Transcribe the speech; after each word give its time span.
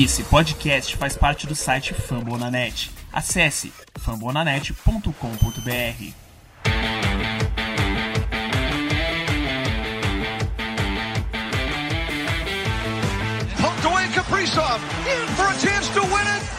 Esse 0.00 0.22
podcast 0.22 0.96
faz 0.96 1.16
parte 1.16 1.44
do 1.44 1.56
site 1.56 1.92
Fambonanet. 1.92 2.88
Acesse 3.12 3.72
fambonanet.com.br. 3.98 5.10
Poked 13.60 13.84
away 13.86 14.08
Kaprizov. 14.14 14.80
In 15.04 15.26
for 15.34 15.48
a 15.48 15.58
chance 15.58 15.88
to 15.88 16.00
win 16.02 16.28
it. 16.28 16.57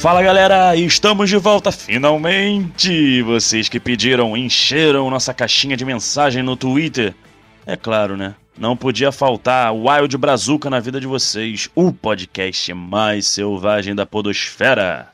Fala 0.00 0.22
galera, 0.22 0.74
estamos 0.76 1.28
de 1.28 1.36
volta 1.36 1.70
finalmente! 1.70 3.20
Vocês 3.22 3.68
que 3.68 3.78
pediram, 3.78 4.34
encheram 4.34 5.10
nossa 5.10 5.34
caixinha 5.34 5.76
de 5.76 5.84
mensagem 5.84 6.42
no 6.42 6.56
Twitter. 6.56 7.14
É 7.66 7.76
claro, 7.76 8.16
né? 8.16 8.34
Não 8.58 8.74
podia 8.74 9.12
faltar 9.12 9.74
Wild 9.74 10.16
Brazuca 10.16 10.70
na 10.70 10.80
vida 10.80 10.98
de 10.98 11.06
vocês, 11.06 11.68
o 11.74 11.92
podcast 11.92 12.72
mais 12.72 13.26
selvagem 13.26 13.94
da 13.94 14.06
podosfera. 14.06 15.08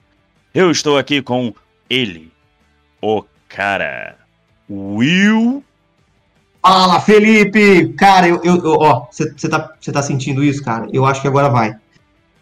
Eu 0.54 0.70
estou 0.70 0.96
aqui 0.96 1.20
com 1.20 1.52
ele, 1.90 2.30
o 3.02 3.24
cara, 3.48 4.16
Will. 4.70 5.64
Fala, 6.62 7.00
Felipe! 7.00 7.92
Cara, 7.94 8.28
eu, 8.28 8.40
eu, 8.44 8.56
eu- 8.56 8.78
ó, 8.80 9.06
você 9.10 9.48
tá, 9.48 9.72
tá 9.92 10.02
sentindo 10.02 10.42
isso, 10.44 10.64
cara? 10.64 10.88
Eu 10.92 11.04
acho 11.04 11.20
que 11.20 11.28
agora 11.28 11.48
vai. 11.48 11.74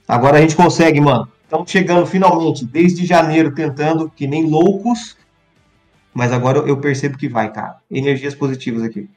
Agora 0.06 0.36
a 0.38 0.40
gente 0.42 0.54
consegue, 0.56 1.00
mano. 1.00 1.26
Estamos 1.44 1.70
chegando 1.70 2.06
finalmente, 2.06 2.64
desde 2.64 3.06
janeiro, 3.06 3.54
tentando, 3.54 4.10
que 4.10 4.26
nem 4.26 4.46
loucos. 4.46 5.16
Mas 6.12 6.32
agora 6.32 6.58
eu 6.60 6.76
percebo 6.78 7.18
que 7.18 7.28
vai, 7.28 7.52
cara. 7.52 7.76
Energias 7.90 8.34
positivas 8.34 8.82
aqui. 8.82 9.08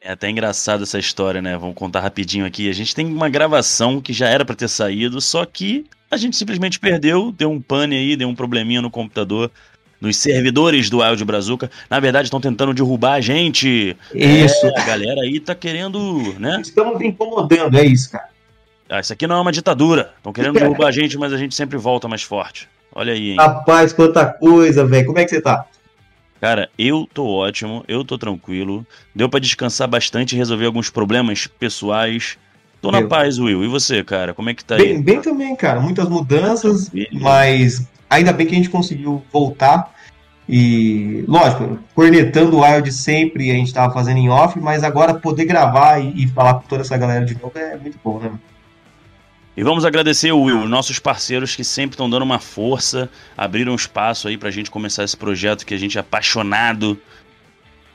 É 0.00 0.12
até 0.12 0.30
engraçado 0.30 0.84
essa 0.84 0.98
história, 0.98 1.42
né? 1.42 1.56
Vamos 1.56 1.74
contar 1.74 2.00
rapidinho 2.00 2.46
aqui. 2.46 2.70
A 2.70 2.72
gente 2.72 2.94
tem 2.94 3.06
uma 3.06 3.28
gravação 3.28 4.00
que 4.00 4.12
já 4.12 4.28
era 4.28 4.44
pra 4.44 4.54
ter 4.54 4.68
saído, 4.68 5.20
só 5.20 5.44
que 5.44 5.84
a 6.10 6.16
gente 6.16 6.36
simplesmente 6.36 6.78
perdeu, 6.78 7.32
deu 7.32 7.50
um 7.50 7.60
pane 7.60 7.96
aí, 7.96 8.16
deu 8.16 8.28
um 8.28 8.34
probleminha 8.34 8.80
no 8.80 8.90
computador, 8.90 9.50
nos 10.00 10.16
servidores 10.16 10.88
do 10.88 11.00
Wild 11.00 11.24
Brazuca. 11.24 11.70
Na 11.90 11.98
verdade, 11.98 12.26
estão 12.26 12.40
tentando 12.40 12.72
derrubar 12.72 13.14
a 13.14 13.20
gente. 13.20 13.96
Isso. 14.14 14.66
É, 14.66 14.80
a 14.80 14.84
galera 14.84 15.22
aí 15.22 15.40
tá 15.40 15.54
querendo, 15.54 16.34
né? 16.38 16.60
Estamos 16.60 17.00
incomodando, 17.00 17.76
é 17.76 17.84
isso, 17.84 18.10
cara. 18.10 18.28
Ah, 18.88 19.00
isso 19.00 19.12
aqui 19.12 19.26
não 19.26 19.36
é 19.36 19.40
uma 19.40 19.52
ditadura. 19.52 20.12
Estão 20.16 20.32
querendo 20.32 20.54
derrubar 20.58 20.88
a 20.88 20.92
gente, 20.92 21.18
mas 21.18 21.32
a 21.32 21.36
gente 21.36 21.54
sempre 21.54 21.76
volta 21.76 22.08
mais 22.08 22.22
forte. 22.22 22.68
Olha 22.94 23.12
aí, 23.12 23.30
hein? 23.30 23.36
Rapaz, 23.36 23.92
quanta 23.92 24.26
coisa, 24.26 24.86
velho. 24.86 25.06
Como 25.06 25.18
é 25.18 25.24
que 25.24 25.30
você 25.30 25.40
tá? 25.40 25.66
Cara, 26.40 26.68
eu 26.78 27.08
tô 27.12 27.26
ótimo, 27.26 27.84
eu 27.88 28.04
tô 28.04 28.18
tranquilo. 28.18 28.86
Deu 29.14 29.28
pra 29.28 29.40
descansar 29.40 29.88
bastante 29.88 30.34
e 30.34 30.38
resolver 30.38 30.66
alguns 30.66 30.90
problemas 30.90 31.46
pessoais. 31.46 32.38
Tô 32.80 32.90
na 32.90 33.00
Meu. 33.00 33.08
paz, 33.08 33.38
Will. 33.38 33.64
E 33.64 33.68
você, 33.68 34.04
cara? 34.04 34.34
Como 34.34 34.50
é 34.50 34.54
que 34.54 34.64
tá 34.64 34.76
aí? 34.76 34.94
Bem, 34.94 35.02
bem 35.02 35.20
também, 35.20 35.56
cara. 35.56 35.80
Muitas 35.80 36.08
mudanças, 36.08 36.90
mas 37.12 37.86
ainda 38.08 38.32
bem 38.32 38.46
que 38.46 38.52
a 38.52 38.56
gente 38.56 38.70
conseguiu 38.70 39.22
voltar. 39.32 39.92
E, 40.48 41.24
lógico, 41.26 41.78
cornetando 41.94 42.56
o 42.56 42.62
Wild 42.62 42.92
sempre, 42.92 43.50
a 43.50 43.54
gente 43.54 43.74
tava 43.74 43.92
fazendo 43.92 44.18
em 44.18 44.28
off, 44.28 44.60
mas 44.60 44.84
agora 44.84 45.14
poder 45.14 45.44
gravar 45.44 45.98
e, 45.98 46.24
e 46.24 46.28
falar 46.28 46.54
com 46.54 46.68
toda 46.68 46.82
essa 46.82 46.96
galera 46.96 47.24
de 47.24 47.34
novo 47.34 47.58
é 47.58 47.76
muito 47.76 47.98
bom, 48.04 48.20
né? 48.20 48.30
E 49.56 49.62
vamos 49.64 49.84
agradecer 49.86 50.32
o 50.32 50.42
Will, 50.42 50.68
nossos 50.68 50.98
parceiros 50.98 51.56
que 51.56 51.64
sempre 51.64 51.94
estão 51.94 52.10
dando 52.10 52.22
uma 52.24 52.38
força, 52.38 53.08
abriram 53.36 53.74
espaço 53.74 54.28
aí 54.28 54.36
pra 54.36 54.50
gente 54.50 54.70
começar 54.70 55.02
esse 55.02 55.16
projeto 55.16 55.64
que 55.64 55.72
a 55.72 55.78
gente 55.78 55.96
é 55.96 56.00
apaixonado. 56.00 56.98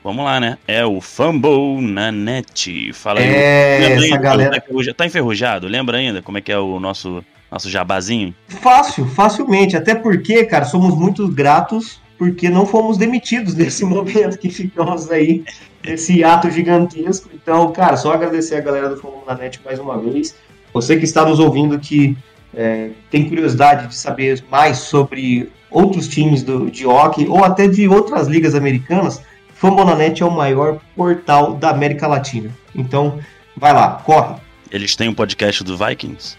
Vamos 0.04 0.26
lá, 0.26 0.40
né? 0.40 0.58
É 0.68 0.84
o 0.84 1.00
Fumble 1.00 1.80
na 1.82 2.12
net. 2.12 2.92
Fala 2.94 3.20
aí. 3.20 3.28
É, 3.28 3.78
Lembra 3.80 3.94
essa 3.96 4.06
ainda? 4.06 4.18
galera. 4.18 4.52
Tá 4.52 4.58
enferruja- 4.58 4.94
Tá 4.96 5.06
enferrujado? 5.06 5.68
Lembra 5.68 5.98
ainda 6.00 6.22
como 6.24 6.40
é 6.40 6.42
que 6.42 6.52
é 6.52 6.58
o 6.58 6.80
nosso, 6.80 7.24
nosso 7.52 7.70
jabazinho? 7.70 8.34
Fácil, 8.48 9.06
facilmente. 9.06 9.78
Até 9.78 9.94
porque, 9.94 10.44
cara, 10.46 10.66
somos 10.66 10.96
muito 10.98 11.28
gratos 11.28 12.02
porque 12.18 12.50
não 12.50 12.66
fomos 12.66 12.98
demitidos 12.98 13.54
nesse 13.56 13.86
momento 13.86 14.40
que 14.40 14.50
ficamos 14.50 15.12
aí, 15.12 15.44
nesse 15.86 16.24
ato 16.24 16.50
gigantesco. 16.50 17.30
Então, 17.32 17.72
cara, 17.72 17.96
só 17.98 18.12
agradecer 18.14 18.56
a 18.56 18.62
galera 18.62 18.90
do 18.90 18.98
Fórmula 18.98 19.26
na 19.28 19.36
Net 19.36 19.62
mais 19.64 19.78
uma 19.78 20.00
vez. 20.00 20.36
Você 20.74 20.98
que 20.98 21.04
está 21.04 21.26
nos 21.26 21.40
ouvindo 21.40 21.80
que 21.80 22.18
é, 22.54 22.90
tem 23.10 23.28
curiosidade 23.28 23.88
de 23.88 23.96
saber 23.96 24.44
mais 24.50 24.78
sobre 24.80 25.50
outros 25.70 26.08
times 26.08 26.44
do, 26.44 26.70
de 26.70 26.86
hockey 26.86 27.28
ou 27.28 27.44
até 27.44 27.68
de 27.68 27.88
outras 27.88 28.28
ligas 28.28 28.56
americanas, 28.56 29.22
Fambonanet 29.54 30.22
é 30.22 30.26
o 30.26 30.32
maior 30.32 30.80
portal 30.96 31.54
da 31.54 31.70
América 31.70 32.08
Latina. 32.08 32.50
Então, 32.76 33.20
vai 33.56 33.74
lá, 33.74 34.02
corre. 34.04 34.36
Eles 34.72 34.96
têm 34.96 35.10
um 35.10 35.14
podcast 35.14 35.64
do 35.64 35.78
Vikings? 35.78 36.38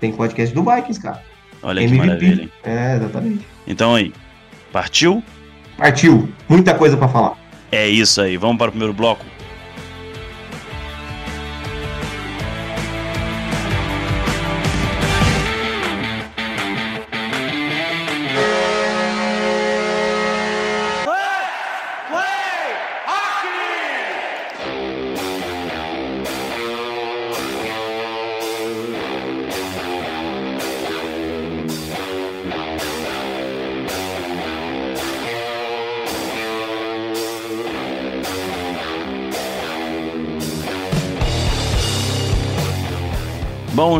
Tem 0.00 0.12
podcast 0.12 0.54
do 0.54 0.62
Vikings, 0.62 1.00
cara. 1.00 1.22
Olha 1.62 1.80
que 1.80 1.86
MVP. 1.86 2.06
maravilha. 2.06 2.42
hein? 2.42 2.50
É, 2.64 2.96
exatamente. 2.96 3.46
Então 3.66 3.94
aí, 3.94 4.12
partiu? 4.72 5.22
Partiu. 5.76 6.28
Muita 6.48 6.74
coisa 6.74 6.96
pra 6.96 7.08
falar. 7.08 7.36
É 7.72 7.88
isso 7.88 8.20
aí. 8.20 8.36
Vamos 8.36 8.56
para 8.58 8.68
o 8.68 8.72
primeiro 8.72 8.92
bloco? 8.92 9.24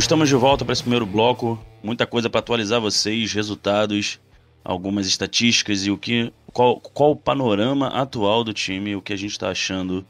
Estamos 0.04 0.28
de 0.28 0.34
volta 0.34 0.66
para 0.66 0.74
esse 0.74 0.82
primeiro 0.82 1.06
bloco. 1.06 1.58
Muita 1.82 2.06
coisa 2.06 2.28
para 2.28 2.40
atualizar 2.40 2.78
vocês, 2.78 3.32
resultados, 3.32 4.20
algumas 4.62 5.06
estatísticas 5.06 5.86
e 5.86 5.90
o 5.90 5.96
que, 5.96 6.30
qual, 6.52 6.78
qual 6.78 7.12
o 7.12 7.16
panorama 7.16 7.88
atual 7.88 8.44
do 8.44 8.52
time, 8.52 8.94
o 8.94 9.00
que 9.00 9.14
a 9.14 9.16
gente 9.16 9.30
está 9.30 9.48
achando 9.48 10.06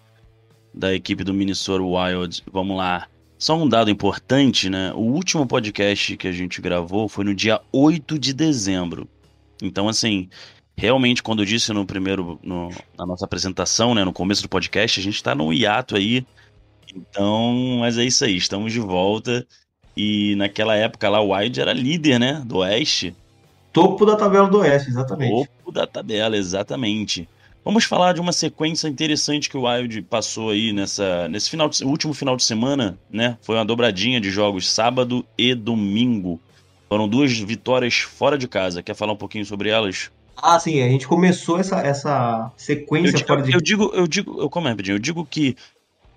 da 0.74 0.92
equipe 0.92 1.22
do 1.22 1.32
Minnesota 1.32 1.80
Wild. 1.84 2.42
Vamos 2.52 2.76
lá. 2.76 3.06
Só 3.38 3.56
um 3.56 3.68
dado 3.68 3.88
importante, 3.88 4.68
né? 4.68 4.92
O 4.94 5.00
último 5.00 5.46
podcast 5.46 6.16
que 6.16 6.26
a 6.26 6.32
gente 6.32 6.60
gravou 6.60 7.08
foi 7.08 7.24
no 7.24 7.32
dia 7.34 7.60
8 7.72 8.18
de 8.18 8.32
dezembro. 8.32 9.08
Então, 9.62 9.88
assim, 9.88 10.28
realmente, 10.76 11.22
quando 11.22 11.42
eu 11.42 11.46
disse 11.46 11.72
no 11.72 11.86
primeiro, 11.86 12.36
no- 12.42 12.70
na 12.98 13.06
nossa 13.06 13.24
apresentação, 13.24 13.94
né, 13.94 14.04
no 14.04 14.12
começo 14.12 14.42
do 14.42 14.48
podcast, 14.48 14.98
a 14.98 15.02
gente 15.04 15.14
está 15.14 15.36
no 15.36 15.52
hiato 15.52 15.94
aí. 15.94 16.26
Então, 16.92 17.76
mas 17.78 17.96
é 17.96 18.04
isso 18.04 18.24
aí, 18.24 18.36
estamos 18.36 18.72
de 18.72 18.80
volta. 18.80 19.46
E 19.96 20.34
naquela 20.36 20.74
época 20.74 21.08
lá, 21.08 21.20
o 21.20 21.32
Wild 21.34 21.60
era 21.60 21.72
líder, 21.72 22.18
né? 22.18 22.42
Do 22.44 22.58
Oeste. 22.58 23.14
Topo 23.72 24.04
da 24.06 24.16
tabela 24.16 24.48
do 24.48 24.58
Oeste, 24.58 24.90
exatamente. 24.90 25.30
Topo 25.48 25.72
da 25.72 25.86
tabela, 25.86 26.36
exatamente. 26.36 27.28
Vamos 27.64 27.84
falar 27.84 28.12
de 28.12 28.20
uma 28.20 28.32
sequência 28.32 28.88
interessante 28.88 29.48
que 29.48 29.56
o 29.56 29.66
Wild 29.66 30.02
passou 30.02 30.50
aí 30.50 30.72
nessa, 30.72 31.26
nesse 31.28 31.48
final 31.48 31.68
de, 31.68 31.82
último 31.84 32.12
final 32.12 32.36
de 32.36 32.44
semana, 32.44 32.98
né? 33.10 33.38
Foi 33.42 33.56
uma 33.56 33.64
dobradinha 33.64 34.20
de 34.20 34.30
jogos 34.30 34.68
sábado 34.68 35.24
e 35.38 35.54
domingo. 35.54 36.38
Foram 36.88 37.08
duas 37.08 37.32
vitórias 37.32 37.94
fora 37.94 38.36
de 38.36 38.46
casa. 38.46 38.82
Quer 38.82 38.94
falar 38.94 39.12
um 39.14 39.16
pouquinho 39.16 39.46
sobre 39.46 39.70
elas? 39.70 40.10
Ah, 40.36 40.60
sim, 40.60 40.82
a 40.82 40.88
gente 40.88 41.06
começou 41.06 41.58
essa, 41.58 41.80
essa 41.80 42.50
Eu, 42.52 42.58
sequência 42.58 43.12
digo- 43.12 43.26
fora 43.28 43.42
de 43.42 43.52
eu 43.54 43.60
digo, 43.60 43.90
eu 43.94 44.06
digo, 44.06 44.40
eu, 44.40 44.50
como 44.50 44.68
é? 44.68 44.76
Eu 44.88 44.98
digo 44.98 45.24
que 45.24 45.56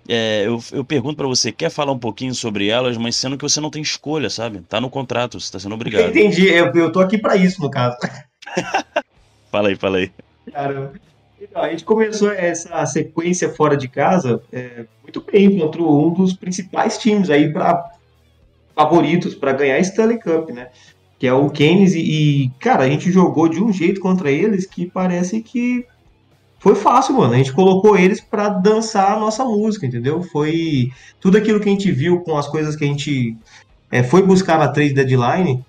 é, 0.08 0.46
eu, 0.46 0.58
eu 0.72 0.84
pergunto 0.84 1.16
pra 1.16 1.26
você, 1.26 1.52
quer 1.52 1.70
falar 1.70 1.92
um 1.92 1.98
pouquinho 1.98 2.34
sobre 2.34 2.68
elas, 2.68 2.96
mas 2.96 3.14
sendo 3.14 3.36
que 3.36 3.42
você 3.42 3.60
não 3.60 3.70
tem 3.70 3.82
escolha, 3.82 4.30
sabe? 4.30 4.60
Tá 4.62 4.80
no 4.80 4.88
contrato, 4.88 5.38
você 5.38 5.52
tá 5.52 5.58
sendo 5.58 5.74
obrigado. 5.74 6.08
Entendi, 6.10 6.48
eu, 6.48 6.72
eu 6.72 6.90
tô 6.90 7.00
aqui 7.00 7.18
pra 7.18 7.36
isso, 7.36 7.60
no 7.60 7.70
caso. 7.70 7.96
Fala 9.52 9.68
aí, 9.68 9.76
fala 9.76 9.98
aí. 9.98 10.10
Caramba. 10.52 10.92
Então, 11.40 11.62
a 11.62 11.70
gente 11.70 11.84
começou 11.84 12.30
essa 12.30 12.84
sequência 12.84 13.48
fora 13.54 13.76
de 13.76 13.88
casa 13.88 14.42
é, 14.52 14.84
muito 15.02 15.22
bem 15.22 15.58
contra 15.58 15.82
um 15.82 16.12
dos 16.12 16.34
principais 16.34 16.98
times 16.98 17.30
aí 17.30 17.50
para 17.50 17.92
favoritos 18.74 19.34
para 19.34 19.52
ganhar 19.52 19.76
a 19.76 19.80
Stanley 19.80 20.20
Cup, 20.20 20.50
né? 20.50 20.68
Que 21.18 21.26
é 21.26 21.32
o 21.32 21.48
Keynes 21.48 21.94
e, 21.94 22.50
cara, 22.60 22.84
a 22.84 22.88
gente 22.88 23.10
jogou 23.10 23.48
de 23.48 23.62
um 23.62 23.72
jeito 23.72 24.00
contra 24.00 24.30
eles 24.30 24.66
que 24.66 24.86
parece 24.86 25.40
que 25.40 25.86
foi 26.58 26.74
fácil, 26.74 27.16
mano. 27.16 27.34
A 27.34 27.36
gente 27.36 27.52
colocou 27.52 27.96
eles 27.96 28.20
para 28.20 28.48
dançar 28.48 29.12
a 29.12 29.20
nossa 29.20 29.44
música, 29.44 29.86
entendeu? 29.86 30.22
Foi 30.22 30.90
tudo 31.20 31.38
aquilo 31.38 31.60
que 31.60 31.68
a 31.68 31.72
gente 31.72 31.90
viu 31.90 32.20
com 32.20 32.36
as 32.36 32.48
coisas 32.48 32.74
que 32.74 32.84
a 32.84 32.88
gente 32.88 33.36
é, 33.90 34.02
foi 34.02 34.22
buscar 34.22 34.58
na 34.58 34.68
trade 34.68 34.94
deadline 34.94 35.64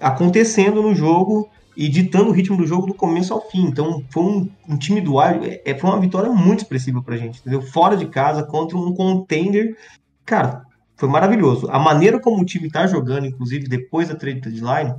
acontecendo 0.00 0.82
no 0.82 0.94
jogo 0.94 1.48
e 1.76 1.88
ditando 1.88 2.30
o 2.30 2.32
ritmo 2.32 2.56
do 2.56 2.66
jogo 2.66 2.86
do 2.86 2.94
começo 2.94 3.32
ao 3.32 3.48
fim. 3.50 3.66
Então 3.66 4.02
foi 4.10 4.22
um, 4.22 4.48
um 4.68 4.76
time 4.76 5.00
do 5.00 5.16
Wild, 5.16 5.60
é, 5.64 5.74
foi 5.78 5.90
uma 5.90 6.00
vitória 6.00 6.30
muito 6.30 6.60
expressiva 6.60 7.02
pra 7.02 7.16
gente, 7.16 7.40
entendeu? 7.40 7.62
Fora 7.62 7.96
de 7.96 8.06
casa 8.06 8.42
contra 8.42 8.76
um 8.76 8.94
contender, 8.94 9.76
cara, 10.24 10.62
foi 10.96 11.08
maravilhoso. 11.08 11.68
A 11.70 11.78
maneira 11.78 12.18
como 12.18 12.42
o 12.42 12.44
time 12.44 12.70
tá 12.70 12.86
jogando, 12.86 13.26
inclusive 13.26 13.68
depois 13.68 14.08
da 14.08 14.14
trade 14.14 14.40
deadline, 14.40 14.94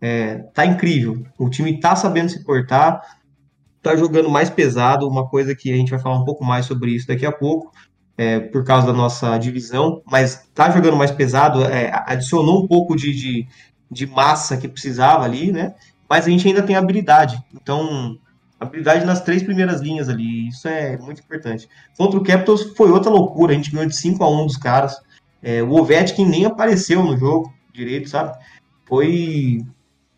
é, 0.00 0.38
tá 0.54 0.64
incrível. 0.66 1.24
O 1.38 1.48
time 1.48 1.78
tá 1.78 1.94
sabendo 1.94 2.30
se 2.30 2.42
portar, 2.44 3.00
tá 3.90 3.96
jogando 3.96 4.28
mais 4.28 4.50
pesado, 4.50 5.08
uma 5.08 5.28
coisa 5.28 5.54
que 5.54 5.72
a 5.72 5.76
gente 5.76 5.90
vai 5.90 5.98
falar 5.98 6.18
um 6.18 6.24
pouco 6.24 6.44
mais 6.44 6.66
sobre 6.66 6.90
isso 6.90 7.06
daqui 7.06 7.26
a 7.26 7.32
pouco. 7.32 7.72
É, 8.16 8.38
por 8.38 8.64
causa 8.64 8.86
da 8.86 8.92
nossa 8.92 9.36
divisão, 9.38 10.00
mas 10.06 10.48
tá 10.54 10.70
jogando 10.70 10.96
mais 10.96 11.10
pesado, 11.10 11.64
é, 11.64 11.90
adicionou 12.06 12.62
um 12.62 12.68
pouco 12.68 12.94
de, 12.94 13.12
de, 13.12 13.48
de 13.90 14.06
massa 14.06 14.56
que 14.56 14.68
precisava 14.68 15.24
ali, 15.24 15.50
né? 15.50 15.74
mas 16.08 16.26
a 16.26 16.30
gente 16.30 16.46
ainda 16.46 16.62
tem 16.62 16.76
habilidade. 16.76 17.42
Então, 17.52 18.16
habilidade 18.58 19.04
nas 19.04 19.22
três 19.22 19.42
primeiras 19.42 19.80
linhas 19.80 20.08
ali, 20.08 20.48
isso 20.48 20.68
é 20.68 20.96
muito 20.96 21.20
importante. 21.20 21.68
Contra 21.96 22.18
o 22.18 22.22
Capitals 22.22 22.72
foi 22.76 22.90
outra 22.90 23.10
loucura, 23.10 23.52
a 23.52 23.56
gente 23.56 23.70
ganhou 23.70 23.88
de 23.88 23.96
5 23.96 24.22
a 24.22 24.30
1 24.30 24.46
dos 24.46 24.56
caras. 24.56 24.96
É, 25.42 25.62
o 25.62 25.72
Ovechkin 25.72 26.26
nem 26.26 26.44
apareceu 26.44 27.02
no 27.02 27.16
jogo 27.16 27.52
direito, 27.72 28.08
sabe? 28.08 28.38
Foi. 28.86 29.58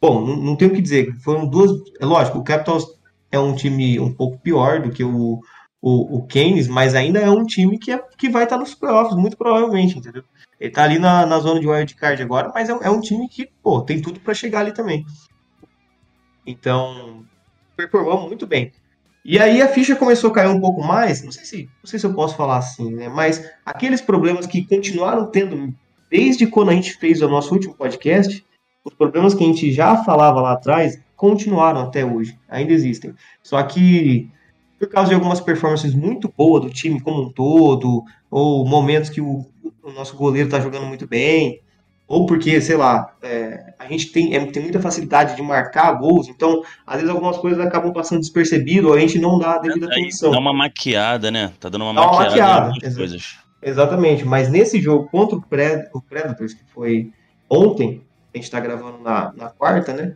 Bom, 0.00 0.24
não, 0.24 0.36
não 0.36 0.56
tenho 0.56 0.70
o 0.70 0.74
que 0.74 0.82
dizer. 0.82 1.14
Foram 1.20 1.46
duas. 1.46 1.70
É 2.00 2.04
lógico, 2.04 2.38
o 2.38 2.44
Capitals 2.44 2.84
é 3.36 3.40
um 3.40 3.54
time 3.54 4.00
um 4.00 4.12
pouco 4.12 4.38
pior 4.38 4.80
do 4.80 4.90
que 4.90 5.04
o, 5.04 5.40
o, 5.80 6.16
o 6.16 6.26
Keynes, 6.26 6.66
mas 6.66 6.94
ainda 6.94 7.20
é 7.20 7.30
um 7.30 7.44
time 7.44 7.78
que, 7.78 7.92
é, 7.92 8.02
que 8.18 8.28
vai 8.28 8.44
estar 8.44 8.58
nos 8.58 8.74
playoffs, 8.74 9.16
muito 9.16 9.36
provavelmente, 9.36 9.98
entendeu? 9.98 10.24
Ele 10.58 10.70
tá 10.70 10.82
ali 10.82 10.98
na, 10.98 11.26
na 11.26 11.38
zona 11.38 11.60
de 11.60 11.68
wildcard 11.68 12.22
agora, 12.22 12.50
mas 12.54 12.68
é, 12.68 12.72
é 12.82 12.90
um 12.90 13.00
time 13.00 13.28
que, 13.28 13.48
pô, 13.62 13.80
tem 13.82 14.00
tudo 14.00 14.18
para 14.18 14.34
chegar 14.34 14.60
ali 14.60 14.72
também. 14.72 15.04
Então, 16.46 17.24
performamos 17.76 18.26
muito 18.26 18.46
bem. 18.46 18.72
E 19.24 19.38
aí 19.38 19.60
a 19.60 19.68
ficha 19.68 19.96
começou 19.96 20.30
a 20.30 20.34
cair 20.34 20.48
um 20.48 20.60
pouco 20.60 20.82
mais, 20.82 21.22
não 21.22 21.32
sei 21.32 21.44
se, 21.44 21.64
não 21.82 21.90
sei 21.90 21.98
se 21.98 22.06
eu 22.06 22.14
posso 22.14 22.36
falar 22.36 22.58
assim, 22.58 22.94
né? 22.94 23.08
Mas 23.08 23.44
aqueles 23.64 24.00
problemas 24.00 24.46
que 24.46 24.64
continuaram 24.64 25.26
tendo 25.26 25.74
desde 26.08 26.46
quando 26.46 26.70
a 26.70 26.74
gente 26.74 26.94
fez 26.94 27.20
o 27.20 27.28
nosso 27.28 27.52
último 27.52 27.74
podcast, 27.74 28.44
os 28.84 28.94
problemas 28.94 29.34
que 29.34 29.42
a 29.42 29.46
gente 29.46 29.72
já 29.72 29.96
falava 30.04 30.40
lá 30.40 30.52
atrás 30.52 31.00
continuaram 31.16 31.80
até 31.80 32.04
hoje, 32.04 32.38
ainda 32.48 32.72
existem. 32.72 33.14
Só 33.42 33.62
que 33.62 34.30
por 34.78 34.88
causa 34.88 35.08
de 35.08 35.14
algumas 35.14 35.40
performances 35.40 35.94
muito 35.94 36.32
boas 36.36 36.62
do 36.62 36.70
time 36.70 37.00
como 37.00 37.22
um 37.22 37.32
todo, 37.32 38.04
ou 38.30 38.66
momentos 38.66 39.08
que 39.08 39.20
o, 39.20 39.46
o 39.82 39.90
nosso 39.92 40.16
goleiro 40.16 40.48
está 40.48 40.60
jogando 40.60 40.86
muito 40.86 41.06
bem, 41.06 41.60
ou 42.06 42.24
porque, 42.24 42.60
sei 42.60 42.76
lá, 42.76 43.14
é, 43.22 43.74
a 43.78 43.86
gente 43.86 44.12
tem, 44.12 44.34
é, 44.34 44.46
tem 44.46 44.62
muita 44.62 44.80
facilidade 44.80 45.34
de 45.34 45.42
marcar 45.42 45.92
gols, 45.94 46.28
então 46.28 46.62
às 46.86 46.96
vezes 46.96 47.10
algumas 47.10 47.36
coisas 47.38 47.58
acabam 47.58 47.92
passando 47.92 48.20
despercebido, 48.20 48.88
ou 48.88 48.94
a 48.94 49.00
gente 49.00 49.18
não 49.18 49.38
dá 49.38 49.54
a 49.54 49.58
devida 49.58 49.86
atenção. 49.86 50.30
Dá 50.30 50.38
uma 50.38 50.52
maquiada, 50.52 51.30
né? 51.30 51.52
Tá 51.58 51.68
dando 51.68 51.84
uma 51.84 51.94
dá 51.94 52.06
maquiada, 52.06 52.66
uma 52.66 52.68
maquiada 52.70 52.94
coisas. 52.94 53.36
Exatamente, 53.62 54.24
mas 54.24 54.48
nesse 54.48 54.80
jogo 54.80 55.08
contra 55.08 55.36
o, 55.36 55.42
Pred, 55.42 55.88
o 55.92 56.00
Predators, 56.00 56.54
que 56.54 56.62
foi 56.72 57.10
ontem, 57.50 58.02
a 58.32 58.36
gente 58.36 58.50
tá 58.50 58.60
gravando 58.60 58.98
na, 59.02 59.32
na 59.34 59.48
quarta, 59.48 59.92
né? 59.92 60.14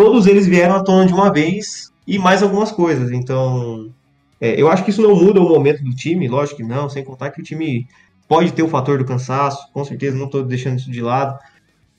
Todos 0.00 0.26
eles 0.26 0.46
vieram 0.46 0.76
à 0.76 0.82
tona 0.82 1.06
de 1.06 1.12
uma 1.12 1.32
vez 1.32 1.92
e 2.06 2.18
mais 2.18 2.42
algumas 2.42 2.72
coisas, 2.72 3.10
então. 3.10 3.90
É, 4.40 4.58
eu 4.60 4.70
acho 4.70 4.82
que 4.82 4.90
isso 4.90 5.02
não 5.02 5.14
muda 5.14 5.40
o 5.40 5.48
momento 5.48 5.84
do 5.84 5.94
time, 5.94 6.26
lógico 6.26 6.58
que 6.58 6.62
não, 6.62 6.88
sem 6.88 7.04
contar 7.04 7.30
que 7.30 7.40
o 7.40 7.44
time 7.44 7.86
Pode 8.30 8.52
ter 8.52 8.62
o 8.62 8.68
fator 8.68 8.96
do 8.96 9.04
cansaço, 9.04 9.68
com 9.72 9.84
certeza, 9.84 10.16
não 10.16 10.26
estou 10.26 10.44
deixando 10.44 10.78
isso 10.78 10.88
de 10.88 11.02
lado, 11.02 11.36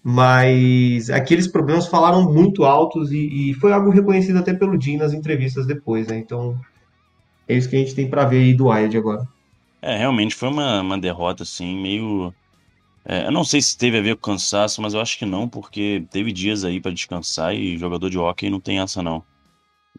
mas 0.02 1.10
aqueles 1.10 1.46
problemas 1.46 1.88
falaram 1.88 2.24
muito 2.24 2.64
altos 2.64 3.12
e, 3.12 3.50
e 3.50 3.54
foi 3.56 3.74
algo 3.74 3.90
reconhecido 3.90 4.40
até 4.40 4.54
pelo 4.54 4.80
Jim 4.80 4.96
nas 4.96 5.12
entrevistas 5.12 5.68
depois, 5.68 6.08
né? 6.08 6.18
Então 6.18 6.58
é 7.46 7.58
isso 7.58 7.70
que 7.70 7.76
a 7.76 7.80
gente 7.80 7.94
tem 7.94 8.10
para 8.10 8.24
ver 8.24 8.44
aí 8.44 8.54
do 8.54 8.70
Wild 8.70 8.96
agora. 8.96 9.28
É, 9.82 9.98
realmente 9.98 10.34
foi 10.34 10.48
uma, 10.48 10.80
uma 10.80 10.98
derrota 10.98 11.44
assim, 11.44 11.76
meio. 11.76 12.34
É, 13.04 13.26
eu 13.26 13.32
não 13.32 13.44
sei 13.44 13.62
se 13.62 13.78
teve 13.78 13.98
a 13.98 14.02
ver 14.02 14.16
com 14.16 14.32
cansaço, 14.32 14.82
mas 14.82 14.94
eu 14.94 15.02
acho 15.02 15.18
que 15.18 15.26
não, 15.26 15.50
porque 15.50 16.06
teve 16.12 16.32
dias 16.32 16.64
aí 16.64 16.80
para 16.80 16.92
descansar 16.92 17.54
e 17.56 17.78
jogador 17.78 18.10
de 18.10 18.18
hockey 18.18 18.50
não 18.50 18.60
tem 18.60 18.80
essa 18.80 19.02
não. 19.02 19.24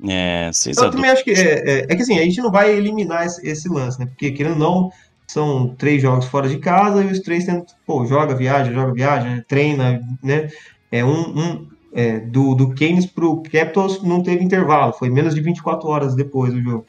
É, 0.09 0.51
eu 0.67 0.91
também 0.91 1.11
acho 1.11 1.23
que 1.23 1.33
é, 1.33 1.69
é, 1.69 1.79
é, 1.81 1.87
que 1.97 2.03
assim, 2.03 2.19
a 2.19 2.23
gente 2.23 2.41
não 2.41 2.51
vai 2.51 2.75
eliminar 2.75 3.27
esse, 3.27 3.47
esse 3.47 3.69
lance, 3.69 4.01
né? 4.01 4.07
Porque 4.07 4.33
querendo 4.33 4.55
ou 4.55 4.59
não, 4.59 4.91
são 5.27 5.75
três 5.77 6.01
jogos 6.01 6.27
fora 6.27 6.49
de 6.49 6.59
casa 6.59 7.03
e 7.03 7.09
os 7.09 7.21
três 7.21 7.45
tendo, 7.45 7.65
pô, 7.87 8.07
joga, 8.07 8.35
viaja, 8.35 8.73
joga, 8.73 8.93
viaja, 8.93 9.45
treina, 9.47 10.01
né? 10.23 10.49
É 10.91 11.05
um, 11.05 11.39
um 11.39 11.69
é, 11.93 12.21
do, 12.21 12.55
do 12.55 12.75
Keynes 12.75 13.07
pro 13.07 13.43
Capitals 13.43 14.03
não 14.03 14.23
teve 14.23 14.43
intervalo, 14.43 14.95
foi 14.95 15.11
menos 15.11 15.35
de 15.35 15.41
24 15.41 15.89
horas 15.89 16.15
depois 16.15 16.53
do 16.53 16.63
jogo. 16.63 16.87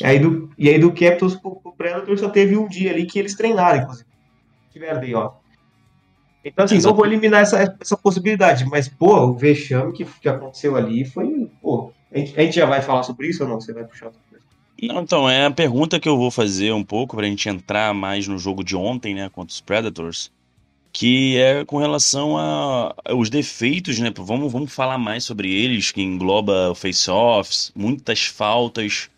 E 0.00 0.04
aí 0.04 0.18
do, 0.18 0.50
e 0.56 0.68
aí 0.68 0.78
do 0.78 0.90
Capitals 0.90 1.36
pro, 1.36 1.56
pro 1.56 1.72
Predator 1.72 2.18
só 2.18 2.30
teve 2.30 2.56
um 2.56 2.66
dia 2.66 2.90
ali 2.90 3.04
que 3.04 3.18
eles 3.18 3.34
treinaram, 3.34 3.82
inclusive. 3.82 4.08
Tiveram 4.72 5.00
daí, 5.00 5.14
ó. 5.14 5.32
Então, 6.46 6.64
assim, 6.64 6.78
não 6.78 6.94
vou 6.94 7.04
eliminar 7.04 7.42
essa, 7.42 7.76
essa 7.80 7.96
possibilidade, 7.96 8.64
mas, 8.66 8.86
pô, 8.86 9.26
o 9.26 9.34
vexame 9.34 9.92
que, 9.92 10.04
que 10.04 10.28
aconteceu 10.28 10.76
ali 10.76 11.04
foi, 11.04 11.50
pô, 11.60 11.92
a 12.12 12.18
gente, 12.18 12.38
a 12.38 12.42
gente 12.42 12.54
já 12.54 12.66
vai 12.66 12.80
falar 12.80 13.02
sobre 13.02 13.28
isso 13.28 13.42
ou 13.42 13.48
não? 13.48 13.60
Você 13.60 13.72
vai 13.72 13.84
puxar 13.84 14.12
não, 14.80 15.00
então, 15.00 15.28
é 15.28 15.46
a 15.46 15.50
pergunta 15.50 15.98
que 15.98 16.08
eu 16.08 16.18
vou 16.18 16.30
fazer 16.30 16.70
um 16.72 16.84
pouco 16.84 17.16
pra 17.16 17.26
gente 17.26 17.48
entrar 17.48 17.94
mais 17.94 18.28
no 18.28 18.38
jogo 18.38 18.62
de 18.62 18.76
ontem, 18.76 19.14
né, 19.14 19.30
contra 19.30 19.52
os 19.52 19.60
Predators, 19.60 20.30
que 20.92 21.38
é 21.38 21.64
com 21.64 21.78
relação 21.78 22.36
a, 22.36 22.94
os 23.14 23.30
defeitos, 23.30 23.98
né, 23.98 24.12
vamos, 24.14 24.52
vamos 24.52 24.72
falar 24.72 24.98
mais 24.98 25.24
sobre 25.24 25.50
eles, 25.50 25.90
que 25.90 26.02
engloba 26.02 26.74
face-offs, 26.74 27.72
muitas 27.74 28.26
faltas, 28.26 29.08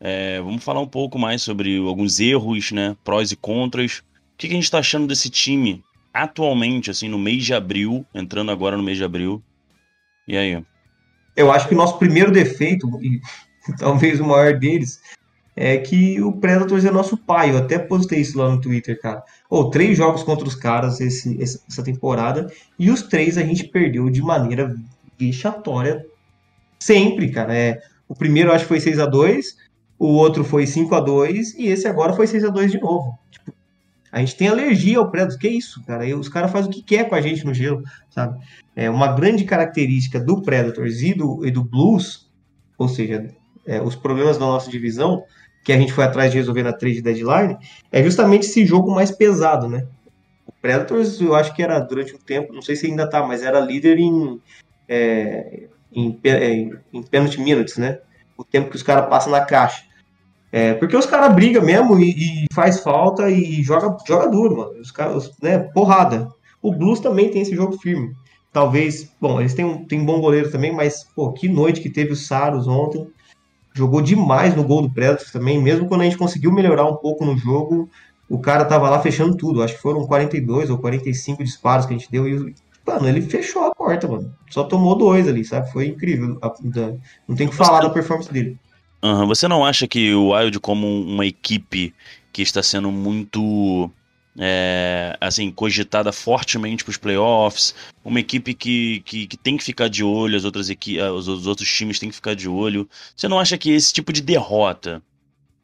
é, 0.00 0.40
vamos 0.40 0.64
falar 0.64 0.80
um 0.80 0.88
pouco 0.88 1.16
mais 1.16 1.42
sobre 1.42 1.78
alguns 1.78 2.18
erros, 2.18 2.72
né, 2.72 2.96
prós 3.04 3.30
e 3.30 3.36
contras. 3.36 3.98
O 3.98 4.36
que, 4.36 4.48
que 4.48 4.52
a 4.52 4.56
gente 4.56 4.70
tá 4.70 4.80
achando 4.80 5.06
desse 5.06 5.30
time 5.30 5.82
atualmente, 6.14 6.90
assim, 6.90 7.08
no 7.08 7.18
mês 7.18 7.44
de 7.44 7.52
abril, 7.52 8.06
entrando 8.14 8.52
agora 8.52 8.76
no 8.76 8.82
mês 8.82 8.96
de 8.96 9.04
abril? 9.04 9.42
E 10.26 10.36
aí? 10.36 10.64
Eu 11.36 11.50
acho 11.50 11.68
que 11.68 11.74
o 11.74 11.76
nosso 11.76 11.98
primeiro 11.98 12.30
defeito, 12.30 12.88
talvez 13.78 14.20
o 14.20 14.24
maior 14.24 14.56
deles, 14.58 15.00
é 15.56 15.76
que 15.78 16.20
o 16.22 16.32
Predators 16.32 16.84
é 16.84 16.90
nosso 16.90 17.16
pai. 17.16 17.50
Eu 17.50 17.58
até 17.58 17.78
postei 17.78 18.20
isso 18.20 18.38
lá 18.38 18.48
no 18.48 18.60
Twitter, 18.60 19.00
cara. 19.00 19.22
Ou 19.50 19.62
oh, 19.62 19.70
três 19.70 19.96
jogos 19.96 20.22
contra 20.22 20.46
os 20.46 20.54
caras 20.54 21.00
esse, 21.00 21.36
essa 21.42 21.82
temporada 21.82 22.50
e 22.78 22.90
os 22.90 23.02
três 23.02 23.36
a 23.36 23.42
gente 23.42 23.64
perdeu 23.64 24.08
de 24.08 24.22
maneira 24.22 24.74
vexatória 25.18 26.04
sempre, 26.78 27.30
cara. 27.30 27.56
É, 27.56 27.82
o 28.08 28.14
primeiro 28.14 28.52
acho 28.52 28.64
que 28.64 28.68
foi 28.68 28.80
6 28.80 28.98
a 28.98 29.06
2 29.06 29.64
o 29.98 30.08
outro 30.08 30.44
foi 30.44 30.66
5 30.66 30.94
a 30.94 31.00
2 31.00 31.54
e 31.54 31.68
esse 31.68 31.86
agora 31.86 32.12
foi 32.12 32.26
6 32.26 32.44
a 32.44 32.48
2 32.48 32.72
de 32.72 32.80
novo. 32.80 33.18
A 34.14 34.20
gente 34.20 34.36
tem 34.36 34.46
alergia 34.46 34.98
ao 34.98 35.10
Predators, 35.10 35.36
que 35.36 35.48
isso, 35.48 35.82
cara? 35.82 36.06
E 36.06 36.14
os 36.14 36.28
caras 36.28 36.52
fazem 36.52 36.70
o 36.70 36.72
que 36.72 36.80
quer 36.80 37.08
com 37.08 37.16
a 37.16 37.20
gente 37.20 37.44
no 37.44 37.52
gelo, 37.52 37.82
sabe? 38.08 38.38
É 38.76 38.88
uma 38.88 39.12
grande 39.12 39.42
característica 39.42 40.20
do 40.20 40.40
Predators 40.40 41.02
e 41.02 41.12
do, 41.12 41.44
e 41.44 41.50
do 41.50 41.64
Blues, 41.64 42.30
ou 42.78 42.86
seja, 42.86 43.28
é, 43.66 43.82
os 43.82 43.96
problemas 43.96 44.38
da 44.38 44.46
nossa 44.46 44.70
divisão, 44.70 45.24
que 45.64 45.72
a 45.72 45.76
gente 45.76 45.92
foi 45.92 46.04
atrás 46.04 46.30
de 46.30 46.38
resolver 46.38 46.62
na 46.62 46.72
trade 46.72 47.02
deadline, 47.02 47.56
é 47.90 48.04
justamente 48.04 48.46
esse 48.46 48.64
jogo 48.64 48.94
mais 48.94 49.10
pesado, 49.10 49.68
né? 49.68 49.84
O 50.46 50.52
Predators, 50.62 51.20
eu 51.20 51.34
acho 51.34 51.52
que 51.52 51.60
era 51.60 51.80
durante 51.80 52.14
um 52.14 52.18
tempo, 52.18 52.52
não 52.52 52.62
sei 52.62 52.76
se 52.76 52.86
ainda 52.86 53.10
tá, 53.10 53.26
mas 53.26 53.42
era 53.42 53.58
líder 53.58 53.98
em, 53.98 54.40
é, 54.88 55.64
em, 55.92 56.20
em, 56.22 56.72
em 56.92 57.02
penalty 57.02 57.40
minutes, 57.40 57.78
né? 57.78 57.98
O 58.38 58.44
tempo 58.44 58.70
que 58.70 58.76
os 58.76 58.82
caras 58.84 59.08
passam 59.08 59.32
na 59.32 59.40
caixa. 59.40 59.82
É, 60.56 60.72
porque 60.74 60.96
os 60.96 61.04
caras 61.04 61.34
brigam 61.34 61.64
mesmo 61.64 61.98
e, 61.98 62.44
e, 62.44 62.46
faz 62.54 62.78
falta 62.78 63.28
e 63.28 63.60
joga, 63.60 63.96
joga 64.06 64.28
duro, 64.28 64.58
mano. 64.58 64.80
Os 64.80 64.92
caras, 64.92 65.32
né? 65.42 65.58
Porrada. 65.58 66.28
O 66.62 66.70
Blues 66.70 67.00
também 67.00 67.28
tem 67.28 67.42
esse 67.42 67.56
jogo 67.56 67.76
firme. 67.76 68.14
Talvez, 68.52 69.10
bom, 69.20 69.40
eles 69.40 69.52
têm 69.52 69.64
um, 69.64 69.84
têm 69.84 70.00
um 70.00 70.04
bom 70.06 70.20
goleiro 70.20 70.52
também, 70.52 70.72
mas, 70.72 71.02
pô, 71.12 71.32
que 71.32 71.48
noite 71.48 71.80
que 71.80 71.90
teve 71.90 72.12
o 72.12 72.16
Saros 72.16 72.68
ontem 72.68 73.04
jogou 73.74 74.00
demais 74.00 74.54
no 74.54 74.62
gol 74.62 74.82
do 74.82 74.94
Predators 74.94 75.32
também, 75.32 75.60
mesmo 75.60 75.88
quando 75.88 76.02
a 76.02 76.04
gente 76.04 76.16
conseguiu 76.16 76.52
melhorar 76.52 76.86
um 76.86 76.94
pouco 76.94 77.24
no 77.24 77.36
jogo, 77.36 77.90
o 78.30 78.38
cara 78.38 78.64
tava 78.64 78.88
lá 78.88 79.00
fechando 79.00 79.36
tudo, 79.36 79.60
acho 79.60 79.74
que 79.74 79.82
foram 79.82 80.06
42 80.06 80.70
ou 80.70 80.78
45 80.78 81.42
disparos 81.42 81.84
que 81.84 81.92
a 81.92 81.98
gente 81.98 82.08
deu 82.08 82.28
e, 82.28 82.54
mano, 82.86 83.08
ele 83.08 83.22
fechou 83.22 83.64
a 83.64 83.74
porta, 83.74 84.06
mano, 84.06 84.32
só 84.48 84.62
tomou 84.62 84.96
dois 84.96 85.26
ali, 85.26 85.44
sabe, 85.44 85.72
foi 85.72 85.88
incrível, 85.88 86.38
não 87.26 87.34
tem 87.34 87.48
que 87.48 87.56
falar 87.56 87.80
da 87.80 87.90
performance 87.90 88.32
dele. 88.32 88.56
Uhum. 89.04 89.26
Você 89.26 89.46
não 89.46 89.62
acha 89.62 89.86
que 89.86 90.14
o 90.14 90.30
Wild 90.30 90.58
como 90.60 90.86
uma 90.88 91.26
equipe 91.26 91.92
que 92.32 92.40
está 92.40 92.62
sendo 92.62 92.90
muito 92.90 93.90
é, 94.38 95.14
assim, 95.20 95.50
cogitada 95.50 96.10
fortemente 96.10 96.82
para 96.82 96.90
os 96.90 96.96
playoffs, 96.96 97.74
uma 98.02 98.18
equipe 98.18 98.54
que, 98.54 99.00
que, 99.00 99.26
que, 99.26 99.36
tem 99.36 99.58
que 99.58 99.62
ficar 99.62 99.88
de 99.88 100.02
olho, 100.02 100.36
as 100.36 100.44
outras 100.44 100.70
equi 100.70 100.98
os, 100.98 101.28
os, 101.28 101.46
outros 101.46 101.70
times 101.70 101.98
têm 101.98 102.08
que 102.08 102.14
ficar 102.14 102.34
de 102.34 102.48
olho. 102.48 102.88
Você 103.14 103.28
não 103.28 103.38
acha 103.38 103.58
que 103.58 103.70
esse 103.70 103.92
tipo 103.92 104.10
de 104.10 104.22
derrota 104.22 105.02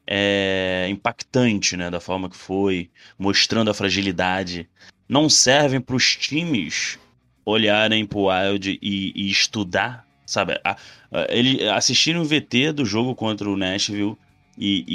é 0.05 0.87
impactante, 0.89 1.75
né, 1.75 1.89
da 1.89 1.99
forma 1.99 2.29
que 2.29 2.37
foi, 2.37 2.91
mostrando 3.17 3.71
a 3.71 3.73
fragilidade 3.73 4.69
não 5.09 5.27
servem 5.27 5.81
para 5.81 5.95
os 5.95 6.15
times 6.15 6.99
olharem 7.43 8.05
pro 8.05 8.27
Wild 8.27 8.79
e, 8.81 9.11
e 9.15 9.31
estudar, 9.31 10.05
sabe? 10.31 10.59
A, 10.63 10.71
a, 11.11 11.27
ele 11.29 11.67
assistirem 11.67 12.21
o 12.21 12.25
VT 12.25 12.71
do 12.73 12.85
jogo 12.85 13.13
contra 13.13 13.49
o 13.49 13.57
Nashville 13.57 14.15
e, 14.57 14.85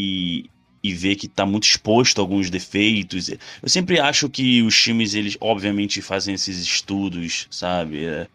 e, 0.82 0.90
e 0.90 0.94
ver 0.94 1.16
que 1.16 1.28
tá 1.28 1.44
muito 1.44 1.64
exposto 1.64 2.18
a 2.18 2.22
alguns 2.22 2.48
defeitos. 2.50 3.28
Eu 3.28 3.68
sempre 3.68 4.00
acho 4.00 4.28
que 4.30 4.62
os 4.62 4.80
times, 4.80 5.14
eles 5.14 5.36
obviamente 5.40 6.00
fazem 6.00 6.34
esses 6.34 6.58
estudos, 6.58 7.46
sabe? 7.50 8.04
É, 8.04 8.26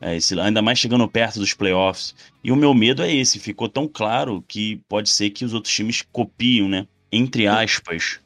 é 0.00 0.16
esse, 0.16 0.38
ainda 0.38 0.62
mais 0.62 0.78
chegando 0.78 1.08
perto 1.08 1.38
dos 1.40 1.54
playoffs. 1.54 2.14
E 2.42 2.52
o 2.52 2.56
meu 2.56 2.72
medo 2.74 3.02
é 3.02 3.12
esse, 3.12 3.38
ficou 3.40 3.68
tão 3.68 3.88
claro 3.88 4.44
que 4.46 4.80
pode 4.88 5.08
ser 5.10 5.30
que 5.30 5.44
os 5.44 5.54
outros 5.54 5.74
times 5.74 6.02
copiem, 6.12 6.68
né? 6.68 6.86
Entre 7.10 7.46
aspas. 7.46 8.20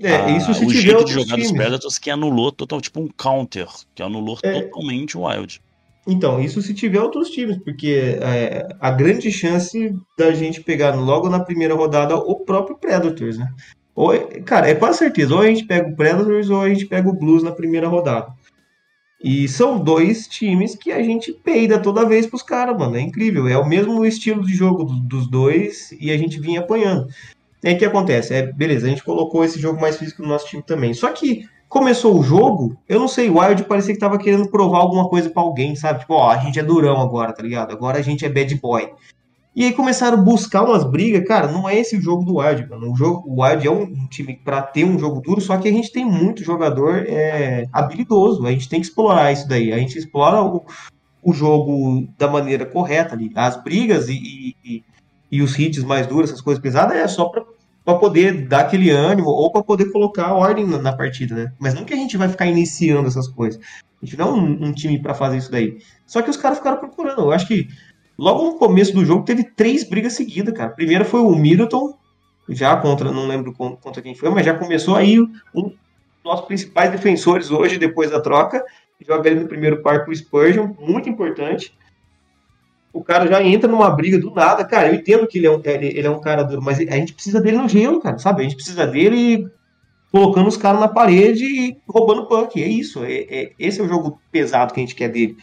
É, 0.00 0.14
a- 0.14 0.30
isso 0.30 0.54
se 0.54 0.64
o 0.64 0.70
jeito 0.70 1.04
de 1.04 1.12
jogar 1.12 1.36
dos 1.36 1.46
times. 1.48 1.52
Predators 1.52 1.98
que 1.98 2.08
anulou 2.08 2.52
total, 2.52 2.80
tipo 2.80 3.00
um 3.00 3.08
counter, 3.08 3.66
que 3.96 4.02
anulou 4.02 4.38
É. 4.44 4.62
totalmente 4.62 5.18
o 5.18 5.22
Wild. 5.26 5.60
Então, 6.08 6.40
isso 6.40 6.62
se 6.62 6.72
tiver 6.72 7.00
outros 7.00 7.28
times, 7.28 7.58
porque 7.58 8.18
é, 8.22 8.66
a 8.80 8.90
grande 8.90 9.30
chance 9.30 9.94
da 10.18 10.32
gente 10.32 10.62
pegar 10.62 10.94
logo 10.94 11.28
na 11.28 11.40
primeira 11.40 11.74
rodada 11.74 12.16
o 12.16 12.36
próprio 12.46 12.78
Predators, 12.78 13.36
né? 13.36 13.46
Ou, 13.94 14.14
é- 14.14 14.40
cara, 14.40 14.70
é 14.70 14.74
quase 14.74 14.98
certeza, 14.98 15.34
ou 15.34 15.42
a 15.42 15.46
gente 15.46 15.66
pega 15.66 15.86
o 15.86 15.94
Predators 15.94 16.48
ou 16.48 16.62
a 16.62 16.68
gente 16.70 16.86
pega 16.86 17.08
o 17.08 17.12
Blues 17.12 17.42
na 17.42 17.52
primeira 17.52 17.88
rodada. 17.88 18.32
E 19.22 19.48
são 19.48 19.78
dois 19.78 20.28
times 20.28 20.76
que 20.76 20.92
a 20.92 21.02
gente 21.02 21.32
peida 21.32 21.78
toda 21.78 22.06
vez 22.08 22.24
pros 22.26 22.42
caras, 22.42 22.78
mano. 22.78 22.96
É 22.96 23.00
incrível. 23.00 23.48
É 23.48 23.58
o 23.58 23.68
mesmo 23.68 24.04
estilo 24.06 24.46
de 24.46 24.54
jogo 24.54 24.84
do- 24.84 25.00
dos 25.00 25.28
dois 25.28 25.90
e 26.00 26.10
a 26.10 26.16
gente 26.16 26.40
vinha 26.40 26.60
apanhando. 26.60 27.06
O 27.64 27.76
que 27.76 27.84
acontece? 27.84 28.32
É, 28.32 28.52
beleza, 28.52 28.86
a 28.86 28.90
gente 28.90 29.02
colocou 29.02 29.44
esse 29.44 29.60
jogo 29.60 29.80
mais 29.80 29.98
físico 29.98 30.22
no 30.22 30.28
nosso 30.28 30.46
time 30.46 30.62
também. 30.62 30.94
Só 30.94 31.10
que 31.10 31.42
começou 31.68 32.18
o 32.18 32.22
jogo, 32.22 32.76
eu 32.88 32.98
não 32.98 33.08
sei, 33.08 33.28
o 33.28 33.38
Wild 33.38 33.64
parecia 33.64 33.92
que 33.94 34.00
tava 34.00 34.18
querendo 34.18 34.48
provar 34.50 34.78
alguma 34.78 35.08
coisa 35.08 35.28
pra 35.30 35.42
alguém, 35.42 35.76
sabe? 35.76 36.00
Tipo, 36.00 36.14
ó, 36.14 36.30
a 36.30 36.38
gente 36.38 36.58
é 36.58 36.62
durão 36.62 37.00
agora, 37.00 37.32
tá 37.32 37.42
ligado? 37.42 37.72
Agora 37.72 37.98
a 37.98 38.02
gente 38.02 38.24
é 38.24 38.28
bad 38.28 38.54
boy. 38.56 38.90
E 39.54 39.64
aí 39.64 39.72
começaram 39.72 40.18
a 40.18 40.20
buscar 40.22 40.62
umas 40.62 40.84
brigas, 40.84 41.26
cara, 41.26 41.50
não 41.50 41.68
é 41.68 41.76
esse 41.76 41.96
o 41.96 42.00
jogo 42.00 42.24
do 42.24 42.36
Wild, 42.38 42.68
mano. 42.68 42.92
O, 42.92 42.96
jogo, 42.96 43.24
o 43.28 43.42
Wild 43.42 43.66
é 43.66 43.70
um, 43.70 44.06
time 44.08 44.36
pra 44.44 44.62
ter 44.62 44.84
um 44.84 44.98
jogo 44.98 45.20
duro, 45.20 45.40
só 45.40 45.56
que 45.56 45.66
a 45.68 45.72
gente 45.72 45.90
tem 45.90 46.04
muito 46.04 46.44
jogador 46.44 47.04
é, 47.08 47.66
habilidoso, 47.72 48.46
a 48.46 48.52
gente 48.52 48.68
tem 48.68 48.80
que 48.80 48.86
explorar 48.86 49.32
isso 49.32 49.48
daí. 49.48 49.72
A 49.72 49.78
gente 49.78 49.98
explora 49.98 50.40
o, 50.42 50.64
o 51.22 51.32
jogo 51.32 52.06
da 52.16 52.28
maneira 52.28 52.64
correta 52.66 53.16
ali. 53.16 53.32
As 53.34 53.60
brigas 53.60 54.08
e, 54.08 54.14
e, 54.14 54.56
e- 54.64 54.84
e 55.30 55.42
os 55.42 55.58
hits 55.58 55.82
mais 55.82 56.06
duros, 56.06 56.30
essas 56.30 56.40
coisas 56.40 56.62
pesadas, 56.62 56.96
é 56.96 57.06
só 57.08 57.26
pra 57.28 57.42
para 57.88 57.98
poder 57.98 58.46
dar 58.46 58.60
aquele 58.60 58.90
ânimo 58.90 59.30
ou 59.30 59.50
para 59.50 59.62
poder 59.62 59.90
colocar 59.90 60.34
ordem 60.34 60.66
na, 60.66 60.76
na 60.76 60.94
partida, 60.94 61.34
né? 61.34 61.52
Mas 61.58 61.72
não 61.72 61.86
que 61.86 61.94
a 61.94 61.96
gente 61.96 62.18
vai 62.18 62.28
ficar 62.28 62.44
iniciando 62.44 63.08
essas 63.08 63.26
coisas. 63.26 63.58
A 64.02 64.04
gente 64.04 64.18
não 64.18 64.28
é 64.28 64.32
um, 64.32 64.64
um 64.66 64.72
time 64.74 65.00
para 65.00 65.14
fazer 65.14 65.38
isso 65.38 65.50
daí. 65.50 65.78
Só 66.04 66.20
que 66.20 66.28
os 66.28 66.36
caras 66.36 66.58
ficaram 66.58 66.76
procurando. 66.76 67.22
Eu 67.22 67.32
acho 67.32 67.48
que 67.48 67.66
logo 68.18 68.44
no 68.44 68.58
começo 68.58 68.92
do 68.92 69.06
jogo 69.06 69.24
teve 69.24 69.42
três 69.42 69.88
brigas 69.88 70.12
seguidas, 70.12 70.52
cara. 70.52 70.68
Primeiro 70.68 71.02
foi 71.02 71.20
o 71.20 71.34
Middleton, 71.34 71.94
já 72.50 72.76
contra, 72.76 73.10
não 73.10 73.26
lembro 73.26 73.54
con- 73.54 73.76
contra 73.76 74.02
quem 74.02 74.14
foi, 74.14 74.28
mas 74.28 74.44
já 74.44 74.52
começou 74.52 74.94
aí 74.94 75.18
um 75.18 75.28
dos 75.54 75.72
nossos 76.22 76.44
principais 76.44 76.92
defensores 76.92 77.50
hoje, 77.50 77.78
depois 77.78 78.10
da 78.10 78.20
troca. 78.20 78.62
Joga 79.00 79.30
ele 79.30 79.40
no 79.40 79.48
primeiro 79.48 79.80
par 79.80 80.04
com 80.04 80.10
o 80.10 80.14
Spurgeon, 80.14 80.74
muito 80.78 81.08
importante 81.08 81.72
o 82.92 83.02
cara 83.02 83.26
já 83.26 83.42
entra 83.42 83.70
numa 83.70 83.90
briga 83.90 84.18
do 84.18 84.30
nada. 84.30 84.64
Cara, 84.64 84.88
eu 84.88 84.94
entendo 84.94 85.26
que 85.26 85.38
ele 85.38 85.46
é 85.46 85.50
um, 85.50 85.60
ele, 85.64 85.86
ele 85.86 86.06
é 86.06 86.10
um 86.10 86.20
cara 86.20 86.42
duro, 86.42 86.62
mas 86.62 86.78
a 86.78 86.96
gente 86.96 87.14
precisa 87.14 87.40
dele 87.40 87.58
no 87.58 87.68
gelo, 87.68 88.00
cara, 88.00 88.18
sabe? 88.18 88.40
A 88.40 88.44
gente 88.44 88.56
precisa 88.56 88.86
dele 88.86 89.46
colocando 90.10 90.48
os 90.48 90.56
caras 90.56 90.80
na 90.80 90.88
parede 90.88 91.44
e 91.44 91.76
roubando 91.88 92.26
punk. 92.26 92.62
É 92.62 92.66
isso. 92.66 93.04
É, 93.04 93.26
é- 93.28 93.52
esse 93.58 93.80
é 93.80 93.84
o 93.84 93.88
jogo 93.88 94.20
pesado 94.32 94.72
que 94.72 94.80
a 94.80 94.82
gente 94.82 94.94
quer 94.94 95.08
dele. 95.08 95.36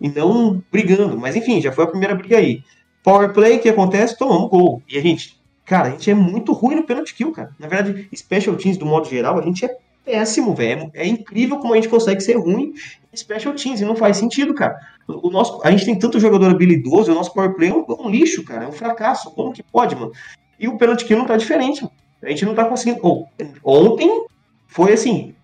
E 0.00 0.08
não 0.08 0.62
brigando. 0.70 1.18
Mas 1.18 1.36
enfim, 1.36 1.60
já 1.60 1.72
foi 1.72 1.84
a 1.84 1.88
primeira 1.88 2.14
briga 2.14 2.38
aí. 2.38 2.62
Power 3.02 3.32
play, 3.32 3.58
que 3.58 3.68
acontece? 3.68 4.18
Tomamos 4.18 4.50
gol. 4.50 4.82
E 4.88 4.98
a 4.98 5.00
gente, 5.00 5.40
cara, 5.64 5.88
a 5.88 5.90
gente 5.90 6.10
é 6.10 6.14
muito 6.14 6.52
ruim 6.52 6.76
no 6.76 6.84
penalty 6.84 7.14
kill, 7.14 7.32
cara. 7.32 7.54
Na 7.58 7.68
verdade, 7.68 8.08
special 8.14 8.56
teams, 8.56 8.76
do 8.78 8.86
modo 8.86 9.08
geral, 9.08 9.38
a 9.38 9.42
gente 9.42 9.64
é 9.64 9.76
péssimo, 10.06 10.54
velho. 10.54 10.90
É 10.94 11.04
incrível 11.06 11.58
como 11.58 11.74
a 11.74 11.76
gente 11.76 11.88
consegue 11.88 12.20
ser 12.22 12.34
ruim 12.38 12.72
em 13.12 13.16
special 13.16 13.54
teams. 13.54 13.80
E 13.80 13.84
não 13.84 13.96
faz 13.96 14.16
sentido, 14.16 14.54
cara. 14.54 14.78
O 15.08 15.28
nosso, 15.28 15.60
a 15.64 15.70
gente 15.70 15.84
tem 15.84 15.98
tanto 15.98 16.20
jogador 16.20 16.50
habilidoso, 16.50 17.10
o 17.10 17.14
nosso 17.14 17.34
power 17.34 17.54
play 17.54 17.68
é 17.70 17.74
um, 17.74 17.84
é 17.88 18.02
um 18.02 18.08
lixo, 18.08 18.44
cara, 18.44 18.64
é 18.64 18.68
um 18.68 18.72
fracasso. 18.72 19.30
Como 19.32 19.52
que 19.52 19.62
pode, 19.62 19.94
mano? 19.96 20.12
E 20.58 20.68
o 20.68 20.78
penalty 20.78 21.04
kill 21.04 21.18
não 21.18 21.26
tá 21.26 21.36
diferente. 21.36 21.86
A 22.22 22.30
gente 22.30 22.44
não 22.46 22.54
tá 22.54 22.64
conseguindo. 22.64 23.00
Ou, 23.02 23.28
ontem 23.62 24.26
foi 24.66 24.92
assim. 24.92 25.34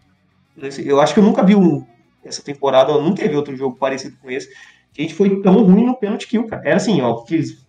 Eu 0.85 1.01
acho 1.01 1.13
que 1.13 1.21
eu 1.21 1.25
nunca 1.25 1.43
vi 1.43 1.55
um, 1.57 1.85
essa 2.25 2.43
temporada, 2.43 2.93
não 3.01 3.15
teve 3.15 3.35
outro 3.37 3.57
jogo 3.57 3.77
parecido 3.77 4.17
com 4.23 4.31
esse. 4.31 4.49
Que 4.93 5.01
a 5.01 5.03
gente 5.03 5.15
foi 5.15 5.41
tão 5.43 5.63
ruim 5.65 5.85
no 5.87 5.97
penalty 5.97 6.27
kill, 6.29 6.47
cara. 6.47 6.63
Era 6.65 6.77
assim, 6.77 7.01
ó, 7.01 7.23
que 7.23 7.35
eles- 7.35 7.67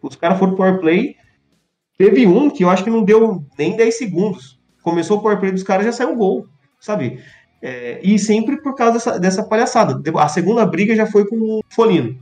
os 0.00 0.16
caras 0.16 0.38
foram 0.38 0.54
power 0.56 0.80
play. 0.80 1.16
Teve 1.98 2.26
um 2.26 2.48
que 2.50 2.64
eu 2.64 2.70
acho 2.70 2.82
que 2.84 2.90
não 2.90 3.04
deu 3.04 3.44
nem 3.58 3.76
10 3.76 3.98
segundos. 3.98 4.60
Começou 4.82 5.18
o 5.18 5.22
power 5.22 5.38
play 5.38 5.52
dos 5.52 5.62
caras 5.62 5.86
já 5.86 5.92
saiu 5.92 6.12
o 6.12 6.16
gol, 6.16 6.46
sabe? 6.80 7.22
É, 7.60 8.00
e 8.02 8.18
sempre 8.18 8.60
por 8.60 8.74
causa 8.74 8.94
dessa, 8.94 9.18
dessa 9.18 9.42
palhaçada. 9.44 10.02
A 10.18 10.28
segunda 10.28 10.66
briga 10.66 10.96
já 10.96 11.06
foi 11.06 11.26
com 11.26 11.36
o 11.36 11.60
Folino. 11.68 12.18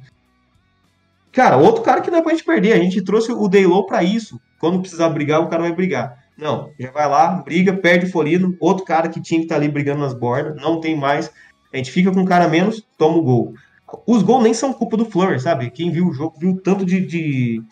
Cara, 1.32 1.56
outro 1.56 1.82
cara 1.82 2.00
que 2.00 2.10
não 2.10 2.18
é 2.18 2.22
pra 2.22 2.32
gente 2.32 2.44
perder. 2.44 2.72
A 2.72 2.78
gente 2.78 3.02
trouxe 3.02 3.32
o 3.32 3.48
Daylow 3.48 3.86
pra 3.86 4.02
isso. 4.02 4.38
Quando 4.58 4.80
precisar 4.80 5.08
brigar, 5.08 5.40
o 5.40 5.48
cara 5.48 5.62
vai 5.62 5.72
brigar. 5.72 6.18
Não, 6.36 6.70
já 6.78 6.90
vai 6.90 7.08
lá, 7.08 7.28
briga, 7.42 7.72
perde 7.72 8.06
o 8.06 8.10
Folino. 8.10 8.56
Outro 8.60 8.84
cara 8.84 9.08
que 9.08 9.20
tinha 9.20 9.40
que 9.40 9.44
estar 9.44 9.56
ali 9.56 9.68
brigando 9.68 10.00
nas 10.00 10.14
bordas, 10.14 10.56
não 10.56 10.80
tem 10.80 10.96
mais. 10.96 11.30
A 11.72 11.76
gente 11.76 11.90
fica 11.90 12.10
com 12.10 12.20
um 12.20 12.24
cara 12.24 12.48
menos, 12.48 12.84
toma 12.98 13.16
o 13.16 13.22
gol. 13.22 13.54
Os 14.06 14.22
gols 14.22 14.42
nem 14.42 14.54
são 14.54 14.72
culpa 14.72 14.96
do 14.96 15.04
Fleur, 15.04 15.38
sabe? 15.40 15.70
Quem 15.70 15.90
viu 15.90 16.08
o 16.08 16.12
jogo 16.12 16.38
viu 16.38 16.50
o 16.50 16.60
tanto 16.60 16.84
de, 16.84 17.04
de, 17.04 17.62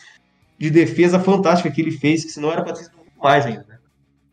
de 0.59 0.71
defesa 0.71 1.18
fantástica 1.18 1.71
que 1.71 1.80
ele 1.80 1.90
fez, 1.90 2.25
que 2.25 2.30
senão 2.30 2.50
era 2.50 2.62
pra 2.62 2.73
ter 2.73 2.88
mais 3.23 3.47
ainda. 3.47 3.66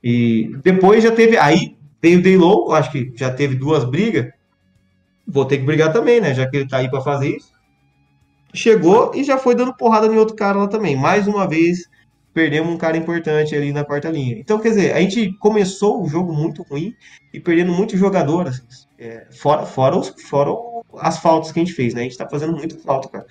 E 0.06 0.56
depois 0.64 1.04
já 1.04 1.12
teve. 1.12 1.36
Aí 1.36 1.76
veio 2.00 2.20
o 2.20 2.22
Daylow, 2.22 2.72
acho 2.74 2.92
que 2.92 3.12
já 3.16 3.32
teve 3.32 3.56
duas 3.56 3.84
brigas. 3.84 4.32
Vou 5.28 5.46
ter 5.46 5.58
que 5.58 5.64
brigar 5.64 5.92
também, 5.92 6.22
né? 6.22 6.36
Já 6.36 6.48
que 6.48 6.58
ele 6.58 6.68
tá 6.68 6.78
aí 6.78 6.88
pra 6.88 7.02
fazer 7.02 7.36
isso. 7.36 7.52
Chegou 8.54 9.12
e 9.16 9.24
já 9.24 9.40
foi 9.40 9.56
dando 9.56 9.76
porrada 9.76 10.06
em 10.06 10.18
outro 10.18 10.36
cara 10.36 10.60
lá 10.60 10.68
também. 10.68 10.96
Mais 10.96 11.28
uma 11.28 11.48
vez, 11.48 11.90
perdemos 12.32 12.72
um 12.72 12.78
cara 12.78 12.96
importante 12.96 13.56
ali 13.56 13.74
na 13.74 13.84
quarta 13.84 14.12
linha. 14.12 14.38
Então, 14.38 14.60
quer 14.60 14.70
dizer, 14.70 14.94
a 14.94 15.02
gente 15.02 15.34
começou 15.40 16.04
o 16.04 16.08
jogo 16.08 16.32
muito 16.32 16.62
ruim 16.62 16.94
e 17.34 17.40
perdendo 17.40 17.74
muito 17.74 17.98
jogador, 17.98 18.48
assim, 18.48 18.62
é, 19.00 19.26
fora, 19.32 19.66
fora, 19.66 19.98
os, 19.98 20.14
fora 20.30 20.52
as 21.00 21.18
faltas 21.18 21.52
que 21.52 21.60
a 21.60 21.64
gente 21.64 21.74
fez, 21.74 21.96
né? 21.96 22.02
A 22.02 22.04
gente 22.04 22.18
tá 22.18 22.30
fazendo 22.30 22.56
muito 22.56 22.78
falta, 22.80 23.10
cara. 23.10 23.26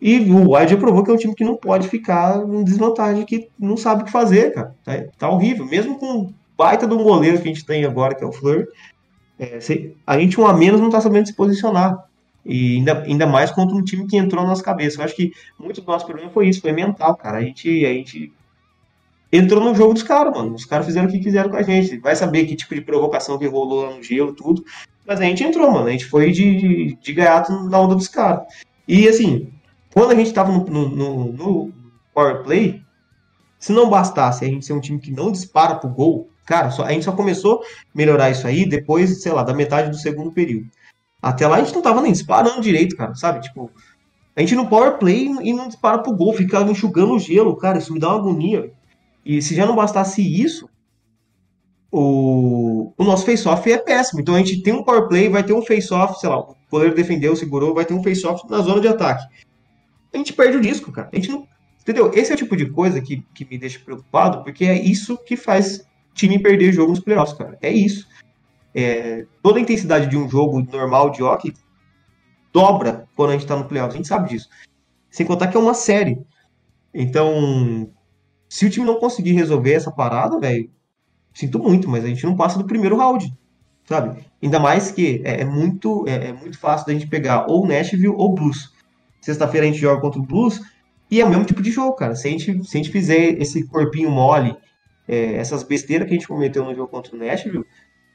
E 0.00 0.18
o 0.30 0.52
Wild 0.52 0.70
já 0.70 0.76
provou 0.78 1.04
que 1.04 1.10
é 1.10 1.14
um 1.14 1.18
time 1.18 1.34
que 1.34 1.44
não 1.44 1.56
pode 1.56 1.88
ficar 1.88 2.42
em 2.42 2.64
desvantagem, 2.64 3.26
que 3.26 3.48
não 3.58 3.76
sabe 3.76 4.02
o 4.02 4.04
que 4.06 4.10
fazer, 4.10 4.54
cara. 4.54 4.74
Tá, 4.82 5.04
tá 5.18 5.28
horrível. 5.28 5.66
Mesmo 5.66 5.98
com 5.98 6.20
o 6.22 6.34
baita 6.56 6.86
de 6.86 6.94
um 6.94 7.02
goleiro 7.02 7.36
que 7.36 7.48
a 7.48 7.52
gente 7.52 7.66
tem 7.66 7.84
agora, 7.84 8.14
que 8.14 8.24
é 8.24 8.26
o 8.26 8.32
Fleur, 8.32 8.66
é, 9.38 9.58
a 10.06 10.18
gente 10.18 10.40
um 10.40 10.46
a 10.46 10.54
menos 10.54 10.80
não 10.80 10.90
tá 10.90 11.00
sabendo 11.00 11.26
se 11.26 11.34
posicionar. 11.34 11.98
E 12.44 12.76
ainda, 12.76 13.02
ainda 13.02 13.26
mais 13.26 13.50
contra 13.50 13.76
um 13.76 13.84
time 13.84 14.06
que 14.06 14.16
entrou 14.16 14.42
na 14.42 14.48
nossa 14.48 14.62
cabeça. 14.62 14.98
Eu 14.98 15.04
acho 15.04 15.14
que 15.14 15.32
muito 15.58 15.82
do 15.82 15.86
nosso 15.86 16.06
problema 16.06 16.30
foi 16.30 16.48
isso, 16.48 16.62
foi 16.62 16.72
mental, 16.72 17.14
cara. 17.16 17.38
A 17.38 17.42
gente, 17.42 17.84
a 17.84 17.92
gente 17.92 18.32
entrou 19.30 19.62
no 19.62 19.74
jogo 19.74 19.92
dos 19.92 20.02
caras, 20.02 20.32
mano. 20.34 20.54
Os 20.54 20.64
caras 20.64 20.86
fizeram 20.86 21.08
o 21.08 21.10
que 21.10 21.18
quiseram 21.18 21.50
com 21.50 21.56
a 21.56 21.62
gente. 21.62 21.98
Vai 21.98 22.16
saber 22.16 22.46
que 22.46 22.56
tipo 22.56 22.74
de 22.74 22.80
provocação 22.80 23.38
que 23.38 23.46
rolou 23.46 23.84
lá 23.84 23.96
no 23.96 24.02
gelo, 24.02 24.34
tudo. 24.34 24.64
Mas 25.06 25.20
a 25.20 25.24
gente 25.24 25.44
entrou, 25.44 25.70
mano. 25.70 25.88
A 25.88 25.90
gente 25.90 26.06
foi 26.06 26.30
de, 26.30 26.96
de 27.00 27.12
gaiato 27.12 27.52
na 27.68 27.78
onda 27.78 27.94
dos 27.94 28.08
caras. 28.08 28.44
E 28.88 29.06
assim, 29.06 29.50
quando 29.92 30.12
a 30.12 30.14
gente 30.14 30.32
tava 30.32 30.52
no, 30.52 30.64
no, 30.64 30.88
no, 30.88 31.32
no 31.32 31.72
power 32.14 32.42
play, 32.42 32.82
se 33.58 33.72
não 33.72 33.90
bastasse 33.90 34.44
a 34.44 34.48
gente 34.48 34.64
ser 34.64 34.72
um 34.72 34.80
time 34.80 34.98
que 34.98 35.10
não 35.10 35.30
dispara 35.32 35.74
pro 35.76 35.88
gol, 35.90 36.28
cara, 36.46 36.70
só- 36.70 36.84
a 36.84 36.92
gente 36.92 37.04
só 37.04 37.12
começou 37.12 37.60
a 37.62 37.66
melhorar 37.94 38.30
isso 38.30 38.46
aí 38.46 38.68
depois, 38.68 39.22
sei 39.22 39.32
lá, 39.32 39.42
da 39.42 39.54
metade 39.54 39.90
do 39.90 39.96
segundo 39.96 40.32
período. 40.32 40.68
Até 41.20 41.46
lá 41.46 41.56
a 41.56 41.60
gente 41.62 41.74
não 41.74 41.82
tava 41.82 42.00
nem 42.00 42.12
disparando 42.12 42.60
direito, 42.62 42.96
cara, 42.96 43.14
sabe? 43.14 43.40
Tipo, 43.42 43.70
a 44.34 44.40
gente 44.40 44.54
no 44.54 44.68
power 44.68 44.96
play 44.98 45.26
e 45.42 45.52
não 45.52 45.68
dispara 45.68 45.98
pro 45.98 46.14
gol, 46.16 46.32
ficava 46.32 46.70
enxugando 46.70 47.12
o 47.14 47.18
gelo, 47.18 47.56
cara, 47.56 47.78
isso 47.78 47.92
me 47.92 48.00
dá 48.00 48.08
uma 48.08 48.18
agonia. 48.18 48.72
E 49.24 49.42
se 49.42 49.54
já 49.54 49.66
não 49.66 49.76
bastasse 49.76 50.22
isso, 50.22 50.68
o, 51.92 52.92
o 52.96 53.04
nosso 53.04 53.26
face-off 53.26 53.70
é 53.70 53.78
péssimo. 53.78 54.20
Então 54.20 54.34
a 54.34 54.38
gente 54.38 54.62
tem 54.62 54.72
um 54.72 54.82
power 54.84 55.08
play, 55.08 55.28
vai 55.28 55.42
ter 55.42 55.52
um 55.52 55.62
face-off, 55.62 56.18
sei 56.20 56.28
lá, 56.28 56.38
o 56.40 56.56
goleiro 56.70 56.94
defendeu, 56.94 57.34
segurou, 57.36 57.74
vai 57.74 57.84
ter 57.84 57.94
um 57.94 58.02
face-off 58.02 58.48
na 58.48 58.58
zona 58.62 58.80
de 58.80 58.88
ataque. 58.88 59.24
A 60.12 60.16
gente 60.16 60.32
perde 60.32 60.56
o 60.56 60.60
disco, 60.60 60.92
cara. 60.92 61.08
A 61.12 61.16
gente 61.16 61.30
não. 61.30 61.46
Entendeu? 61.80 62.10
Esse 62.14 62.30
é 62.30 62.34
o 62.34 62.38
tipo 62.38 62.56
de 62.56 62.66
coisa 62.70 63.00
que, 63.00 63.24
que 63.34 63.44
me 63.44 63.56
deixa 63.56 63.78
preocupado, 63.78 64.44
porque 64.44 64.64
é 64.64 64.80
isso 64.80 65.16
que 65.16 65.36
faz 65.36 65.86
time 66.14 66.38
perder 66.38 66.72
jogo 66.72 66.90
nos 66.90 67.00
playoffs, 67.00 67.36
cara. 67.36 67.58
É 67.62 67.70
isso. 67.70 68.06
É, 68.74 69.26
toda 69.42 69.58
a 69.58 69.62
intensidade 69.62 70.06
de 70.06 70.16
um 70.16 70.28
jogo 70.28 70.60
normal 70.70 71.10
de 71.10 71.22
hockey 71.22 71.54
dobra 72.52 73.08
quando 73.16 73.30
a 73.30 73.32
gente 73.32 73.46
tá 73.46 73.56
no 73.56 73.64
playoffs. 73.64 73.94
A 73.94 73.96
gente 73.96 74.08
sabe 74.08 74.28
disso. 74.28 74.48
Sem 75.10 75.26
contar 75.26 75.48
que 75.48 75.56
é 75.56 75.60
uma 75.60 75.74
série. 75.74 76.20
Então, 76.92 77.90
se 78.48 78.66
o 78.66 78.70
time 78.70 78.86
não 78.86 78.98
conseguir 78.98 79.32
resolver 79.32 79.72
essa 79.72 79.90
parada, 79.90 80.38
velho, 80.38 80.70
sinto 81.32 81.58
muito, 81.58 81.88
mas 81.88 82.04
a 82.04 82.08
gente 82.08 82.24
não 82.24 82.36
passa 82.36 82.58
do 82.58 82.66
primeiro 82.66 82.96
round. 82.96 83.32
sabe? 83.84 84.24
Ainda 84.42 84.58
mais 84.58 84.90
que 84.90 85.22
é, 85.24 85.42
é 85.42 85.44
muito, 85.44 86.04
é, 86.06 86.28
é, 86.28 86.32
muito 86.32 86.58
fácil 86.58 86.86
da 86.86 86.92
gente 86.92 87.06
pegar 87.06 87.46
ou 87.48 87.66
Nashville 87.66 88.08
ou 88.08 88.34
Blues. 88.34 88.72
Sexta-feira 89.30 89.66
a 89.66 89.70
gente 89.70 89.80
joga 89.80 90.00
contra 90.00 90.20
o 90.20 90.24
Blues 90.24 90.60
e 91.10 91.20
é 91.20 91.24
o 91.24 91.28
mesmo 91.28 91.44
tipo 91.44 91.62
de 91.62 91.70
jogo, 91.70 91.94
cara. 91.94 92.14
Se 92.14 92.26
a 92.28 92.30
gente, 92.30 92.64
se 92.64 92.76
a 92.76 92.82
gente 92.82 92.90
fizer 92.90 93.40
esse 93.40 93.64
corpinho 93.66 94.10
mole, 94.10 94.56
é, 95.06 95.34
essas 95.34 95.62
besteiras 95.62 96.06
que 96.08 96.14
a 96.14 96.16
gente 96.16 96.28
cometeu 96.28 96.64
no 96.64 96.74
jogo 96.74 96.88
contra 96.88 97.14
o 97.14 97.18
Nashville, 97.18 97.64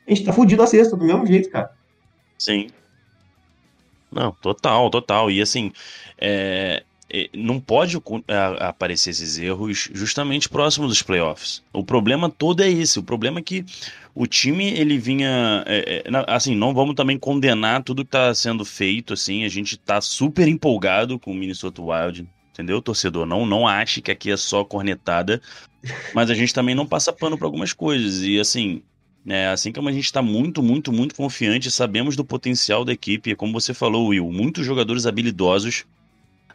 a 0.07 0.13
gente 0.13 0.23
tá 0.23 0.33
fudido 0.33 0.61
a 0.61 0.67
sexta, 0.67 0.95
do 0.95 1.05
mesmo 1.05 1.25
jeito, 1.25 1.49
cara. 1.49 1.71
Sim. 2.37 2.69
Não, 4.11 4.31
total, 4.31 4.89
total. 4.89 5.31
E 5.31 5.41
assim, 5.41 5.71
é, 6.17 6.83
não 7.33 7.59
pode 7.59 7.97
aparecer 8.59 9.11
esses 9.11 9.37
erros 9.37 9.89
justamente 9.93 10.49
próximo 10.49 10.87
dos 10.87 11.01
playoffs. 11.01 11.63
O 11.71 11.83
problema 11.83 12.29
todo 12.29 12.61
é 12.61 12.69
esse. 12.69 12.99
O 12.99 13.03
problema 13.03 13.39
é 13.39 13.43
que 13.43 13.65
o 14.13 14.25
time 14.25 14.65
ele 14.71 14.97
vinha, 14.97 15.63
é, 15.65 16.03
é, 16.05 16.25
assim, 16.27 16.55
não 16.55 16.73
vamos 16.73 16.95
também 16.95 17.17
condenar 17.17 17.83
tudo 17.83 18.03
que 18.03 18.09
está 18.09 18.33
sendo 18.33 18.65
feito. 18.65 19.13
Assim, 19.13 19.43
a 19.43 19.49
gente 19.49 19.75
está 19.75 20.01
super 20.01 20.47
empolgado 20.47 21.19
com 21.19 21.31
o 21.31 21.35
Minnesota 21.35 21.81
Wild, 21.81 22.27
entendeu, 22.51 22.81
torcedor? 22.81 23.25
Não, 23.25 23.45
não 23.45 23.67
ache 23.67 24.01
que 24.01 24.11
aqui 24.11 24.31
é 24.31 24.37
só 24.37 24.63
cornetada, 24.63 25.41
mas 26.13 26.29
a 26.29 26.33
gente 26.33 26.53
também 26.53 26.75
não 26.75 26.85
passa 26.85 27.13
pano 27.13 27.37
para 27.37 27.47
algumas 27.47 27.73
coisas. 27.73 28.21
E 28.23 28.39
assim, 28.39 28.81
é, 29.27 29.47
assim 29.47 29.71
como 29.71 29.89
a 29.89 29.91
gente 29.91 30.05
está 30.05 30.21
muito, 30.21 30.61
muito, 30.61 30.93
muito 30.93 31.15
confiante, 31.15 31.71
sabemos 31.71 32.15
do 32.15 32.23
potencial 32.23 32.85
da 32.85 32.93
equipe, 32.93 33.35
como 33.35 33.53
você 33.53 33.73
falou, 33.73 34.07
Will, 34.07 34.31
muitos 34.31 34.65
jogadores 34.65 35.05
habilidosos. 35.05 35.85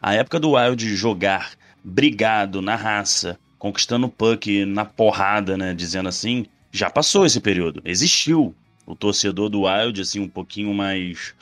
A 0.01 0.15
época 0.15 0.39
do 0.39 0.53
Wild 0.53 0.95
jogar 0.95 1.51
brigado 1.83 2.61
na 2.61 2.75
raça, 2.75 3.39
conquistando 3.59 4.07
o 4.07 4.09
puck 4.09 4.65
na 4.65 4.83
porrada, 4.83 5.55
né, 5.55 5.73
dizendo 5.73 6.09
assim, 6.09 6.47
já 6.71 6.89
passou 6.89 7.25
esse 7.25 7.39
período. 7.39 7.81
Existiu. 7.85 8.55
O 8.85 8.95
torcedor 8.95 9.47
do 9.47 9.61
Wild, 9.61 10.01
assim, 10.01 10.19
um 10.19 10.27
pouquinho 10.27 10.73
mais. 10.73 11.35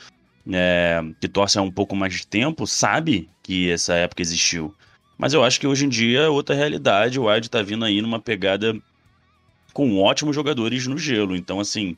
É, 0.52 1.02
que 1.20 1.28
torce 1.28 1.58
há 1.58 1.62
um 1.62 1.70
pouco 1.70 1.96
mais 1.96 2.14
de 2.14 2.26
tempo, 2.26 2.66
sabe 2.66 3.28
que 3.42 3.70
essa 3.70 3.94
época 3.94 4.22
existiu. 4.22 4.74
Mas 5.16 5.32
eu 5.32 5.42
acho 5.42 5.58
que 5.60 5.66
hoje 5.66 5.86
em 5.86 5.88
dia 5.88 6.20
é 6.20 6.28
outra 6.28 6.54
realidade. 6.54 7.18
O 7.18 7.24
Wild 7.24 7.48
tá 7.48 7.62
vindo 7.62 7.84
aí 7.84 8.02
numa 8.02 8.20
pegada 8.20 8.76
com 9.72 9.98
ótimos 9.98 10.34
jogadores 10.34 10.86
no 10.86 10.98
gelo. 10.98 11.36
Então, 11.36 11.60
assim, 11.60 11.96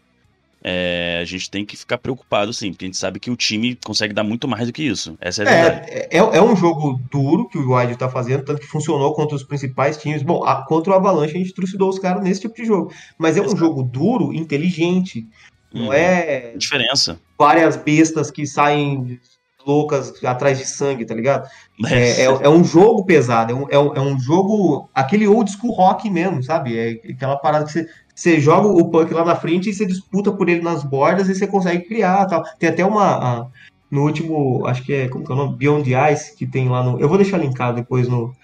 é, 0.65 1.19
a 1.21 1.25
gente 1.25 1.51
tem 1.51 1.65
que 1.65 1.77
ficar 1.77 1.99
preocupado, 1.99 2.53
sim, 2.53 2.71
porque 2.71 2.85
a 2.85 2.89
gente 2.89 2.97
sabe 2.97 3.19
que 3.19 3.31
o 3.31 3.37
time 3.37 3.77
consegue 3.85 4.15
dar 4.15 4.23
muito 4.23 4.47
mais 4.47 4.67
do 4.67 4.73
que 4.73 4.83
isso. 4.83 5.17
Essa 5.21 5.43
é 5.43 5.49
a 5.49 5.51
é, 5.51 5.63
verdade. 5.63 5.91
É, 5.91 6.17
é, 6.19 6.43
um 6.43 6.55
jogo 6.55 7.01
duro 7.11 7.49
que 7.49 7.59
o 7.59 7.75
Wild 7.75 7.97
tá 7.97 8.09
fazendo, 8.09 8.45
tanto 8.45 8.61
que 8.61 8.67
funcionou 8.67 9.13
contra 9.15 9.35
os 9.35 9.43
principais 9.43 9.97
times. 9.97 10.23
Bom, 10.23 10.45
a, 10.45 10.65
contra 10.65 10.93
o 10.93 10.97
Avalanche 10.97 11.35
a 11.35 11.39
gente 11.39 11.55
trucidou 11.55 11.89
os 11.89 11.99
caras 11.99 12.23
nesse 12.23 12.43
tipo 12.43 12.55
de 12.55 12.65
jogo. 12.65 12.93
Mas 13.19 13.37
é 13.37 13.41
um 13.41 13.47
Exato. 13.47 13.59
jogo 13.59 13.83
duro, 13.83 14.33
inteligente. 14.33 15.27
Não 15.73 15.89
hum, 15.89 15.93
é. 15.93 16.55
Diferença. 16.57 17.19
Várias 17.37 17.77
bestas 17.77 18.31
que 18.31 18.47
saem 18.47 19.19
loucas 19.67 20.23
atrás 20.25 20.59
de 20.59 20.67
sangue, 20.67 21.05
tá 21.05 21.15
ligado? 21.15 21.49
É, 21.87 22.23
é, 22.23 22.25
é, 22.25 22.49
um 22.49 22.63
jogo 22.65 23.05
pesado, 23.05 23.53
é 23.53 23.55
um, 23.55 23.67
é 23.71 23.79
um, 23.79 23.95
é 23.95 24.01
um 24.01 24.19
jogo, 24.19 24.89
aquele 24.95 25.27
old 25.27 25.51
school 25.51 25.73
rock 25.73 26.09
mesmo, 26.11 26.43
sabe? 26.43 26.79
É 26.79 27.13
aquela 27.13 27.37
parada 27.37 27.65
que 27.65 27.73
você, 27.73 27.89
você 28.15 28.39
joga 28.39 28.69
o 28.69 28.91
punk 28.91 29.13
lá 29.13 29.25
na 29.25 29.37
frente 29.37 29.71
e 29.71 29.75
você 29.75 29.87
disputa 29.87 30.31
por 30.31 30.49
ele 30.49 30.61
nas 30.61 30.85
bordas 30.85 31.29
e 31.29 31.35
você 31.35 31.47
consegue 31.47 31.85
criar 31.85 32.27
tal. 32.27 32.43
Tem 32.59 32.69
até 32.69 32.85
uma. 32.85 33.05
A, 33.05 33.47
no 33.91 34.03
último, 34.05 34.67
acho 34.67 34.83
que 34.83 34.93
é, 34.93 35.09
como 35.09 35.25
que 35.25 35.31
é 35.31 35.35
o 35.35 35.39
nome? 35.39 35.57
Beyond 35.57 35.91
the 35.91 36.13
Ice, 36.13 36.35
que 36.37 36.47
tem 36.47 36.69
lá 36.69 36.83
no. 36.83 36.99
Eu 37.01 37.09
vou 37.09 37.19
deixar 37.19 37.39
linkado 37.39 37.77
depois 37.77 38.09
no, 38.09 38.35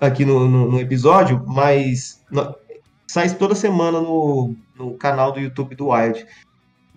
aqui 0.00 0.24
no, 0.24 0.48
no, 0.48 0.70
no 0.70 0.80
episódio, 0.80 1.42
mas 1.46 2.22
no, 2.30 2.54
sai 3.06 3.28
toda 3.30 3.54
semana 3.54 4.00
no, 4.00 4.54
no 4.76 4.94
canal 4.94 5.32
do 5.32 5.40
YouTube 5.40 5.74
do 5.74 5.88
Wild. 5.88 6.26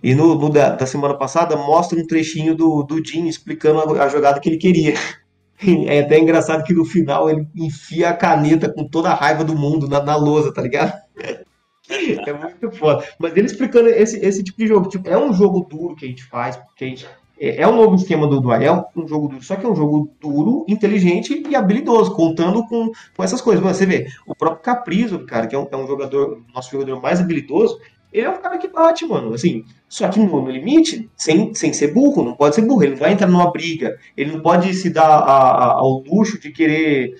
E 0.01 0.13
no, 0.13 0.35
no 0.35 0.49
da, 0.49 0.69
da, 0.75 0.85
semana 0.85 1.13
passada 1.13 1.55
mostra 1.55 1.97
um 1.97 2.05
trechinho 2.05 2.55
do, 2.55 2.83
do 2.83 3.03
Jim 3.03 3.27
explicando 3.27 3.79
a, 3.79 4.03
a, 4.03 4.09
jogada 4.09 4.39
que 4.39 4.49
ele 4.49 4.57
queria. 4.57 4.93
É 5.87 6.01
até 6.01 6.19
engraçado 6.19 6.61
que 6.65 6.73
no 6.73 6.83
final 6.83 7.29
ele 7.29 7.47
enfia 7.55 8.09
a 8.09 8.13
caneta 8.13 8.67
com 8.67 8.85
toda 8.85 9.09
a 9.09 9.13
raiva 9.13 9.45
do 9.45 9.55
mundo 9.55 9.87
na, 9.87 10.03
na 10.03 10.13
lousa, 10.13 10.53
tá 10.53 10.61
ligado? 10.61 10.91
É 12.25 12.33
muito 12.33 12.71
foda. 12.71 13.03
Mas 13.19 13.35
ele 13.35 13.45
explicando 13.45 13.89
esse, 13.89 14.17
esse 14.25 14.43
tipo 14.43 14.57
de 14.57 14.67
jogo. 14.67 14.89
Tipo, 14.89 15.09
é 15.09 15.17
um 15.17 15.33
jogo 15.33 15.67
duro 15.69 15.95
que 15.95 16.05
a 16.05 16.07
gente 16.07 16.23
faz, 16.23 16.55
porque 16.55 16.85
a 16.85 16.87
gente. 16.87 17.07
É, 17.39 17.61
é 17.61 17.67
um 17.67 17.75
novo 17.75 17.95
esquema 17.95 18.27
do 18.27 18.39
Dual, 18.39 18.61
é 18.61 18.71
um 18.71 19.07
jogo 19.07 19.27
duro, 19.27 19.43
só 19.43 19.55
que 19.55 19.65
é 19.65 19.69
um 19.69 19.75
jogo 19.75 20.11
duro, 20.21 20.65
inteligente 20.67 21.43
e 21.49 21.55
habilidoso, 21.55 22.13
contando 22.13 22.65
com, 22.67 22.91
com 23.15 23.23
essas 23.23 23.41
coisas. 23.41 23.63
Mas 23.63 23.77
você 23.77 23.85
vê, 23.85 24.07
o 24.27 24.35
próprio 24.35 24.61
Caprizo, 24.61 25.25
cara, 25.25 25.47
que 25.47 25.55
é 25.55 25.59
um, 25.59 25.67
é 25.71 25.75
um 25.75 25.87
jogador, 25.87 26.41
nosso 26.53 26.71
jogador 26.71 27.01
mais 27.01 27.19
habilidoso, 27.19 27.79
ele 28.13 28.27
é 28.27 28.29
um 28.29 28.37
cara 28.37 28.59
que 28.59 28.67
bate, 28.67 29.05
mano. 29.07 29.33
Assim, 29.33 29.65
só 29.89 30.07
que 30.07 30.19
no, 30.19 30.41
no, 30.41 30.49
limite, 30.49 31.09
sem, 31.17 31.51
sem 31.55 31.73
ser 31.73 31.91
burro, 31.91 32.23
não 32.23 32.35
pode 32.35 32.53
ser 32.53 32.61
burro. 32.61 32.83
Ele 32.83 32.91
não 32.91 32.99
vai 32.99 33.11
entrar 33.11 33.27
numa 33.27 33.51
briga. 33.51 33.97
Ele 34.15 34.33
não 34.33 34.39
pode 34.39 34.71
se 34.75 34.91
dar 34.91 35.07
a, 35.07 35.31
a, 35.31 35.71
ao 35.73 36.03
luxo 36.03 36.39
de 36.39 36.51
querer, 36.51 37.15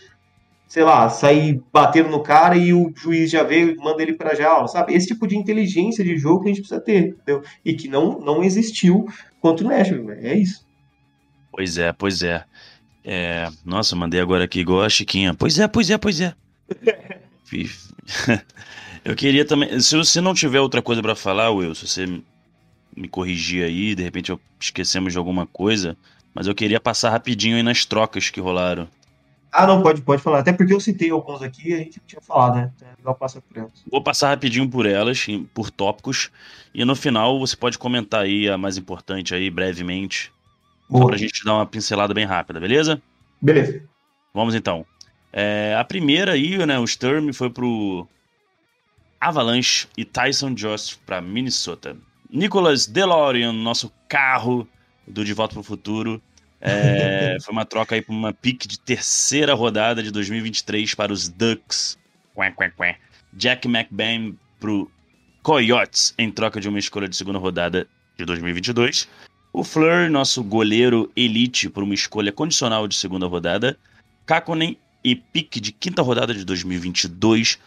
sei 0.73 0.83
lá, 0.83 1.07
sair 1.07 1.61
batendo 1.71 2.09
no 2.09 2.23
cara 2.23 2.57
e 2.57 2.73
o 2.73 2.91
juiz 2.95 3.29
já 3.29 3.43
veio 3.43 3.73
e 3.73 3.75
manda 3.75 4.01
ele 4.01 4.13
pra 4.13 4.33
jaula, 4.33 4.67
sabe? 4.67 4.95
Esse 4.95 5.05
tipo 5.05 5.27
de 5.27 5.37
inteligência 5.37 6.03
de 6.03 6.17
jogo 6.17 6.41
que 6.41 6.49
a 6.49 6.51
gente 6.51 6.61
precisa 6.61 6.81
ter, 6.81 7.09
entendeu? 7.09 7.43
E 7.63 7.75
que 7.75 7.87
não, 7.87 8.19
não 8.19 8.43
existiu 8.43 9.07
contra 9.39 9.63
o 9.63 9.69
Nashville, 9.69 10.13
é 10.13 10.35
isso. 10.35 10.65
Pois 11.51 11.77
é, 11.77 11.93
pois 11.93 12.23
é. 12.23 12.43
é. 13.05 13.47
Nossa, 13.63 13.95
mandei 13.95 14.19
agora 14.19 14.45
aqui 14.45 14.61
igual 14.61 14.81
a 14.81 14.89
Chiquinha. 14.89 15.35
Pois 15.35 15.59
é, 15.59 15.67
pois 15.67 15.91
é, 15.91 15.97
pois 15.99 16.19
é. 16.19 16.33
Eu 19.05 19.15
queria 19.15 19.45
também. 19.45 19.79
Se 19.79 19.95
você 19.95 20.19
não 20.21 20.33
tiver 20.33 20.59
outra 20.59 20.81
coisa 20.81 21.03
para 21.03 21.15
falar, 21.15 21.51
Will, 21.51 21.75
se 21.75 21.87
você 21.87 22.07
me 22.97 23.07
corrigir 23.07 23.63
aí, 23.63 23.93
de 23.93 24.01
repente 24.01 24.31
eu 24.31 24.41
esquecemos 24.59 25.13
de 25.13 25.19
alguma 25.19 25.45
coisa, 25.45 25.95
mas 26.33 26.47
eu 26.47 26.55
queria 26.55 26.79
passar 26.79 27.11
rapidinho 27.11 27.57
aí 27.57 27.61
nas 27.61 27.85
trocas 27.85 28.31
que 28.31 28.41
rolaram. 28.41 28.87
Ah, 29.55 29.67
não, 29.67 29.83
pode, 29.83 30.01
pode 30.01 30.19
falar. 30.19 30.39
Até 30.39 30.51
porque 30.51 30.73
eu 30.73 30.79
citei 30.79 31.11
alguns 31.11 31.43
aqui 31.43 31.69
e 31.69 31.73
a 31.75 31.77
gente 31.77 32.01
tinha 32.07 32.19
falado, 32.19 32.55
né? 32.55 32.71
É 32.81 32.97
legal 32.97 33.13
passar 33.13 33.39
por 33.39 33.55
elas. 33.55 33.71
Vou 33.89 34.01
passar 34.01 34.29
rapidinho 34.29 34.67
por 34.67 34.87
elas, 34.87 35.27
por 35.53 35.69
tópicos, 35.69 36.31
e 36.73 36.83
no 36.83 36.95
final 36.95 37.39
você 37.39 37.55
pode 37.55 37.77
comentar 37.77 38.23
aí 38.23 38.49
a 38.49 38.57
mais 38.57 38.77
importante 38.77 39.35
aí, 39.35 39.51
brevemente. 39.51 40.31
Boa. 40.89 41.03
Só 41.03 41.07
pra 41.09 41.17
gente 41.17 41.45
dar 41.45 41.53
uma 41.53 41.67
pincelada 41.67 42.15
bem 42.15 42.25
rápida, 42.25 42.59
beleza? 42.59 42.99
Beleza. 43.39 43.83
Vamos 44.33 44.55
então. 44.55 44.83
É, 45.31 45.75
a 45.79 45.83
primeira 45.83 46.31
aí, 46.31 46.57
né, 46.65 46.79
o 46.79 46.87
Sturm 46.87 47.31
foi 47.31 47.51
pro 47.51 48.07
Avalanche 49.21 49.87
e 49.95 50.03
Tyson 50.03 50.55
Jost 50.55 50.99
para 51.05 51.21
Minnesota. 51.21 51.95
Nicholas 52.29 52.87
DeLorean, 52.87 53.53
nosso 53.53 53.91
carro 54.07 54.67
do 55.07 55.23
De 55.23 55.33
Volta 55.33 55.53
para 55.53 55.61
o 55.61 55.63
Futuro. 55.63 56.19
É, 56.65 57.37
foi 57.41 57.51
uma 57.51 57.65
troca 57.65 57.93
aí 57.93 58.01
para 58.01 58.15
uma 58.15 58.31
pick 58.31 58.65
de 58.65 58.79
terceira 58.79 59.53
rodada 59.53 60.01
de 60.01 60.09
2023 60.11 60.95
para 60.95 61.11
os 61.11 61.27
Ducks. 61.27 61.97
Jack 63.33 63.67
McBain 63.67 64.37
para 64.61 64.71
Coyotes 65.41 66.13
em 66.17 66.31
troca 66.31 66.61
de 66.61 66.69
uma 66.69 66.79
escolha 66.79 67.09
de 67.09 67.17
segunda 67.17 67.37
rodada 67.37 67.85
de 68.17 68.23
2022. 68.23 69.09
O 69.51 69.61
Fleur, 69.61 70.09
nosso 70.09 70.41
goleiro 70.41 71.11
elite, 71.17 71.69
por 71.69 71.83
uma 71.83 71.93
escolha 71.93 72.31
condicional 72.31 72.87
de 72.87 72.95
segunda 72.95 73.27
rodada. 73.27 73.77
Kakonen 74.25 74.77
e 75.03 75.17
pick 75.17 75.59
de 75.59 75.73
quinta 75.73 76.01
rodada 76.01 76.33
de 76.33 76.45
2022 76.45 77.59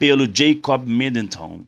pelo 0.00 0.26
Jacob 0.26 0.84
Middleton. 0.84 1.64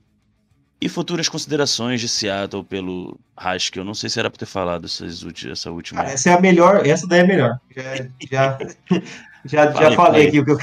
E 0.85 0.89
futuras 0.91 1.31
considerações 1.31 1.99
de 1.99 2.07
Seattle 2.07 2.63
pelo 2.63 3.19
Haskell. 3.35 3.81
Eu 3.81 3.87
não 3.87 3.95
sei 3.95 4.11
se 4.11 4.21
era 4.21 4.29
para 4.29 4.41
ter 4.41 4.45
falado 4.45 4.85
essas, 4.85 5.25
essa 5.51 5.71
última. 5.71 6.03
Ah, 6.03 6.11
essa 6.11 6.29
é 6.29 6.35
a 6.35 6.41
melhor, 6.43 6.87
essa 6.87 7.07
daí 7.07 7.21
é 7.21 7.23
a 7.23 7.27
melhor. 7.27 7.59
Já, 7.75 7.97
já, 8.31 8.59
já, 9.47 9.73
já 9.73 9.93
falei 9.93 10.29
aqui 10.29 10.41
o 10.41 10.45
que 10.45 10.51
eu. 10.51 10.59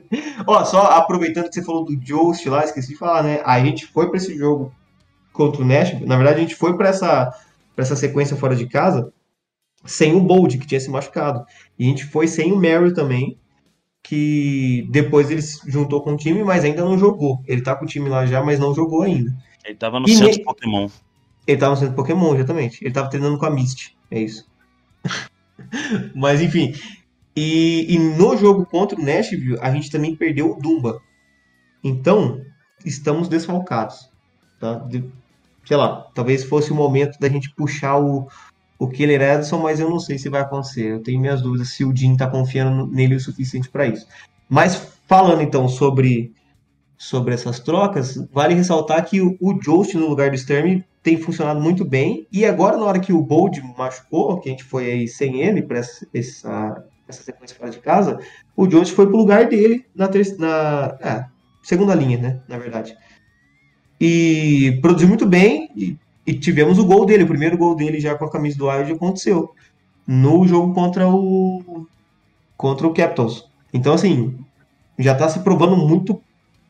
Ó, 0.48 0.64
só 0.64 0.80
aproveitando 0.92 1.48
que 1.48 1.54
você 1.56 1.62
falou 1.62 1.84
do 1.84 1.94
Jost 1.94 2.48
lá, 2.48 2.64
esqueci 2.64 2.88
de 2.88 2.96
falar, 2.96 3.22
né? 3.22 3.42
A 3.44 3.60
gente 3.60 3.84
foi 3.84 4.08
para 4.08 4.16
esse 4.16 4.34
jogo 4.34 4.74
contra 5.30 5.60
o 5.60 5.66
Nashville. 5.66 6.06
Na 6.06 6.16
verdade, 6.16 6.38
a 6.38 6.40
gente 6.40 6.54
foi 6.54 6.74
para 6.74 6.88
essa, 6.88 7.30
essa 7.76 7.94
sequência 7.94 8.34
fora 8.34 8.56
de 8.56 8.66
casa 8.66 9.12
sem 9.84 10.16
o 10.16 10.20
Bold, 10.20 10.56
que 10.56 10.66
tinha 10.66 10.80
se 10.80 10.88
machucado. 10.88 11.44
E 11.78 11.84
a 11.84 11.88
gente 11.88 12.06
foi 12.06 12.26
sem 12.26 12.50
o 12.50 12.56
Mary 12.56 12.94
também 12.94 13.38
que 14.02 14.86
depois 14.88 15.32
ele 15.32 15.42
se 15.42 15.68
juntou 15.68 16.00
com 16.00 16.14
o 16.14 16.16
time, 16.16 16.44
mas 16.44 16.64
ainda 16.64 16.84
não 16.84 16.96
jogou. 16.96 17.42
Ele 17.44 17.60
tá 17.60 17.74
com 17.74 17.84
o 17.84 17.88
time 17.88 18.08
lá 18.08 18.24
já, 18.24 18.40
mas 18.40 18.58
não 18.60 18.72
jogou 18.72 19.02
ainda. 19.02 19.34
Ele 19.66 19.76
tava 19.76 19.98
no 20.00 20.08
e 20.08 20.16
centro 20.16 20.38
ne... 20.38 20.44
Pokémon. 20.44 20.88
Ele 21.46 21.58
tava 21.58 21.74
no 21.74 21.80
centro 21.80 21.94
Pokémon, 21.94 22.34
exatamente. 22.34 22.84
Ele 22.84 22.94
tava 22.94 23.10
treinando 23.10 23.38
com 23.38 23.46
a 23.46 23.50
Mist. 23.50 23.96
É 24.10 24.20
isso. 24.20 24.46
mas 26.14 26.40
enfim. 26.40 26.74
E, 27.34 27.94
e, 27.94 27.98
no 27.98 28.36
jogo 28.36 28.64
contra 28.64 28.98
o 28.98 29.04
Nashville, 29.04 29.58
a 29.60 29.70
gente 29.70 29.90
também 29.90 30.16
perdeu 30.16 30.52
o 30.52 30.60
Dumba. 30.60 31.02
Então, 31.84 32.40
estamos 32.84 33.28
desfalcados. 33.28 34.08
Tá? 34.58 34.74
De, 34.74 35.04
sei 35.64 35.76
lá, 35.76 36.06
talvez 36.14 36.44
fosse 36.44 36.72
o 36.72 36.74
momento 36.74 37.18
da 37.18 37.28
gente 37.28 37.50
puxar 37.54 37.98
o, 37.98 38.26
o 38.78 38.88
Killer 38.88 39.20
Edson, 39.20 39.58
mas 39.58 39.80
eu 39.80 39.90
não 39.90 39.98
sei 39.98 40.18
se 40.18 40.28
vai 40.30 40.40
acontecer. 40.40 40.92
Eu 40.92 41.02
tenho 41.02 41.20
minhas 41.20 41.42
dúvidas 41.42 41.70
se 41.70 41.84
o 41.84 41.94
Jim 41.94 42.12
está 42.12 42.26
confiando 42.26 42.86
nele 42.86 43.16
o 43.16 43.20
suficiente 43.20 43.68
para 43.68 43.86
isso. 43.86 44.06
Mas 44.48 44.96
falando 45.06 45.42
então 45.42 45.68
sobre 45.68 46.32
sobre 46.98 47.34
essas 47.34 47.60
trocas, 47.60 48.16
vale 48.32 48.54
ressaltar 48.54 49.04
que 49.04 49.20
o, 49.20 49.52
Jost 49.60 49.96
no 49.96 50.08
lugar 50.08 50.30
do 50.30 50.38
Sturm 50.38 50.82
tem 51.02 51.18
funcionado 51.18 51.60
muito 51.60 51.84
bem. 51.84 52.26
E 52.32 52.44
agora, 52.44 52.76
na 52.76 52.84
hora 52.84 52.98
que 52.98 53.12
o 53.12 53.22
Bold 53.22 53.62
machucou, 53.76 54.40
que 54.40 54.48
a 54.48 54.52
gente 54.52 54.64
foi 54.64 54.90
aí 54.90 55.08
sem 55.08 55.42
ele 55.42 55.62
para 55.62 55.78
essa, 55.78 56.06
essa, 56.12 56.84
sequência 57.10 57.56
fora 57.56 57.70
de 57.70 57.78
casa, 57.78 58.18
o 58.56 58.66
Jost 58.66 58.94
foi 58.94 59.06
pro 59.06 59.16
lugar 59.16 59.46
dele 59.46 59.84
na, 59.94 60.08
ter, 60.08 60.36
na 60.38 60.96
é, 61.00 61.24
segunda 61.62 61.94
linha, 61.94 62.18
né? 62.18 62.40
Na 62.48 62.58
verdade. 62.58 62.96
E 64.00 64.78
produziu 64.82 65.08
muito 65.08 65.26
bem 65.26 65.70
e, 65.76 65.96
e, 66.26 66.34
tivemos 66.34 66.78
o 66.78 66.84
gol 66.84 67.06
dele. 67.06 67.24
O 67.24 67.28
primeiro 67.28 67.56
gol 67.56 67.76
dele 67.76 68.00
já 68.00 68.14
com 68.14 68.24
a 68.24 68.30
camisa 68.30 68.58
do 68.58 68.68
Wild 68.68 68.92
aconteceu 68.92 69.54
no 70.06 70.46
jogo 70.46 70.74
contra 70.74 71.08
o 71.08 71.86
contra 72.56 72.86
o 72.86 72.94
Capitals. 72.94 73.48
Então, 73.72 73.92
assim, 73.92 74.34
já 74.98 75.12
está 75.12 75.28
se 75.28 75.40
provando 75.40 75.76
muito 75.76 76.20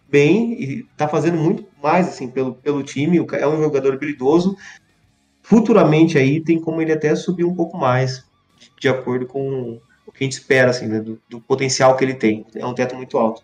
bem 0.09 0.53
e 0.53 0.87
está 0.91 1.09
fazendo 1.09 1.37
muito 1.37 1.67
mais 1.83 2.09
assim 2.09 2.29
pelo, 2.29 2.55
pelo 2.55 2.83
time. 2.83 3.25
É 3.33 3.47
um 3.47 3.63
jogador 3.63 3.95
habilidoso. 3.95 4.57
Futuramente 5.43 6.19
aí 6.19 6.41
tem 6.41 6.61
como 6.61 6.83
ele 6.83 6.93
até 6.93 7.15
subir 7.15 7.45
um 7.45 7.55
pouco 7.55 7.77
mais, 7.77 8.25
de 8.81 8.89
acordo 8.89 9.27
com 9.27 9.81
o 10.07 10.13
que 10.13 10.25
a 10.25 10.27
gente 10.27 10.33
espera, 10.33 10.71
assim, 10.71 10.87
né, 10.87 11.01
do, 11.01 11.21
do, 11.29 11.41
potencial 11.41 11.97
que 11.97 12.05
ele 12.05 12.15
tem. 12.15 12.45
É 12.55 12.67
um 12.67 12.75
teto 12.75 12.97
muito 12.97 13.17
alto. 13.19 13.43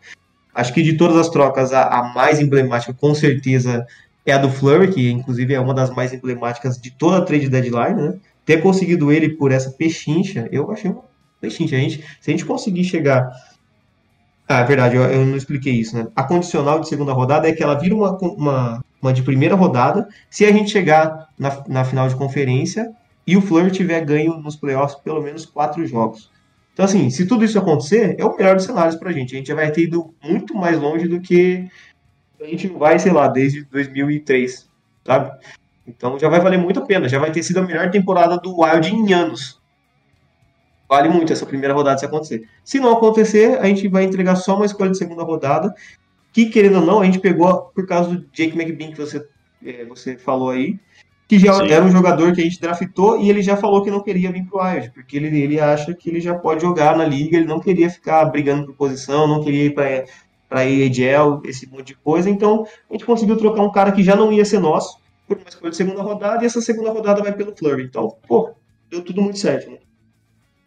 Acho 0.54 0.72
que 0.72 0.82
de 0.82 0.96
todas 0.96 1.16
as 1.16 1.28
trocas, 1.28 1.72
a, 1.72 1.84
a 1.84 2.12
mais 2.14 2.40
emblemática, 2.40 2.92
com 2.92 3.14
certeza, 3.14 3.86
é 4.24 4.32
a 4.32 4.38
do 4.38 4.50
Flurry, 4.50 4.92
que 4.92 5.10
inclusive 5.10 5.54
é 5.54 5.60
uma 5.60 5.74
das 5.74 5.90
mais 5.90 6.12
emblemáticas 6.12 6.80
de 6.80 6.90
toda 6.90 7.18
a 7.18 7.22
trade 7.22 7.48
deadline, 7.48 7.94
né? 7.94 8.18
Ter 8.44 8.60
conseguido 8.60 9.12
ele 9.12 9.30
por 9.30 9.52
essa 9.52 9.70
pechincha, 9.70 10.48
eu 10.50 10.70
achei 10.70 10.90
uma 10.90 11.04
pechincha. 11.40 11.76
A 11.76 11.78
gente, 11.78 12.04
se 12.20 12.30
a 12.30 12.32
gente 12.32 12.44
conseguir 12.44 12.84
chegar 12.84 13.30
ah, 14.52 14.60
é 14.60 14.64
verdade, 14.64 14.96
eu, 14.96 15.02
eu, 15.02 15.26
não 15.26 15.36
expliquei 15.36 15.74
isso, 15.74 15.96
né? 15.96 16.06
A 16.14 16.22
condicional 16.22 16.80
de 16.80 16.88
segunda 16.88 17.12
rodada 17.12 17.48
é 17.48 17.52
que 17.52 17.62
ela 17.62 17.78
vira 17.78 17.94
uma, 17.94 18.16
uma, 18.18 18.84
uma 19.00 19.12
de 19.12 19.22
primeira 19.22 19.54
rodada 19.54 20.08
se 20.28 20.44
a 20.44 20.52
gente 20.52 20.70
chegar 20.70 21.28
na, 21.38 21.62
na 21.68 21.84
final 21.84 22.08
de 22.08 22.14
conferência 22.14 22.92
e 23.26 23.36
o 23.36 23.40
Fleur 23.40 23.70
tiver 23.70 24.04
ganho 24.04 24.36
nos 24.38 24.56
playoffs 24.56 25.00
pelo 25.00 25.22
menos 25.22 25.46
quatro 25.46 25.86
jogos. 25.86 26.30
Então, 26.72 26.84
assim, 26.84 27.10
se 27.10 27.26
tudo 27.26 27.44
isso 27.44 27.58
acontecer, 27.58 28.16
é 28.18 28.24
o 28.24 28.36
melhor 28.36 28.56
dos 28.56 28.64
cenários 28.64 28.96
pra 28.96 29.12
gente. 29.12 29.34
A 29.34 29.38
gente 29.38 29.48
já 29.48 29.54
vai 29.54 29.70
ter 29.70 29.82
ido 29.82 30.14
muito 30.22 30.54
mais 30.54 30.78
longe 30.78 31.06
do 31.06 31.20
que 31.20 31.68
a 32.40 32.46
gente 32.46 32.66
vai, 32.66 32.98
sei 32.98 33.12
lá, 33.12 33.28
desde 33.28 33.64
2003, 33.64 34.68
sabe? 35.04 35.30
Então 35.86 36.18
já 36.18 36.28
vai 36.28 36.40
valer 36.40 36.58
muito 36.58 36.80
a 36.80 36.86
pena. 36.86 37.08
Já 37.08 37.18
vai 37.18 37.30
ter 37.30 37.42
sido 37.42 37.58
a 37.58 37.62
melhor 37.62 37.90
temporada 37.90 38.36
do 38.38 38.60
Wild 38.60 38.94
em 38.94 39.12
anos. 39.12 39.61
Vale 40.92 41.08
muito 41.08 41.32
essa 41.32 41.46
primeira 41.46 41.72
rodada 41.72 41.96
se 41.96 42.04
acontecer. 42.04 42.46
Se 42.62 42.78
não 42.78 42.92
acontecer, 42.92 43.58
a 43.58 43.64
gente 43.64 43.88
vai 43.88 44.04
entregar 44.04 44.36
só 44.36 44.56
uma 44.56 44.66
escolha 44.66 44.90
de 44.90 44.98
segunda 44.98 45.22
rodada, 45.22 45.74
que 46.34 46.50
querendo 46.50 46.80
ou 46.80 46.84
não, 46.84 47.00
a 47.00 47.06
gente 47.06 47.18
pegou 47.18 47.70
por 47.74 47.86
causa 47.86 48.10
do 48.10 48.26
Jake 48.30 48.54
McBean 48.54 48.90
que 48.92 48.98
você, 48.98 49.26
é, 49.64 49.86
você 49.86 50.18
falou 50.18 50.50
aí, 50.50 50.78
que 51.26 51.38
já 51.38 51.54
Sim. 51.54 51.70
era 51.70 51.82
um 51.82 51.90
jogador 51.90 52.34
que 52.34 52.42
a 52.42 52.44
gente 52.44 52.60
draftou 52.60 53.18
e 53.18 53.30
ele 53.30 53.40
já 53.40 53.56
falou 53.56 53.82
que 53.82 53.90
não 53.90 54.02
queria 54.02 54.30
vir 54.30 54.44
pro 54.44 54.62
Wild, 54.62 54.90
porque 54.90 55.16
ele, 55.16 55.28
ele 55.40 55.58
acha 55.58 55.94
que 55.94 56.10
ele 56.10 56.20
já 56.20 56.34
pode 56.34 56.60
jogar 56.60 56.94
na 56.94 57.06
liga, 57.06 57.38
ele 57.38 57.46
não 57.46 57.58
queria 57.58 57.88
ficar 57.88 58.26
brigando 58.26 58.66
por 58.66 58.74
posição, 58.74 59.26
não 59.26 59.42
queria 59.42 59.64
ir 59.64 59.74
para 59.74 60.04
para 60.46 60.60
AHL, 60.60 61.40
esse 61.46 61.66
monte 61.70 61.86
de 61.86 61.94
coisa. 61.94 62.28
Então, 62.28 62.66
a 62.90 62.92
gente 62.92 63.06
conseguiu 63.06 63.38
trocar 63.38 63.62
um 63.62 63.72
cara 63.72 63.92
que 63.92 64.02
já 64.02 64.14
não 64.14 64.30
ia 64.30 64.44
ser 64.44 64.58
nosso 64.58 65.00
por 65.26 65.38
uma 65.38 65.48
escolha 65.48 65.70
de 65.70 65.76
segunda 65.78 66.02
rodada 66.02 66.42
e 66.42 66.46
essa 66.46 66.60
segunda 66.60 66.90
rodada 66.90 67.22
vai 67.22 67.32
pelo 67.32 67.56
Flurry. 67.56 67.84
Então, 67.84 68.14
pô, 68.28 68.50
deu 68.90 69.02
tudo 69.02 69.22
muito 69.22 69.38
certo, 69.38 69.70
né? 69.70 69.78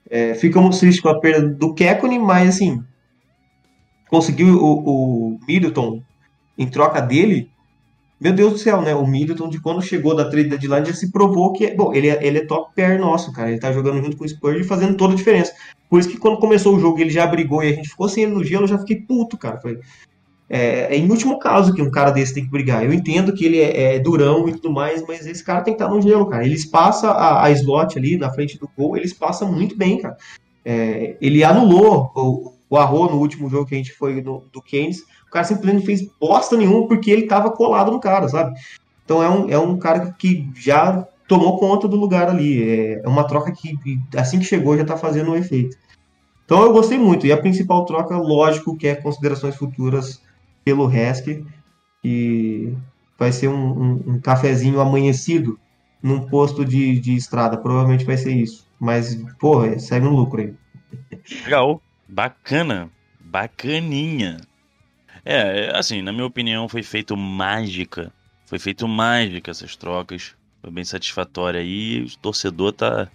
É, 0.09 0.35
ficamos 0.35 0.79
tristes 0.79 1.01
com 1.01 1.09
a 1.09 1.19
perda 1.19 1.47
do 1.47 1.73
Kekkonen, 1.73 2.19
mas 2.19 2.49
assim, 2.49 2.83
conseguiu 4.09 4.55
o, 4.55 5.33
o 5.33 5.39
Middleton 5.47 6.01
em 6.57 6.67
troca 6.67 7.01
dele. 7.01 7.49
Meu 8.19 8.31
Deus 8.31 8.53
do 8.53 8.59
céu, 8.59 8.81
né? 8.81 8.95
O 8.95 9.05
Middleton, 9.05 9.49
de 9.49 9.59
quando 9.59 9.81
chegou 9.81 10.15
da 10.15 10.29
trade 10.29 10.49
deadline, 10.49 10.85
já 10.85 10.93
se 10.93 11.11
provou 11.11 11.51
que. 11.51 11.65
É, 11.65 11.75
bom, 11.75 11.93
ele 11.93 12.07
é, 12.07 12.25
ele 12.25 12.37
é 12.37 12.45
top 12.45 12.73
pair 12.75 12.97
nosso, 12.97 13.33
cara. 13.33 13.49
Ele 13.49 13.59
tá 13.59 13.71
jogando 13.73 14.01
junto 14.01 14.15
com 14.15 14.23
o 14.23 14.29
Spurs 14.29 14.61
e 14.61 14.63
fazendo 14.63 14.95
toda 14.95 15.13
a 15.13 15.17
diferença. 15.17 15.53
Por 15.89 15.99
isso 15.99 16.09
que 16.09 16.17
quando 16.17 16.39
começou 16.39 16.75
o 16.75 16.79
jogo 16.79 16.99
ele 16.99 17.09
já 17.09 17.27
brigou 17.27 17.63
e 17.63 17.69
a 17.69 17.73
gente 17.73 17.89
ficou 17.89 18.07
sem 18.07 18.23
ele 18.23 18.33
no 18.33 18.43
gelo, 18.43 18.63
eu 18.63 18.69
já 18.69 18.79
fiquei 18.79 19.01
puto, 19.01 19.37
cara. 19.37 19.59
Falei, 19.59 19.79
é, 20.49 20.95
é 20.95 20.97
em 20.97 21.09
último 21.09 21.39
caso 21.39 21.73
que 21.73 21.81
um 21.81 21.89
cara 21.89 22.11
desse 22.11 22.33
tem 22.33 22.43
que 22.43 22.51
brigar. 22.51 22.83
Eu 22.83 22.93
entendo 22.93 23.33
que 23.33 23.45
ele 23.45 23.59
é, 23.59 23.95
é, 23.95 23.99
durão 23.99 24.47
e 24.47 24.53
tudo 24.53 24.71
mais, 24.71 25.05
mas 25.07 25.25
esse 25.25 25.43
cara 25.43 25.61
tem 25.61 25.75
que 25.75 25.81
estar 25.81 25.93
no 25.93 26.01
gelo, 26.01 26.27
cara. 26.27 26.45
Ele 26.45 26.55
espaça 26.55 27.09
a, 27.09 27.45
a 27.45 27.51
slot 27.51 27.97
ali 27.97 28.17
na 28.17 28.31
frente 28.31 28.57
do 28.57 28.69
gol, 28.77 28.95
ele 28.95 29.05
espaça 29.05 29.45
muito 29.45 29.75
bem, 29.75 29.99
cara. 29.99 30.17
É, 30.63 31.15
ele 31.21 31.43
anulou 31.43 32.11
o, 32.15 32.53
o 32.69 32.77
Arro 32.77 33.09
no 33.09 33.19
último 33.19 33.49
jogo 33.49 33.65
que 33.65 33.75
a 33.75 33.77
gente 33.77 33.93
foi 33.93 34.21
no, 34.21 34.43
do 34.51 34.61
Keynes. 34.61 35.01
O 35.27 35.31
cara 35.31 35.45
simplesmente 35.45 35.79
não 35.79 35.85
fez 35.85 36.07
bosta 36.19 36.55
nenhuma 36.55 36.87
porque 36.87 37.11
ele 37.11 37.27
tava 37.27 37.51
colado 37.51 37.91
no 37.91 37.99
cara, 37.99 38.27
sabe? 38.27 38.57
Então 39.03 39.21
é 39.21 39.29
um, 39.29 39.49
é 39.49 39.57
um 39.57 39.77
cara 39.77 40.15
que 40.17 40.49
já 40.55 41.07
tomou 41.27 41.57
conta 41.57 41.87
do 41.87 41.95
lugar 41.95 42.29
ali. 42.29 42.63
É, 42.63 43.01
é 43.03 43.07
uma 43.07 43.23
troca 43.23 43.51
que 43.51 43.77
assim 44.15 44.39
que 44.39 44.45
chegou 44.45 44.77
já 44.77 44.85
tá 44.85 44.97
fazendo 44.97 45.31
um 45.31 45.35
efeito. 45.35 45.75
Então 46.45 46.61
eu 46.61 46.71
gostei 46.71 46.97
muito. 46.97 47.25
E 47.25 47.31
a 47.31 47.37
principal 47.37 47.85
troca, 47.85 48.15
lógico, 48.17 48.77
que 48.77 48.87
é 48.87 48.95
considerações 48.95 49.55
futuras 49.55 50.21
pelo 50.65 50.87
Resk 50.87 51.45
e 52.03 52.73
vai 53.17 53.31
ser 53.31 53.47
um, 53.47 53.53
um, 53.53 54.03
um, 54.07 54.19
cafezinho 54.19 54.81
amanhecido 54.81 55.59
num 56.01 56.27
posto 56.27 56.65
de, 56.65 56.99
de 56.99 57.15
estrada. 57.15 57.55
Provavelmente 57.55 58.03
vai 58.03 58.17
ser 58.17 58.33
isso. 58.33 58.67
Mas, 58.79 59.15
porra, 59.39 59.79
segue 59.79 60.05
um 60.05 60.15
lucro 60.15 60.41
aí. 60.41 60.53
Legal. 61.45 61.81
Bacana. 62.09 62.89
Bacaninha. 63.19 64.37
É, 65.23 65.71
assim, 65.75 66.01
na 66.01 66.11
minha 66.11 66.25
opinião, 66.25 66.67
foi 66.67 66.83
feito 66.83 67.15
mágica. 67.15 68.11
Foi 68.45 68.59
feito 68.59 68.87
mágica 68.87 69.51
essas 69.51 69.75
trocas. 69.75 70.35
Foi 70.61 70.71
bem 70.71 70.83
satisfatória 70.83 71.59
aí. 71.59 72.01
O 72.01 72.17
torcedor 72.17 72.73
tá. 72.73 73.07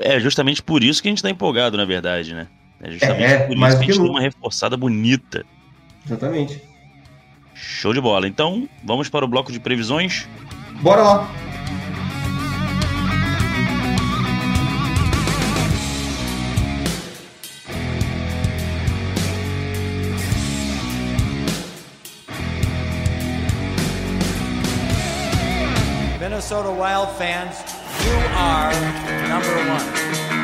É 0.00 0.20
justamente 0.20 0.62
por 0.62 0.82
isso 0.82 1.02
que 1.02 1.08
a 1.08 1.10
gente 1.10 1.22
tá 1.22 1.30
empolgado, 1.30 1.76
na 1.76 1.84
verdade, 1.84 2.34
né? 2.34 2.48
É 2.80 2.90
justamente 2.90 3.32
é, 3.32 3.46
por 3.46 3.56
isso 3.56 3.78
que 3.78 3.84
a 3.84 3.86
gente 3.86 4.00
tem 4.00 4.10
uma 4.10 4.20
reforçada 4.20 4.76
bonita. 4.76 5.44
Exatamente. 6.06 6.67
Show 7.60 7.92
de 7.92 8.00
bola. 8.00 8.26
Então, 8.28 8.68
vamos 8.84 9.08
para 9.08 9.24
o 9.24 9.28
bloco 9.28 9.50
de 9.50 9.58
previsões? 9.58 10.28
Bora 10.80 11.02
lá! 11.02 11.28
Minnesota 26.20 26.70
Wild 26.70 27.12
fans, 27.18 27.64
you 28.04 28.14
are 28.36 28.72
number 29.28 29.56
one. 29.68 30.37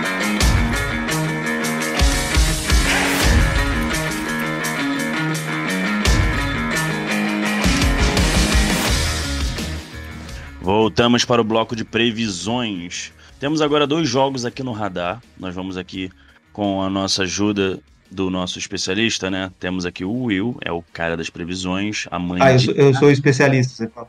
Voltamos 10.64 11.26
para 11.26 11.42
o 11.42 11.44
bloco 11.44 11.76
de 11.76 11.84
previsões. 11.84 13.12
Temos 13.38 13.60
agora 13.60 13.86
dois 13.86 14.08
jogos 14.08 14.46
aqui 14.46 14.62
no 14.62 14.72
radar. 14.72 15.22
Nós 15.38 15.54
vamos 15.54 15.76
aqui 15.76 16.10
com 16.54 16.80
a 16.80 16.88
nossa 16.88 17.24
ajuda 17.24 17.78
do 18.10 18.30
nosso 18.30 18.58
especialista, 18.58 19.30
né? 19.30 19.52
Temos 19.60 19.84
aqui 19.84 20.06
o 20.06 20.22
Will, 20.22 20.56
é 20.62 20.72
o 20.72 20.80
cara 20.80 21.18
das 21.18 21.28
previsões, 21.28 22.06
a 22.10 22.18
mãe 22.18 22.40
Ah, 22.40 22.52
eu 22.54 22.58
sou, 22.58 22.74
eu 22.74 22.94
sou 22.94 23.10
especialista, 23.10 23.74
você 23.74 23.88
fala. 23.90 24.08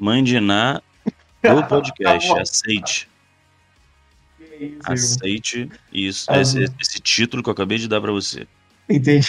Mãe 0.00 0.24
de 0.24 0.40
Ná 0.40 0.80
do 1.42 1.62
podcast, 1.68 2.32
aceite. 2.38 3.06
Isso, 4.58 4.78
aceite 4.90 5.70
isso, 5.92 6.26
ah, 6.30 6.40
esse, 6.40 6.64
esse, 6.80 7.00
título 7.00 7.42
que 7.42 7.50
eu 7.50 7.52
acabei 7.52 7.76
de 7.76 7.86
dar 7.86 8.00
para 8.00 8.12
você. 8.12 8.46
Entendi. 8.88 9.28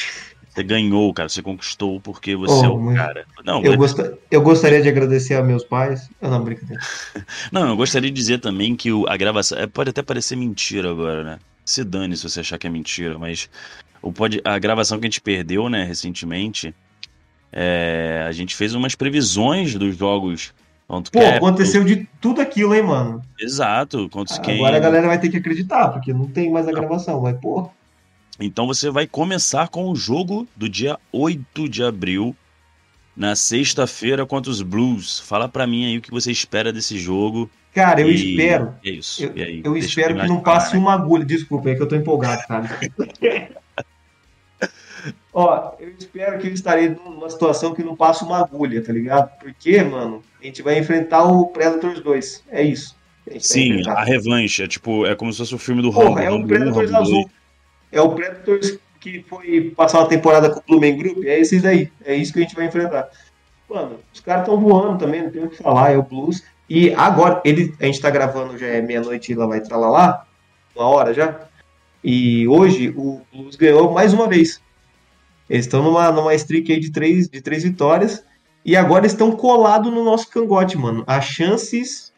Você 0.57 0.63
ganhou, 0.63 1.13
cara. 1.13 1.29
Você 1.29 1.43
conquistou 1.43 2.01
porque 2.01 2.35
você 2.35 2.65
oh, 2.65 2.65
é 2.65 2.69
o 2.69 2.95
cara. 2.95 3.25
Não, 3.45 3.63
eu, 3.63 3.77
gost... 3.77 3.99
eu 4.31 4.41
gostaria 4.41 4.81
de 4.81 4.89
agradecer 4.89 5.35
a 5.35 5.43
meus 5.43 5.63
pais. 5.63 6.09
Eu 6.19 6.31
não, 6.31 6.43
brincadeira. 6.43 6.81
não, 7.51 7.69
eu 7.69 7.77
gostaria 7.77 8.09
de 8.09 8.15
dizer 8.15 8.39
também 8.39 8.75
que 8.75 8.91
o, 8.91 9.07
a 9.07 9.15
gravação. 9.15 9.55
É, 9.59 9.67
pode 9.67 9.91
até 9.91 10.01
parecer 10.01 10.35
mentira 10.35 10.89
agora, 10.89 11.23
né? 11.23 11.39
Se 11.63 11.83
dane 11.83 12.17
se 12.17 12.27
você 12.27 12.39
achar 12.39 12.57
que 12.57 12.65
é 12.65 12.71
mentira, 12.71 13.19
mas 13.19 13.47
o 14.01 14.11
pode, 14.11 14.41
a 14.43 14.57
gravação 14.57 14.99
que 14.99 15.05
a 15.05 15.09
gente 15.09 15.21
perdeu, 15.21 15.69
né, 15.69 15.83
recentemente, 15.83 16.73
é, 17.51 18.25
a 18.27 18.31
gente 18.31 18.55
fez 18.55 18.73
umas 18.73 18.95
previsões 18.95 19.75
dos 19.75 19.95
jogos. 19.95 20.53
Pô, 20.87 21.19
aconteceu 21.19 21.83
de 21.83 22.07
tudo 22.19 22.41
aquilo, 22.41 22.73
hein, 22.73 22.81
mano? 22.81 23.21
Exato. 23.39 24.09
Agora 24.11 24.39
quem... 24.41 24.65
a 24.65 24.79
galera 24.79 25.07
vai 25.07 25.19
ter 25.19 25.29
que 25.29 25.37
acreditar, 25.37 25.89
porque 25.89 26.13
não 26.13 26.25
tem 26.25 26.49
mais 26.49 26.67
a 26.67 26.71
gravação, 26.71 27.21
mas, 27.21 27.37
pô. 27.39 27.69
Então 28.39 28.67
você 28.67 28.89
vai 28.89 29.07
começar 29.07 29.67
com 29.67 29.89
o 29.89 29.95
jogo 29.95 30.47
do 30.55 30.69
dia 30.69 30.97
8 31.11 31.67
de 31.67 31.83
abril, 31.83 32.35
na 33.15 33.35
sexta-feira 33.35 34.25
contra 34.25 34.51
os 34.51 34.61
Blues. 34.61 35.19
Fala 35.19 35.49
para 35.49 35.65
mim 35.65 35.87
aí 35.87 35.97
o 35.97 36.01
que 36.01 36.11
você 36.11 36.31
espera 36.31 36.71
desse 36.71 36.99
jogo. 36.99 37.49
Cara, 37.73 38.01
eu 38.01 38.09
e... 38.09 38.13
espero. 38.13 38.75
É 38.85 38.89
isso. 38.89 39.23
Eu, 39.23 39.33
aí, 39.43 39.61
eu 39.63 39.75
espero 39.75 40.15
que 40.19 40.27
não 40.27 40.39
passe 40.39 40.71
falar, 40.71 40.79
né? 40.79 40.85
uma 40.85 40.93
agulha. 40.93 41.25
Desculpa, 41.25 41.71
é 41.71 41.75
que 41.75 41.81
eu 41.81 41.87
tô 41.87 41.95
empolgado, 41.95 42.45
cara. 42.47 42.69
Ó, 45.33 45.73
eu 45.79 45.93
espero 45.97 46.39
que 46.39 46.47
eu 46.47 46.53
estarei 46.53 46.89
numa 46.89 47.29
situação 47.29 47.73
que 47.73 47.83
não 47.83 47.95
passa 47.95 48.25
uma 48.25 48.39
agulha, 48.39 48.83
tá 48.83 48.91
ligado? 48.91 49.29
Porque, 49.39 49.83
mano, 49.83 50.23
a 50.41 50.45
gente 50.45 50.63
vai 50.63 50.79
enfrentar 50.79 51.23
o 51.25 51.47
Predators 51.47 51.99
2. 52.01 52.43
É 52.49 52.63
isso. 52.63 52.95
A 53.29 53.39
Sim, 53.39 53.87
a 53.87 54.03
revanche. 54.03 54.63
É 54.63 54.67
tipo, 54.67 55.05
é 55.05 55.15
como 55.15 55.31
se 55.31 55.37
fosse 55.39 55.53
o 55.53 55.59
filme 55.59 55.81
do 55.81 55.91
Rambo. 55.91 56.17
é 56.17 56.29
o 56.29 56.33
Rambo 56.33 56.45
1, 56.45 56.47
Predators 56.47 56.91
Rambo 56.91 57.11
2. 57.11 57.25
É 57.91 58.01
o 58.01 58.13
Predators 58.13 58.79
que 58.99 59.23
foi 59.27 59.73
passar 59.75 59.99
uma 59.99 60.09
temporada 60.09 60.49
com 60.49 60.59
o 60.59 60.63
Blumen 60.67 60.97
Group. 60.97 61.23
É 61.25 61.39
esse 61.39 61.59
daí. 61.59 61.91
É 62.03 62.15
isso 62.15 62.33
que 62.33 62.39
a 62.39 62.41
gente 62.41 62.55
vai 62.55 62.65
enfrentar. 62.65 63.09
Mano, 63.69 63.99
os 64.13 64.19
caras 64.19 64.43
estão 64.43 64.59
voando 64.59 64.97
também, 64.97 65.23
não 65.23 65.31
tem 65.31 65.43
o 65.43 65.49
que 65.49 65.61
falar. 65.61 65.91
É 65.91 65.97
o 65.97 66.03
Blues. 66.03 66.43
E 66.69 66.93
agora, 66.93 67.41
ele, 67.45 67.73
a 67.79 67.85
gente 67.85 68.01
tá 68.01 68.09
gravando, 68.09 68.57
já 68.57 68.67
é 68.67 68.81
meia-noite 68.81 69.33
lá 69.33 69.45
vai 69.45 69.59
entrar 69.59 69.77
lá, 69.77 70.25
uma 70.75 70.85
hora 70.85 71.13
já. 71.13 71.47
E 72.03 72.47
hoje 72.47 72.93
o 72.95 73.21
Blues 73.33 73.55
ganhou 73.55 73.91
mais 73.93 74.13
uma 74.13 74.27
vez. 74.27 74.61
Eles 75.49 75.65
estão 75.65 75.81
numa, 75.81 76.11
numa 76.11 76.35
streak 76.35 76.71
aí 76.71 76.79
de 76.79 76.91
três, 76.91 77.29
de 77.29 77.41
três 77.41 77.63
vitórias. 77.63 78.23
E 78.65 78.75
agora 78.75 79.05
estão 79.05 79.31
colados 79.31 79.93
no 79.93 80.03
nosso 80.03 80.29
cangote, 80.29 80.77
mano. 80.77 81.03
As 81.07 81.23
chances 81.23 82.11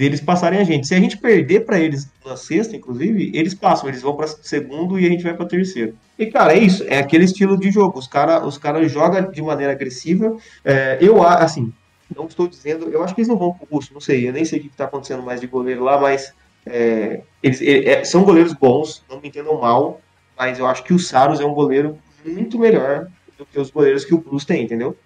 deles 0.00 0.20
passarem 0.20 0.58
a 0.58 0.64
gente. 0.64 0.88
Se 0.88 0.94
a 0.94 0.98
gente 0.98 1.18
perder 1.18 1.66
pra 1.66 1.78
eles 1.78 2.08
na 2.24 2.36
sexta, 2.36 2.74
inclusive, 2.74 3.30
eles 3.34 3.54
passam. 3.54 3.88
Eles 3.88 4.02
vão 4.02 4.16
pra 4.16 4.26
segundo 4.26 4.98
e 4.98 5.06
a 5.06 5.08
gente 5.10 5.22
vai 5.22 5.34
pra 5.34 5.46
terceiro. 5.46 5.94
E, 6.18 6.26
cara, 6.26 6.54
é 6.54 6.58
isso. 6.58 6.82
É 6.88 6.98
aquele 6.98 7.24
estilo 7.24 7.58
de 7.58 7.70
jogo. 7.70 7.98
Os 7.98 8.08
caras 8.08 8.42
os 8.44 8.56
cara 8.58 8.88
jogam 8.88 9.30
de 9.30 9.42
maneira 9.42 9.72
agressiva. 9.72 10.36
É, 10.64 10.98
eu, 11.00 11.22
assim, 11.22 11.72
não 12.16 12.26
estou 12.26 12.48
dizendo... 12.48 12.88
Eu 12.88 13.04
acho 13.04 13.14
que 13.14 13.20
eles 13.20 13.28
não 13.28 13.36
vão 13.36 13.52
pro 13.52 13.68
russo, 13.70 13.92
não 13.92 14.00
sei. 14.00 14.26
Eu 14.26 14.32
nem 14.32 14.44
sei 14.44 14.58
o 14.58 14.62
que 14.62 14.68
tá 14.70 14.86
acontecendo 14.86 15.22
mais 15.22 15.40
de 15.40 15.46
goleiro 15.46 15.84
lá, 15.84 16.00
mas... 16.00 16.32
é, 16.66 17.20
eles 17.42 17.60
é, 17.62 17.84
é, 17.90 18.04
são 18.04 18.24
goleiros 18.24 18.52
bons, 18.52 19.02
não 19.08 19.20
me 19.20 19.28
entendam 19.28 19.60
mal, 19.60 20.00
mas 20.36 20.58
eu 20.58 20.66
acho 20.66 20.82
que 20.84 20.92
o 20.92 20.98
Saros 20.98 21.40
é 21.40 21.44
um 21.44 21.54
goleiro 21.54 21.98
muito 22.24 22.58
melhor 22.58 23.08
do 23.38 23.46
que 23.46 23.58
os 23.58 23.70
goleiros 23.70 24.04
que 24.04 24.14
o 24.14 24.18
Blues 24.18 24.44
tem, 24.44 24.62
entendeu? 24.62 24.96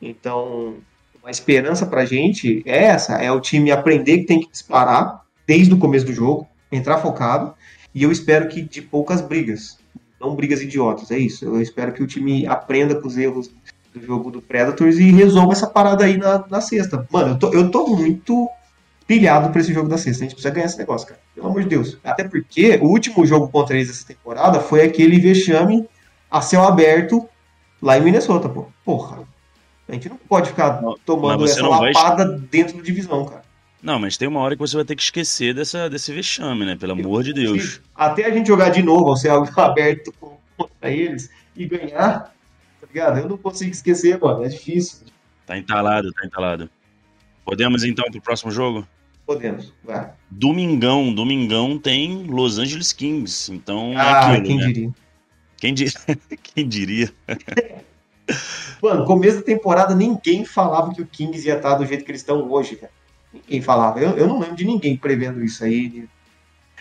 Então, 0.00 0.74
uma 1.30 1.32
esperança 1.32 1.86
pra 1.86 2.04
gente 2.04 2.62
é 2.66 2.84
essa, 2.84 3.14
é 3.14 3.30
o 3.30 3.40
time 3.40 3.70
aprender 3.70 4.18
que 4.18 4.24
tem 4.24 4.40
que 4.40 4.50
disparar 4.50 5.22
desde 5.46 5.72
o 5.72 5.78
começo 5.78 6.04
do 6.04 6.12
jogo, 6.12 6.46
entrar 6.70 6.98
focado, 6.98 7.54
e 7.94 8.02
eu 8.02 8.10
espero 8.10 8.48
que 8.48 8.60
de 8.60 8.82
poucas 8.82 9.20
brigas, 9.20 9.78
não 10.20 10.34
brigas 10.34 10.60
idiotas, 10.60 11.10
é 11.10 11.18
isso. 11.18 11.44
Eu 11.44 11.62
espero 11.62 11.92
que 11.92 12.02
o 12.02 12.06
time 12.06 12.46
aprenda 12.46 12.94
com 12.94 13.06
os 13.06 13.16
erros 13.16 13.50
do 13.94 14.04
jogo 14.04 14.30
do 14.30 14.42
Predators 14.42 14.98
e 14.98 15.10
resolva 15.10 15.52
essa 15.52 15.66
parada 15.66 16.04
aí 16.04 16.16
na, 16.16 16.44
na 16.48 16.60
sexta. 16.60 17.06
Mano, 17.10 17.32
eu 17.32 17.38
tô, 17.38 17.52
eu 17.52 17.70
tô 17.70 17.86
muito 17.86 18.48
pilhado 19.06 19.50
pra 19.50 19.60
esse 19.60 19.72
jogo 19.72 19.88
da 19.88 19.98
sexta. 19.98 20.22
A 20.22 20.26
gente 20.26 20.34
precisa 20.34 20.54
ganhar 20.54 20.66
esse 20.66 20.78
negócio, 20.78 21.08
cara. 21.08 21.20
Pelo 21.34 21.48
amor 21.48 21.62
de 21.62 21.68
Deus. 21.68 21.98
Até 22.04 22.22
porque 22.22 22.78
o 22.80 22.86
último 22.86 23.26
jogo 23.26 23.48
contra 23.48 23.76
eles 23.76 23.90
essa 23.90 24.06
temporada 24.06 24.60
foi 24.60 24.82
aquele 24.82 25.18
vexame 25.18 25.88
a 26.30 26.40
céu 26.40 26.62
aberto 26.62 27.28
lá 27.82 27.98
em 27.98 28.02
Minnesota, 28.02 28.48
pô. 28.48 28.66
Porra. 28.84 29.29
A 29.90 29.94
gente 29.94 30.08
não 30.08 30.16
pode 30.16 30.50
ficar 30.50 30.80
Não, 30.80 30.96
tomando 31.04 31.44
essa 31.44 31.60
não 31.62 31.70
vai- 31.70 31.92
lapada 31.92 32.24
dentro 32.50 32.76
do 32.76 32.82
divisão, 32.82 33.24
cara. 33.26 33.42
Não, 33.82 33.98
mas 33.98 34.16
tem 34.16 34.28
uma 34.28 34.40
hora 34.40 34.54
que 34.54 34.60
você 34.60 34.76
vai 34.76 34.84
ter 34.84 34.94
que 34.94 35.02
esquecer 35.02 35.54
dessa, 35.54 35.88
desse 35.88 36.12
vexame, 36.12 36.64
né? 36.66 36.76
Pelo 36.76 36.92
amor 36.92 37.22
de 37.22 37.32
Deus. 37.32 37.80
Até 37.94 38.26
a 38.26 38.30
gente 38.30 38.46
jogar 38.46 38.68
de 38.70 38.82
novo 38.82 39.08
ao 39.08 39.16
céu 39.16 39.42
aberto 39.56 40.12
contra 40.56 40.90
eles 40.90 41.30
e 41.56 41.66
ganhar, 41.66 42.32
tá 42.80 42.86
ligado? 42.86 43.18
Eu 43.20 43.28
não 43.28 43.38
consigo 43.38 43.70
esquecer, 43.70 44.18
mano. 44.20 44.44
É 44.44 44.48
difícil. 44.48 44.98
Tá 45.46 45.56
entalado, 45.58 46.12
tá 46.12 46.26
entalado. 46.26 46.70
Podemos 47.44 47.82
então 47.82 48.04
pro 48.10 48.20
próximo 48.20 48.50
jogo? 48.52 48.86
Podemos. 49.26 49.72
Vai. 49.82 50.10
Domingão, 50.30 51.12
domingão 51.14 51.78
tem 51.78 52.24
Los 52.24 52.58
Angeles 52.58 52.92
Kings. 52.92 53.50
Então 53.52 53.92
é 53.94 53.96
Ah, 53.96 54.20
aquilo, 54.32 54.46
quem 54.46 54.56
né? 54.58 54.66
diria? 54.66 54.90
Quem, 55.56 55.74
di- 55.74 55.92
quem 56.54 56.68
diria? 56.68 57.10
Mano, 58.82 59.04
começo 59.04 59.38
da 59.38 59.42
temporada 59.42 59.94
ninguém 59.94 60.44
falava 60.44 60.92
que 60.94 61.02
o 61.02 61.06
Kings 61.06 61.46
ia 61.46 61.56
estar 61.56 61.74
do 61.74 61.86
jeito 61.86 62.04
que 62.04 62.10
eles 62.10 62.20
estão 62.20 62.50
hoje, 62.50 62.76
cara. 62.76 62.92
Ninguém 63.32 63.60
falava. 63.60 64.00
Eu, 64.00 64.16
eu 64.16 64.26
não 64.26 64.38
lembro 64.40 64.56
de 64.56 64.64
ninguém 64.64 64.96
prevendo 64.96 65.42
isso 65.44 65.62
aí. 65.64 66.08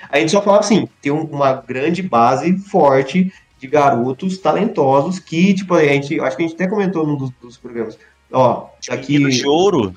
A 0.10 0.20
gente 0.20 0.32
só 0.32 0.42
falava 0.42 0.62
assim, 0.64 0.88
tem 1.02 1.12
um- 1.12 1.26
uma 1.26 1.54
grande 1.54 2.02
base 2.02 2.58
forte 2.58 3.32
de 3.60 3.68
garotos 3.68 4.38
talentosos 4.38 5.20
que, 5.20 5.54
tipo, 5.54 5.74
a 5.74 5.84
gente, 5.84 6.20
acho 6.22 6.38
que 6.38 6.44
a 6.44 6.48
gente 6.48 6.56
até 6.56 6.68
comentou 6.68 7.06
num 7.06 7.18
dos, 7.18 7.30
dos 7.42 7.58
programas. 7.58 7.98
Ó, 8.32 8.68
daqui 8.88 9.14
Meninos 9.14 9.36
de 9.36 9.48
ouro? 9.48 9.94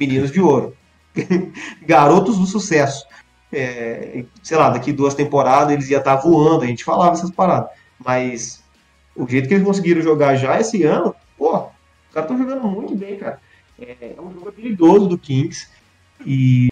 meninos 0.00 0.32
de 0.32 0.40
ouro. 0.40 0.74
garotos 1.86 2.38
do 2.38 2.46
sucesso. 2.46 3.04
É, 3.52 4.24
sei 4.42 4.56
lá, 4.56 4.70
daqui 4.70 4.92
duas 4.92 5.14
temporadas 5.14 5.72
eles 5.74 5.90
iam 5.90 5.98
estar 5.98 6.16
voando, 6.16 6.64
a 6.64 6.66
gente 6.66 6.82
falava 6.84 7.12
essas 7.12 7.30
paradas. 7.30 7.70
Mas 8.02 8.61
o 9.14 9.26
jeito 9.26 9.48
que 9.48 9.54
eles 9.54 9.66
conseguiram 9.66 10.00
jogar 10.00 10.36
já 10.36 10.58
esse 10.60 10.82
ano, 10.84 11.14
pô, 11.36 11.56
os 11.56 12.14
caras 12.14 12.30
estão 12.30 12.38
jogando 12.38 12.66
muito 12.66 12.94
bem, 12.94 13.16
cara. 13.18 13.40
É, 13.78 14.14
é 14.16 14.20
um 14.20 14.32
jogo 14.32 14.48
habilidoso 14.48 15.08
do 15.08 15.18
Kings. 15.18 15.68
E, 16.24 16.70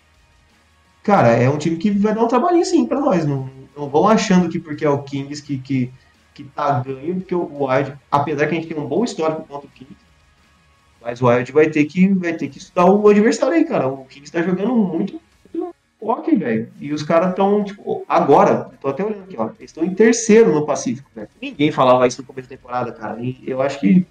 cara, 1.02 1.28
é 1.28 1.48
um 1.48 1.58
time 1.58 1.76
que 1.76 1.90
vai 1.90 2.14
dar 2.14 2.24
um 2.24 2.28
trabalhinho 2.28 2.64
sim 2.64 2.86
pra 2.86 3.00
nós. 3.00 3.26
Não, 3.26 3.50
não 3.76 3.88
vão 3.88 4.08
achando 4.08 4.48
que 4.48 4.58
porque 4.58 4.84
é 4.84 4.90
o 4.90 5.02
Kings 5.02 5.42
que, 5.42 5.58
que, 5.58 5.90
que 6.34 6.44
tá 6.44 6.80
ganho, 6.80 7.16
porque 7.16 7.34
o 7.34 7.64
Wild, 7.64 7.96
apesar 8.10 8.46
que 8.46 8.54
a 8.54 8.60
gente 8.60 8.68
tem 8.68 8.78
um 8.78 8.86
bom 8.86 9.04
histórico 9.04 9.44
contra 9.46 9.66
o 9.66 9.70
Kings, 9.70 9.96
mas 11.00 11.20
o 11.20 11.26
Wild 11.26 11.50
vai 11.52 11.68
ter 11.68 11.84
que, 11.86 12.08
vai 12.08 12.34
ter 12.34 12.48
que 12.48 12.58
estudar 12.58 12.84
o 12.86 13.08
adversário 13.08 13.54
aí, 13.54 13.64
cara. 13.64 13.88
O 13.88 14.04
Kings 14.04 14.30
tá 14.30 14.42
jogando 14.42 14.74
muito, 14.74 15.20
ok, 16.00 16.36
velho. 16.36 16.72
E 16.80 16.92
os 16.92 17.02
caras 17.02 17.30
estão, 17.30 17.62
tipo, 17.64 18.04
agora, 18.08 18.70
tô 18.80 18.88
até 18.88 19.04
olhando 19.04 19.24
aqui, 19.24 19.36
ó. 19.38 19.50
Eles 19.58 19.70
estão 19.70 19.84
em 19.84 19.94
terceiro 19.94 20.52
no 20.52 20.64
Pacífico, 20.64 21.10
velho. 21.14 21.28
Ninguém 21.40 21.70
falava 21.70 22.06
isso 22.06 22.20
no 22.20 22.26
começo 22.26 22.48
da 22.48 22.56
temporada, 22.56 22.92
cara. 22.92 23.20
E 23.20 23.38
eu 23.46 23.60
acho 23.60 23.80
que, 23.80 24.06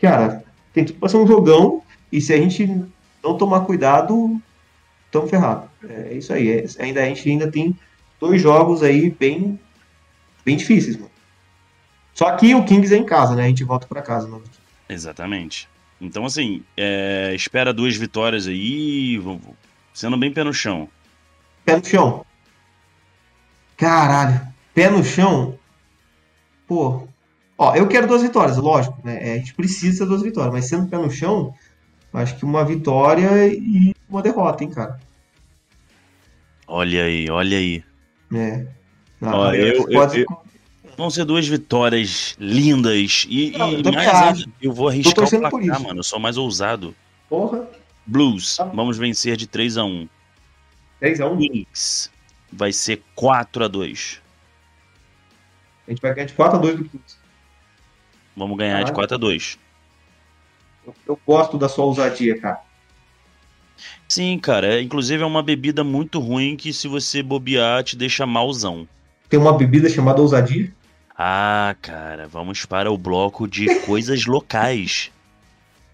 cara, 0.00 0.44
tem 0.72 0.84
tudo 0.84 0.98
pra 0.98 1.08
ser 1.08 1.16
um 1.16 1.26
jogão. 1.26 1.82
E 2.10 2.20
se 2.20 2.32
a 2.32 2.36
gente 2.36 2.66
não 3.22 3.36
tomar 3.36 3.60
cuidado, 3.60 4.40
estamos 5.06 5.30
ferrados. 5.30 5.68
É 5.88 6.14
isso 6.14 6.32
aí. 6.32 6.50
É, 6.50 6.66
ainda, 6.78 7.02
a 7.02 7.06
gente 7.06 7.28
ainda 7.28 7.50
tem 7.50 7.76
dois 8.20 8.40
jogos 8.40 8.82
aí 8.82 9.10
bem, 9.10 9.58
bem 10.44 10.56
difíceis, 10.56 10.96
mano. 10.96 11.10
Só 12.14 12.30
que 12.36 12.54
o 12.54 12.64
Kings 12.64 12.94
é 12.94 12.98
em 12.98 13.04
casa, 13.04 13.34
né? 13.34 13.44
A 13.44 13.48
gente 13.48 13.64
volta 13.64 13.86
pra 13.86 14.02
casa, 14.02 14.28
mano. 14.28 14.44
Exatamente. 14.88 15.68
Então, 16.00 16.26
assim, 16.26 16.62
é, 16.76 17.32
espera 17.34 17.72
duas 17.72 17.96
vitórias 17.96 18.46
aí, 18.46 19.20
sendo 19.94 20.16
bem 20.16 20.32
pé 20.32 20.44
no 20.44 20.52
chão. 20.52 20.88
Pé 21.64 21.76
no 21.76 21.84
chão. 21.84 22.26
Caralho. 23.76 24.40
Pé 24.74 24.90
no 24.90 25.04
chão. 25.04 25.58
Pô. 26.66 27.06
Ó, 27.58 27.74
eu 27.74 27.86
quero 27.86 28.06
duas 28.06 28.22
vitórias, 28.22 28.56
lógico, 28.56 28.98
né? 29.04 29.18
É, 29.30 29.32
A 29.34 29.38
gente 29.38 29.54
precisa 29.54 30.04
de 30.04 30.08
duas 30.08 30.22
vitórias, 30.22 30.52
mas 30.52 30.64
sendo 30.66 30.88
pé 30.88 30.96
no 30.98 31.10
chão, 31.10 31.54
acho 32.12 32.36
que 32.36 32.44
uma 32.44 32.64
vitória 32.64 33.46
e 33.48 33.94
uma 34.08 34.22
derrota, 34.22 34.64
hein, 34.64 34.70
cara. 34.70 34.98
Olha 36.66 37.04
aí, 37.04 37.30
olha 37.30 37.58
aí. 37.58 37.84
É. 38.34 38.66
Ó, 39.20 39.52
eu- 39.52 39.66
eu- 39.74 39.88
pode- 39.88 40.20
eu- 40.20 40.42
Vão 40.96 41.08
ser 41.08 41.24
duas 41.24 41.48
vitórias 41.48 42.36
lindas 42.38 43.24
e, 43.28 43.50
Não, 43.56 43.70
e 43.72 43.82
eu 43.82 43.92
mais 43.92 44.08
ainda, 44.38 44.52
eu 44.60 44.72
vou 44.74 44.88
arriscar 44.88 45.24
o 45.24 45.28
placar, 45.40 45.80
mano. 45.80 46.00
Eu 46.00 46.02
sou 46.04 46.18
mais 46.20 46.36
ousado. 46.36 46.94
Porra. 47.30 47.66
Blues, 48.06 48.56
Tá. 48.58 48.64
vamos 48.64 48.98
vencer 48.98 49.36
de 49.36 49.46
3 49.46 49.78
a 49.78 49.84
1 49.84 50.06
10x1. 51.02 51.38
Kings 51.38 52.10
vai 52.52 52.72
ser 52.72 53.02
4 53.14 53.64
a 53.64 53.68
2 53.68 54.22
A 55.86 55.90
gente 55.90 56.00
vai 56.00 56.14
ganhar 56.14 56.26
de 56.26 56.34
4x2 56.34 56.76
do 56.76 56.84
Kings. 56.84 57.16
Vamos 58.36 58.56
ganhar 58.56 58.78
de 58.84 58.92
Caralho. 58.92 58.94
4 58.94 59.14
a 59.16 59.18
2 59.18 59.58
Eu, 60.86 60.94
eu 61.08 61.20
gosto 61.26 61.58
da 61.58 61.68
sua 61.68 61.84
ousadia, 61.84 62.38
cara. 62.40 62.60
Sim, 64.08 64.38
cara. 64.38 64.80
inclusive 64.80 65.22
é 65.22 65.26
uma 65.26 65.42
bebida 65.42 65.82
muito 65.82 66.20
ruim 66.20 66.56
que 66.56 66.72
se 66.72 66.86
você 66.86 67.22
bobear 67.22 67.82
te 67.82 67.96
deixa 67.96 68.26
malzão. 68.26 68.86
Tem 69.28 69.40
uma 69.40 69.56
bebida 69.56 69.88
chamada 69.88 70.20
ousadia. 70.20 70.72
Ah, 71.16 71.74
cara, 71.80 72.28
vamos 72.28 72.64
para 72.64 72.90
o 72.90 72.98
bloco 72.98 73.48
de 73.48 73.66
coisas 73.86 74.26
locais. 74.26 75.10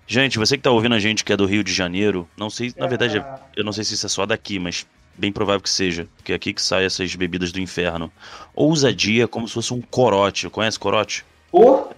Gente, 0.07 0.38
você 0.38 0.57
que 0.57 0.62
tá 0.62 0.71
ouvindo 0.71 0.94
a 0.94 0.99
gente 0.99 1.23
que 1.23 1.33
é 1.33 1.37
do 1.37 1.44
Rio 1.44 1.62
de 1.62 1.73
Janeiro, 1.73 2.27
não 2.37 2.49
sei, 2.49 2.73
na 2.77 2.87
verdade, 2.87 3.23
eu 3.55 3.62
não 3.62 3.73
sei 3.73 3.85
se 3.85 3.94
isso 3.94 4.07
é 4.07 4.09
só 4.09 4.25
daqui, 4.25 4.59
mas 4.59 4.87
bem 5.18 5.33
provável 5.33 5.61
que 5.61 5.68
seja, 5.70 6.07
porque 6.16 6.33
é 6.33 6.35
aqui 6.37 6.52
que 6.52 6.62
saem 6.62 6.87
essas 6.87 7.14
bebidas 7.14 7.50
do 7.52 7.61
inferno. 7.61 8.11
Ousadia 8.54 9.24
é 9.24 9.26
como 9.26 9.46
se 9.48 9.54
fosse 9.54 9.74
um 9.74 9.81
corote. 9.81 10.48
Conhece 10.48 10.78
corote? 10.78 11.24
Porra. 11.50 11.88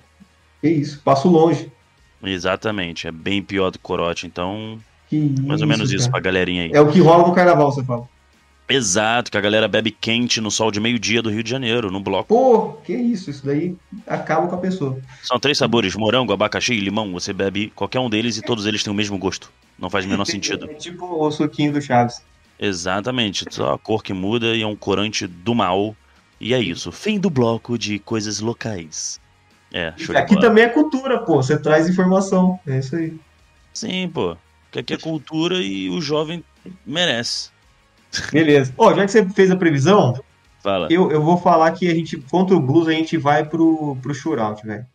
Que 0.61 0.69
isso, 0.69 1.01
passo 1.05 1.29
longe. 1.29 1.71
Exatamente, 2.23 3.07
é 3.07 3.11
bem 3.13 3.43
pior 3.43 3.71
do 3.71 3.79
que 3.79 3.85
corote, 3.85 4.27
então, 4.27 4.79
Que 5.09 5.35
mais 5.43 5.63
ou 5.63 5.67
menos 5.67 5.91
isso 5.91 6.11
cara. 6.11 6.13
pra 6.13 6.21
galerinha 6.21 6.65
aí. 6.65 6.71
É 6.73 6.81
o 6.81 6.91
que 6.91 7.01
rola 7.01 7.27
no 7.27 7.35
carnaval, 7.35 7.73
você 7.73 7.83
fala. 7.83 8.07
Exato, 8.69 9.33
que 9.33 9.37
a 9.37 9.41
galera 9.41 9.67
bebe 9.67 9.91
quente 9.91 10.41
no 10.41 10.49
sol 10.51 10.71
de 10.71 10.79
meio-dia 10.79 11.21
do 11.21 11.29
Rio 11.31 11.43
de 11.43 11.51
Janeiro, 11.51 11.91
no 11.91 11.99
bloco. 11.99 12.29
Pô, 12.29 12.75
que 12.85 12.93
isso, 12.95 13.29
isso 13.31 13.45
daí 13.45 13.75
acaba 14.07 14.47
com 14.47 14.55
a 14.55 14.59
pessoa. 14.59 15.01
São 15.25 15.41
três 15.41 15.59
sabores: 15.59 15.97
morango, 15.97 16.33
abacaxi 16.33 16.75
e 16.75 16.81
limão. 16.81 17.11
Você 17.13 17.33
bebe 17.33 17.73
qualquer 17.75 17.99
um 17.99 18.09
deles 18.09 18.37
e 18.37 18.43
todos 18.43 18.67
eles 18.67 18.85
têm 18.85 18.93
o 18.93 18.97
mesmo 18.97 19.19
gosto. 19.19 19.51
Não 19.77 19.91
faz 19.91 20.05
o 20.05 20.09
menor 20.09 20.25
sentido. 20.27 20.71
É 20.71 20.75
tipo 20.75 21.05
o 21.05 21.31
suquinho 21.33 21.73
do 21.73 21.83
Chaves. 21.83 22.23
Exatamente, 22.63 23.47
só 23.51 23.73
a 23.73 23.79
cor 23.79 24.03
que 24.03 24.13
muda 24.13 24.55
e 24.55 24.61
é 24.61 24.67
um 24.67 24.77
corante 24.77 25.27
do 25.27 25.55
mal. 25.55 25.97
E 26.39 26.53
é 26.53 26.59
isso. 26.59 26.93
Fim 26.93 27.19
do 27.19 27.31
bloco 27.31 27.79
de 27.79 27.99
coisas 27.99 28.41
locais. 28.41 29.19
É, 29.73 29.95
show 29.97 30.17
Aqui 30.17 30.39
também 30.39 30.65
é 30.65 30.69
cultura, 30.69 31.19
pô. 31.19 31.37
Você 31.37 31.59
traz 31.59 31.89
informação. 31.89 32.61
É 32.67 32.79
isso 32.79 32.97
aí. 32.97 33.19
Sim, 33.73 34.11
pô. 34.13 34.37
Porque 34.65 34.81
aqui 34.81 34.95
é 34.95 34.99
cultura 34.99 35.57
e 35.57 35.89
o 35.89 36.03
jovem 36.03 36.45
merece. 36.85 37.51
Beleza. 38.31 38.75
Ó, 38.77 38.95
já 38.95 39.07
que 39.07 39.11
você 39.11 39.29
fez 39.31 39.51
a 39.51 39.57
previsão, 39.57 40.23
Fala. 40.63 40.89
eu, 40.91 41.11
eu 41.11 41.23
vou 41.23 41.39
falar 41.39 41.73
que 41.73 41.89
a 41.89 41.95
gente, 41.95 42.19
contra 42.19 42.55
o 42.55 42.61
Blues, 42.61 42.89
a 42.89 42.93
gente 42.93 43.17
vai 43.17 43.45
pro, 43.45 43.97
pro 44.03 44.15
shootout, 44.15 44.67
velho. 44.67 44.87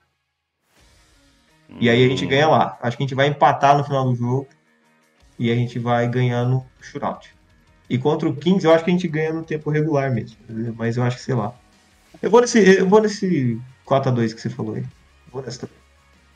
E 1.80 1.90
aí 1.90 2.06
a 2.06 2.10
gente 2.10 2.26
ganha 2.26 2.48
lá. 2.48 2.78
Acho 2.82 2.96
que 2.96 3.04
a 3.04 3.06
gente 3.06 3.16
vai 3.16 3.28
empatar 3.28 3.78
no 3.78 3.84
final 3.84 4.06
do 4.06 4.16
jogo. 4.16 4.48
E 5.38 5.52
a 5.52 5.56
gente 5.56 5.80
vai 5.80 6.08
ganhar 6.08 6.46
no 6.46 6.66
shootout. 6.80 7.35
E 7.90 7.98
contra 7.98 8.28
o 8.28 8.36
Kings, 8.36 8.66
eu 8.66 8.74
acho 8.74 8.84
que 8.84 8.90
a 8.90 8.94
gente 8.94 9.08
ganha 9.08 9.32
no 9.34 9.44
tempo 9.44 9.70
regular 9.70 10.12
mesmo. 10.12 10.36
Mas 10.78 10.98
eu 10.98 11.04
acho 11.04 11.18
que, 11.18 11.24
sei 11.24 11.36
lá. 11.36 11.54
Eu 12.22 12.30
vou 12.32 12.42
nesse, 12.42 12.60
eu 12.60 12.88
vou 12.88 13.02
nesse 13.02 13.60
4x2 13.86 14.34
que 14.34 14.42
você 14.42 14.50
falou 14.50 14.76
aí. 14.76 14.84
Vou 15.32 15.42
nessa 15.44 15.60
também. 15.62 15.76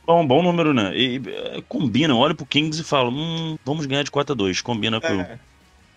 Bom, 0.06 0.26
bom 0.26 0.42
número, 0.44 0.74
né? 0.74 0.92
E, 0.96 1.22
é, 1.28 1.62
combina, 1.68 2.16
olha 2.16 2.34
pro 2.36 2.46
Kings 2.46 2.82
e 2.82 2.84
fala, 2.84 3.10
hum, 3.10 3.58
vamos 3.66 3.86
ganhar 3.86 4.04
de 4.04 4.12
4 4.12 4.34
a 4.34 4.36
2 4.36 4.62
Combina 4.62 5.00
com 5.00 5.08
É. 5.08 5.40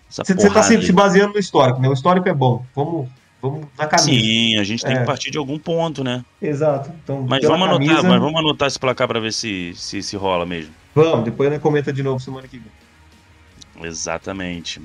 Você, 0.09 0.35
tá 0.51 0.62
se, 0.62 0.81
se 0.83 0.93
baseando 0.93 1.33
no 1.33 1.38
histórico, 1.38 1.81
né? 1.81 1.88
O 1.88 1.95
histórico 1.95 2.29
é 2.29 2.35
bom. 2.35 2.65
Vamos, 2.77 3.09
vamos 3.41 3.67
na 3.79 3.87
camisa. 3.87 4.11
Sim, 4.11 4.59
a 4.59 4.65
gente 4.65 4.85
tem 4.85 4.95
É. 4.95 5.01
que 5.01 5.07
partir 5.07 5.31
de 5.31 5.38
algum 5.38 5.59
ponto, 5.59 6.05
né? 6.05 6.23
Exato. 6.41 6.93
Então, 7.03 7.25
Mas 7.27 7.43
vamos 7.43 7.67
anotar, 7.67 7.87
camisa- 7.88 8.09
mas 8.09 8.21
vamos 8.21 8.38
anotar 8.38 8.69
esse 8.69 8.79
placar 8.79 9.09
pra 9.09 9.19
ver 9.21 9.33
se, 9.33 9.73
se, 9.75 10.03
se 10.03 10.15
rola 10.17 10.45
mesmo. 10.45 10.75
Vamos, 10.95 11.25
depois 11.25 11.51
né, 11.51 11.59
comenta 11.59 11.91
de 11.91 12.03
novo 12.03 12.21
semana 12.21 12.47
que 12.47 12.59
vem. 12.59 13.88
Exatamente. 13.88 14.83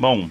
Bom, 0.00 0.30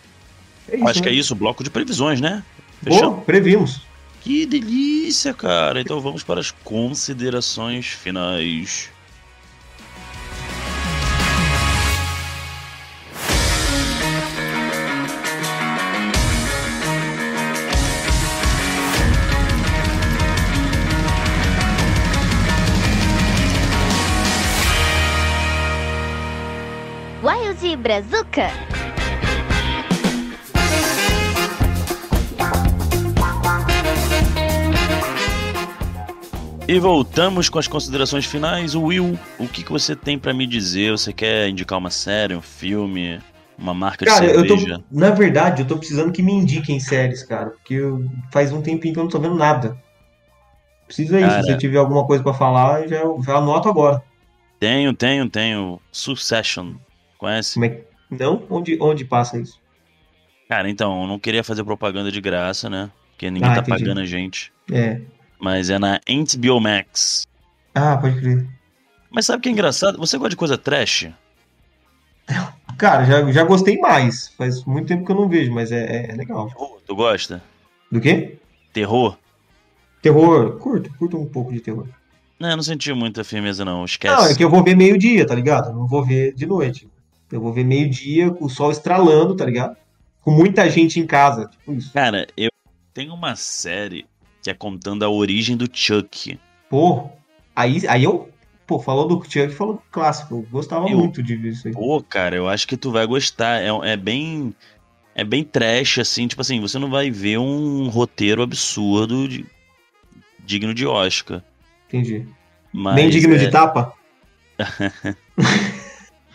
É 0.67 0.77
isso, 0.77 0.87
acho 0.87 1.01
que 1.03 1.09
é 1.09 1.11
né? 1.11 1.17
isso, 1.17 1.35
bloco 1.35 1.63
de 1.63 1.69
previsões, 1.69 2.19
né? 2.19 2.43
Boa, 2.81 2.95
Fechamos? 2.97 3.23
previmos. 3.23 3.81
Que 4.19 4.43
delícia, 4.47 5.31
cara. 5.31 5.79
Então 5.79 6.01
vamos 6.01 6.23
para 6.23 6.39
as 6.39 6.49
considerações 6.49 7.85
finais. 7.85 8.89
Wild 27.23 27.75
Brazuca. 27.77 28.49
E 36.69 36.77
voltamos 36.79 37.49
com 37.49 37.57
as 37.57 37.67
considerações 37.67 38.25
finais. 38.25 38.75
Will, 38.75 39.17
o 39.39 39.47
que, 39.47 39.63
que 39.63 39.71
você 39.71 39.95
tem 39.95 40.19
pra 40.19 40.33
me 40.33 40.45
dizer? 40.45 40.91
Você 40.91 41.11
quer 41.11 41.49
indicar 41.49 41.79
uma 41.79 41.89
série, 41.89 42.35
um 42.35 42.41
filme, 42.41 43.19
uma 43.57 43.73
marca 43.73 44.05
de 44.05 44.11
Cara, 44.11 44.25
eu 44.25 44.41
cerveja? 44.47 44.77
tô. 44.77 44.83
Na 44.91 45.09
verdade, 45.09 45.63
eu 45.63 45.67
tô 45.67 45.77
precisando 45.77 46.11
que 46.11 46.21
me 46.21 46.31
indiquem 46.31 46.79
séries, 46.79 47.23
cara. 47.23 47.49
Porque 47.49 47.73
eu- 47.73 48.05
faz 48.31 48.51
um 48.51 48.61
tempinho 48.61 48.93
que 48.93 48.99
eu 48.99 49.03
não 49.03 49.09
tô 49.09 49.19
vendo 49.19 49.33
nada. 49.33 49.75
Precisa 50.85 51.17
aí, 51.17 51.23
Cara. 51.23 51.41
se 51.41 51.51
você 51.51 51.57
tiver 51.57 51.77
alguma 51.79 52.05
coisa 52.05 52.23
pra 52.23 52.33
falar, 52.35 52.87
já, 52.87 53.01
já 53.25 53.37
anoto 53.37 53.67
agora. 53.67 54.03
Tenho, 54.59 54.93
tenho, 54.93 55.27
tenho. 55.27 55.79
Succession. 55.91 56.73
Conhece? 57.17 57.55
Como 57.55 57.65
é 57.65 57.69
que. 57.69 57.83
Não? 58.11 58.43
Onde, 58.49 58.77
onde 58.79 59.05
passa 59.05 59.39
isso? 59.39 59.59
Cara, 60.47 60.69
então, 60.69 61.01
eu 61.01 61.07
não 61.07 61.17
queria 61.19 61.43
fazer 61.43 61.63
propaganda 61.63 62.11
de 62.11 62.21
graça, 62.21 62.69
né? 62.69 62.91
Porque 63.11 63.29
ninguém 63.31 63.49
Ah, 63.49 63.55
tá 63.55 63.61
entendi. 63.61 63.79
pagando 63.83 63.99
a 64.01 64.05
gente. 64.05 64.51
É. 64.71 65.01
Mas 65.39 65.69
é 65.69 65.79
na 65.79 65.99
HBO 66.07 66.59
Max. 66.59 67.27
Ah, 67.73 67.97
pode 67.97 68.19
crer. 68.19 68.45
Mas 69.09 69.25
sabe 69.25 69.39
o 69.39 69.41
que 69.41 69.49
é 69.49 69.51
engraçado? 69.51 69.97
Você 69.97 70.17
gosta 70.17 70.29
de 70.31 70.35
coisa 70.35 70.57
trash? 70.57 71.07
Cara, 72.77 73.05
já, 73.05 73.31
já 73.31 73.43
gostei 73.43 73.77
mais. 73.79 74.29
Faz 74.37 74.63
muito 74.63 74.87
tempo 74.87 75.05
que 75.05 75.11
eu 75.11 75.15
não 75.15 75.27
vejo, 75.27 75.51
mas 75.51 75.71
é, 75.71 76.11
é- 76.11 76.15
legal. 76.15 76.47
Terror, 76.47 76.79
Tu 76.85 76.95
gosta? 76.95 77.43
Do 77.91 77.99
quê? 77.99 78.37
Terror? 78.71 79.17
Terror. 80.01 80.57
Curto, 80.57 80.93
curto 80.97 81.17
um 81.17 81.25
pouco 81.25 81.51
de 81.51 81.59
terror. 81.59 81.87
Não, 82.39 82.49
eu 82.51 82.55
não 82.55 82.63
senti 82.63 82.93
muita 82.93 83.23
firmeza, 83.23 83.65
não. 83.65 83.83
Esquece. 83.83 84.15
Não, 84.15 84.25
é 84.25 84.35
que 84.35 84.43
eu 84.43 84.49
vou 84.49 84.63
ver 84.63 84.75
meio-dia, 84.75 85.25
tá 85.25 85.35
ligado? 85.35 85.69
Eu 85.69 85.75
não 85.75 85.87
vou 85.87 86.05
ver 86.05 86.33
de 86.33 86.45
noite. 86.45 86.87
Eu 87.31 87.41
vou 87.41 87.51
ver 87.51 87.65
meio-dia 87.65 88.31
com 88.31 88.45
o 88.45 88.49
sol 88.49 88.71
estralando, 88.71 89.35
tá 89.35 89.45
ligado? 89.45 89.75
Com 90.21 90.31
muita 90.31 90.69
gente 90.69 90.99
em 90.99 91.05
casa. 91.05 91.47
Tipo 91.47 91.73
isso. 91.73 91.91
Cara, 91.91 92.27
eu 92.37 92.49
tenho 92.93 93.13
uma 93.13 93.35
série 93.35 94.05
que 94.41 94.49
é 94.49 94.53
contando 94.53 95.03
a 95.03 95.09
origem 95.09 95.55
do 95.57 95.67
Chuck. 95.71 96.39
Pô, 96.69 97.09
aí, 97.55 97.87
aí 97.87 98.03
eu. 98.03 98.29
Pô, 98.67 98.79
falou 98.79 99.07
do 99.07 99.23
Chuck, 99.23 99.49
falou 99.49 99.75
do 99.75 99.81
clássico. 99.91 100.35
Eu 100.35 100.41
gostava 100.51 100.87
Eu- 100.89 100.97
muito 100.97 101.23
de 101.23 101.35
ver 101.35 101.49
isso 101.53 101.67
aí. 101.67 101.73
Pô, 101.73 102.01
cara, 102.03 102.35
eu 102.35 102.47
acho 102.47 102.67
que 102.67 102.77
tu 102.77 102.91
vai 102.91 103.05
gostar. 103.05 103.61
É, 103.61 103.69
é 103.91 103.97
bem. 103.97 104.53
É 105.15 105.23
bem 105.23 105.43
trash, 105.43 105.99
assim. 105.99 106.27
Tipo 106.27 106.41
assim, 106.41 106.61
você 106.61 106.77
não 106.79 106.89
vai 106.89 107.09
ver 107.11 107.37
um 107.39 107.89
roteiro 107.89 108.41
absurdo 108.43 109.27
de- 109.27 109.45
digno 110.45 110.73
de 110.73 110.85
Oscar. 110.85 111.43
Entendi. 111.87 112.25
Mas, 112.71 112.95
Bem 112.95 113.09
digno 113.09 113.33
é, 113.33 113.37
de 113.37 113.49
tapa? 113.49 113.91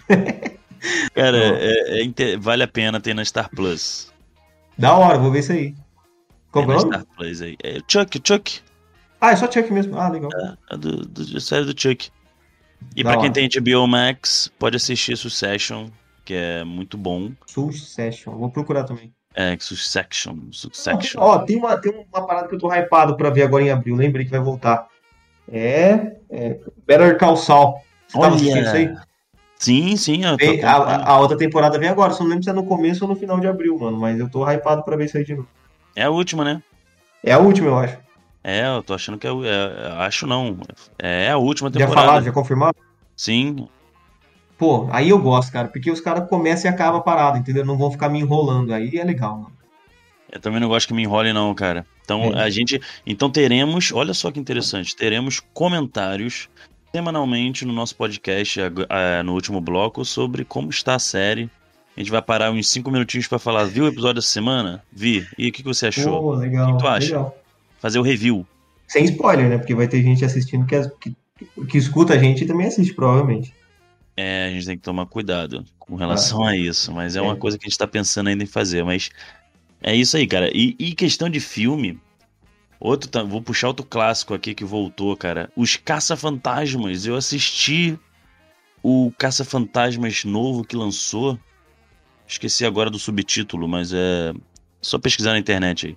Cara, 1.14 1.38
é- 1.38 2.02
é 2.04 2.36
vale 2.36 2.62
a 2.62 2.68
pena 2.68 3.00
ter 3.00 3.14
na 3.14 3.24
Star 3.24 3.48
Plus. 3.50 4.12
Da 4.76 4.94
hora, 4.96 5.18
vou 5.18 5.30
ver 5.30 5.38
isso 5.38 5.52
aí. 5.52 5.74
Qual 6.54 6.64
é 6.64 6.68
na 6.68 6.82
o 6.82 6.84
nome? 6.86 7.04
Aí. 7.42 7.56
É 7.62 7.78
Chuck, 7.88 8.20
Chuck. 8.24 8.60
Ah, 9.20 9.32
é 9.32 9.36
só 9.36 9.50
Chuck 9.50 9.72
mesmo. 9.72 9.98
Ah, 9.98 10.08
legal. 10.08 10.30
É 10.70 10.76
do, 10.76 11.04
do, 11.06 11.32
da 11.32 11.40
série 11.40 11.64
do 11.64 11.78
Chuck. 11.78 12.10
E 12.94 13.02
Da 13.02 13.12
pra 13.12 13.20
quem 13.20 13.32
tem 13.32 13.48
HBO 13.48 13.86
Max, 13.86 14.50
pode 14.58 14.76
assistir 14.76 15.16
Succession, 15.16 15.88
que 16.24 16.34
é 16.34 16.62
muito 16.64 16.96
bom. 16.96 17.32
Succession. 17.46 18.36
Vou 18.36 18.50
procurar 18.50 18.84
também. 18.84 19.12
É, 19.34 19.56
Succession, 19.58 20.36
Succession. 20.52 21.20
Ó, 21.20 21.38
tem 21.40 21.56
uma, 21.56 21.76
tem 21.76 21.92
uma 22.12 22.24
parada 22.26 22.46
que 22.46 22.54
eu 22.54 22.58
tô 22.58 22.72
hypado 22.72 23.16
pra 23.16 23.30
ver 23.30 23.42
agora 23.42 23.64
em 23.64 23.70
abril. 23.70 23.96
Lembrei 23.96 24.24
que 24.24 24.30
vai 24.30 24.40
voltar. 24.40 24.86
É. 25.50 26.16
é 26.30 26.58
Better 26.86 27.18
Call 27.18 27.36
Saul. 27.36 27.74
Você 28.06 28.18
tava 28.20 28.34
assistindo 28.36 28.60
isso 28.66 28.76
aí? 28.76 28.94
Sim, 29.58 29.96
sim, 29.96 30.20
Vem- 30.38 30.62
a- 30.62 31.04
a 31.10 31.18
outra 31.20 31.38
temporada 31.38 31.78
vem 31.78 31.88
agora, 31.88 32.12
só 32.12 32.22
não 32.22 32.30
lembro 32.30 32.44
se 32.44 32.50
é 32.50 32.52
no 32.52 32.66
começo 32.66 33.04
ou 33.04 33.08
no 33.10 33.16
final 33.16 33.40
de 33.40 33.46
abril, 33.46 33.78
mano. 33.78 33.98
Mas 33.98 34.18
eu 34.20 34.28
tô 34.28 34.44
hypado 34.48 34.84
pra 34.84 34.96
ver 34.96 35.06
isso 35.06 35.16
aí 35.16 35.24
de 35.24 35.34
novo. 35.34 35.48
É 35.96 36.02
a 36.04 36.10
última, 36.10 36.44
né? 36.44 36.62
É 37.22 37.32
a 37.32 37.38
última, 37.38 37.68
eu 37.68 37.78
acho. 37.78 37.98
É, 38.42 38.66
eu 38.66 38.82
tô 38.82 38.92
achando 38.94 39.16
que 39.18 39.26
é, 39.26 39.30
é- 39.30 39.92
acho 40.04 40.26
não. 40.26 40.58
É 40.98 41.30
a 41.30 41.36
última 41.38 41.70
Já 41.70 41.78
temporada. 41.80 42.06
falaram, 42.06 42.24
já 42.26 42.32
confirmaram? 42.32 42.74
Sim. 43.16 43.68
Pô, 44.58 44.88
aí 44.92 45.08
eu 45.10 45.18
gosto, 45.18 45.50
cara, 45.50 45.68
porque 45.68 45.90
os 45.90 46.00
caras 46.00 46.28
começam 46.28 46.70
e 46.70 46.74
acabam 46.74 47.00
a 47.00 47.02
parada, 47.02 47.38
entendeu? 47.38 47.64
Não 47.64 47.78
vão 47.78 47.90
ficar 47.90 48.08
me 48.08 48.18
enrolando. 48.20 48.72
Aí 48.72 48.96
é 48.98 49.04
legal, 49.04 49.36
mano. 49.38 49.52
Eu 50.30 50.40
também 50.40 50.60
não 50.60 50.68
gosto 50.68 50.88
que 50.88 50.94
me 50.94 51.02
enrole 51.02 51.32
não, 51.32 51.54
cara. 51.54 51.86
Então 52.04 52.24
É. 52.34 52.42
a 52.44 52.50
gente, 52.50 52.80
então 53.06 53.30
teremos, 53.30 53.92
olha 53.92 54.12
só 54.12 54.30
que 54.30 54.38
interessante, 54.40 54.94
teremos 54.94 55.40
comentários 55.52 56.48
semanalmente 56.94 57.64
no 57.64 57.72
nosso 57.72 57.96
podcast 57.96 58.60
no 59.24 59.32
último 59.32 59.60
bloco 59.60 60.04
sobre 60.04 60.44
como 60.44 60.70
está 60.70 60.94
a 60.94 60.98
série. 60.98 61.48
A 61.96 62.00
gente 62.00 62.10
vai 62.10 62.20
parar 62.20 62.50
uns 62.50 62.68
cinco 62.68 62.90
minutinhos 62.90 63.28
pra 63.28 63.38
falar, 63.38 63.64
viu 63.64 63.84
o 63.84 63.88
episódio 63.88 64.16
dessa 64.16 64.28
semana? 64.28 64.82
Vi. 64.92 65.26
E 65.38 65.48
o 65.48 65.52
que 65.52 65.62
que 65.62 65.68
você 65.68 65.86
achou? 65.86 66.34
Legal. 66.34 66.70
O 66.70 66.76
que 66.76 66.82
tu 66.82 66.88
acha? 66.88 67.06
legal. 67.06 67.38
Fazer 67.78 67.98
o 67.98 68.02
review. 68.02 68.46
Sem 68.88 69.04
spoiler, 69.04 69.48
né? 69.48 69.58
Porque 69.58 69.74
vai 69.74 69.86
ter 69.86 70.02
gente 70.02 70.24
assistindo 70.24 70.66
que, 70.66 70.76
que, 71.00 71.16
que 71.68 71.78
escuta 71.78 72.14
a 72.14 72.18
gente 72.18 72.42
e 72.44 72.46
também 72.46 72.66
assiste, 72.66 72.92
provavelmente. 72.94 73.54
É, 74.16 74.46
a 74.46 74.50
gente 74.50 74.66
tem 74.66 74.76
que 74.76 74.82
tomar 74.82 75.06
cuidado 75.06 75.64
com 75.78 75.96
relação 75.96 76.44
a 76.46 76.56
isso, 76.56 76.92
mas 76.92 77.14
é, 77.16 77.20
uma 77.22 77.34
É. 77.34 77.36
coisa 77.36 77.58
que 77.58 77.66
a 77.66 77.68
gente 77.68 77.78
tá 77.78 77.86
pensando 77.86 78.28
ainda 78.28 78.42
em 78.42 78.46
fazer, 78.46 78.84
mas 78.84 79.10
é 79.82 79.94
isso 79.94 80.16
aí, 80.16 80.26
cara. 80.26 80.50
E, 80.56 80.74
e 80.78 80.94
questão 80.94 81.28
de 81.28 81.40
filme, 81.40 81.98
outro, 82.80 83.26
vou 83.26 83.42
puxar 83.42 83.68
outro 83.68 83.84
clássico 83.84 84.32
aqui 84.34 84.54
que 84.54 84.64
voltou, 84.64 85.16
cara. 85.16 85.50
Os 85.56 85.76
Caça-Fantasmas. 85.76 87.06
Eu 87.06 87.16
assisti 87.16 87.98
o 88.82 89.12
Caça-Fantasmas 89.18 90.24
novo 90.24 90.64
que 90.64 90.76
lançou. 90.76 91.38
Esqueci 92.26 92.64
agora 92.64 92.90
do 92.90 92.98
subtítulo, 92.98 93.68
mas 93.68 93.92
é 93.92 94.32
só 94.80 94.98
pesquisar 94.98 95.32
na 95.32 95.38
internet 95.38 95.86
aí. 95.88 95.96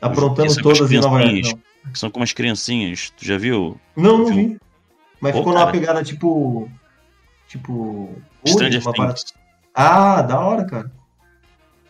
Aprontando 0.00 0.48
Isso 0.48 0.60
é 0.60 0.62
com 0.62 0.70
as 0.70 0.78
todas 0.78 0.92
em 0.92 1.00
Nova 1.00 1.22
York. 1.22 1.54
Que 1.92 1.98
são 1.98 2.10
como 2.10 2.24
as 2.24 2.32
criancinhas. 2.32 3.10
Tu 3.16 3.24
já 3.24 3.38
viu? 3.38 3.80
Não, 3.96 4.18
não, 4.18 4.26
vi. 4.26 4.58
Mas 5.20 5.32
Pô, 5.32 5.38
ficou 5.38 5.52
numa 5.52 5.66
cara. 5.66 5.72
pegada 5.78 6.02
tipo. 6.02 6.70
Tipo. 7.48 8.14
Stranger 8.46 8.82
Things. 8.92 9.34
Ah, 9.74 10.22
da 10.22 10.40
hora, 10.40 10.64
cara. 10.64 10.90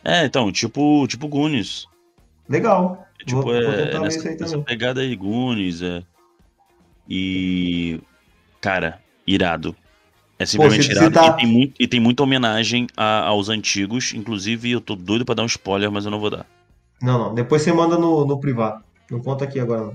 É, 0.04 0.24
então, 0.24 0.52
tipo, 0.52 1.07
tipo 1.09 1.26
Goonies. 1.26 1.86
Legal. 2.48 3.07
É, 3.20 3.24
Tipo, 3.24 3.42
Vou- 3.42 3.52
vou 3.52 3.54
é, 3.57 3.86
ver 3.86 4.00
nessa, 4.00 4.30
nessa 4.34 4.59
pegada 4.59 5.00
aí, 5.00 5.16
Goonies, 5.16 5.82
é. 5.82 6.02
E. 7.09 8.00
Cara, 8.61 9.00
irado. 9.26 9.74
É 10.39 10.45
simplesmente 10.45 10.91
irado. 10.91 11.11
tá- 11.12 11.26
E, 11.28 11.37
tem 11.37 11.47
muito, 11.47 11.74
e 11.80 11.89
tem 11.89 11.99
muita 12.01 12.22
homenagem 12.22 12.87
a- 12.97 13.24
aos 13.26 13.49
antigos. 13.49 14.12
Inclusive, 14.14 14.70
eu 14.70 14.80
tô 14.80 14.95
doido 14.95 15.24
pra 15.24 15.34
dar 15.34 15.43
um 15.43 15.47
spoiler, 15.47 15.91
mas 15.91 16.05
eu 16.05 16.11
não 16.11 16.20
vou 16.20 16.30
dar. 16.30 16.45
Não, 17.01 17.18
não. 17.18 17.34
Depois 17.34 17.62
você 17.62 17.72
manda 17.72 17.97
no, 17.99 18.26
no 18.26 18.39
privado. 18.39 18.82
Não 19.11 19.20
conta 19.20 19.45
aqui 19.45 19.59
agora, 19.61 19.82
não. 19.87 19.95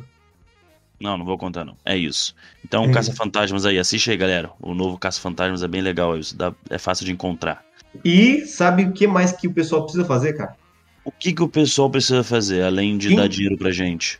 Não, 0.99 1.17
não 1.17 1.25
vou 1.25 1.37
contar, 1.37 1.65
não. 1.65 1.75
É 1.83 1.97
isso. 1.97 2.35
Então, 2.63 2.85
É 2.85 2.91
Caça 2.91 3.13
Fantasmas 3.13 3.65
aí, 3.65 3.77
assiste 3.79 4.11
aí, 4.11 4.17
galera. 4.17 4.51
O 4.59 4.73
novo 4.73 4.97
Caça 4.99 5.19
Fantasmas 5.19 5.63
é 5.63 5.67
bem 5.67 5.81
legal, 5.81 6.17
isso 6.17 6.35
dá- 6.37 6.53
é 6.69 6.77
fácil 6.77 7.05
de 7.05 7.11
encontrar. 7.11 7.63
E 8.05 8.45
sabe 8.45 8.83
o 8.83 8.91
que 8.93 9.07
mais 9.07 9.31
que 9.31 9.47
o 9.47 9.53
pessoal 9.53 9.83
precisa 9.83 10.05
fazer, 10.05 10.33
cara? 10.33 10.55
O 11.03 11.11
que, 11.11 11.33
que 11.33 11.41
o 11.41 11.47
pessoal 11.47 11.89
precisa 11.89 12.23
fazer, 12.23 12.63
além 12.63 12.97
de 12.99 13.07
Quem- 13.09 13.17
dar 13.17 13.27
dinheiro 13.27 13.57
pra 13.57 13.71
gente? 13.71 14.19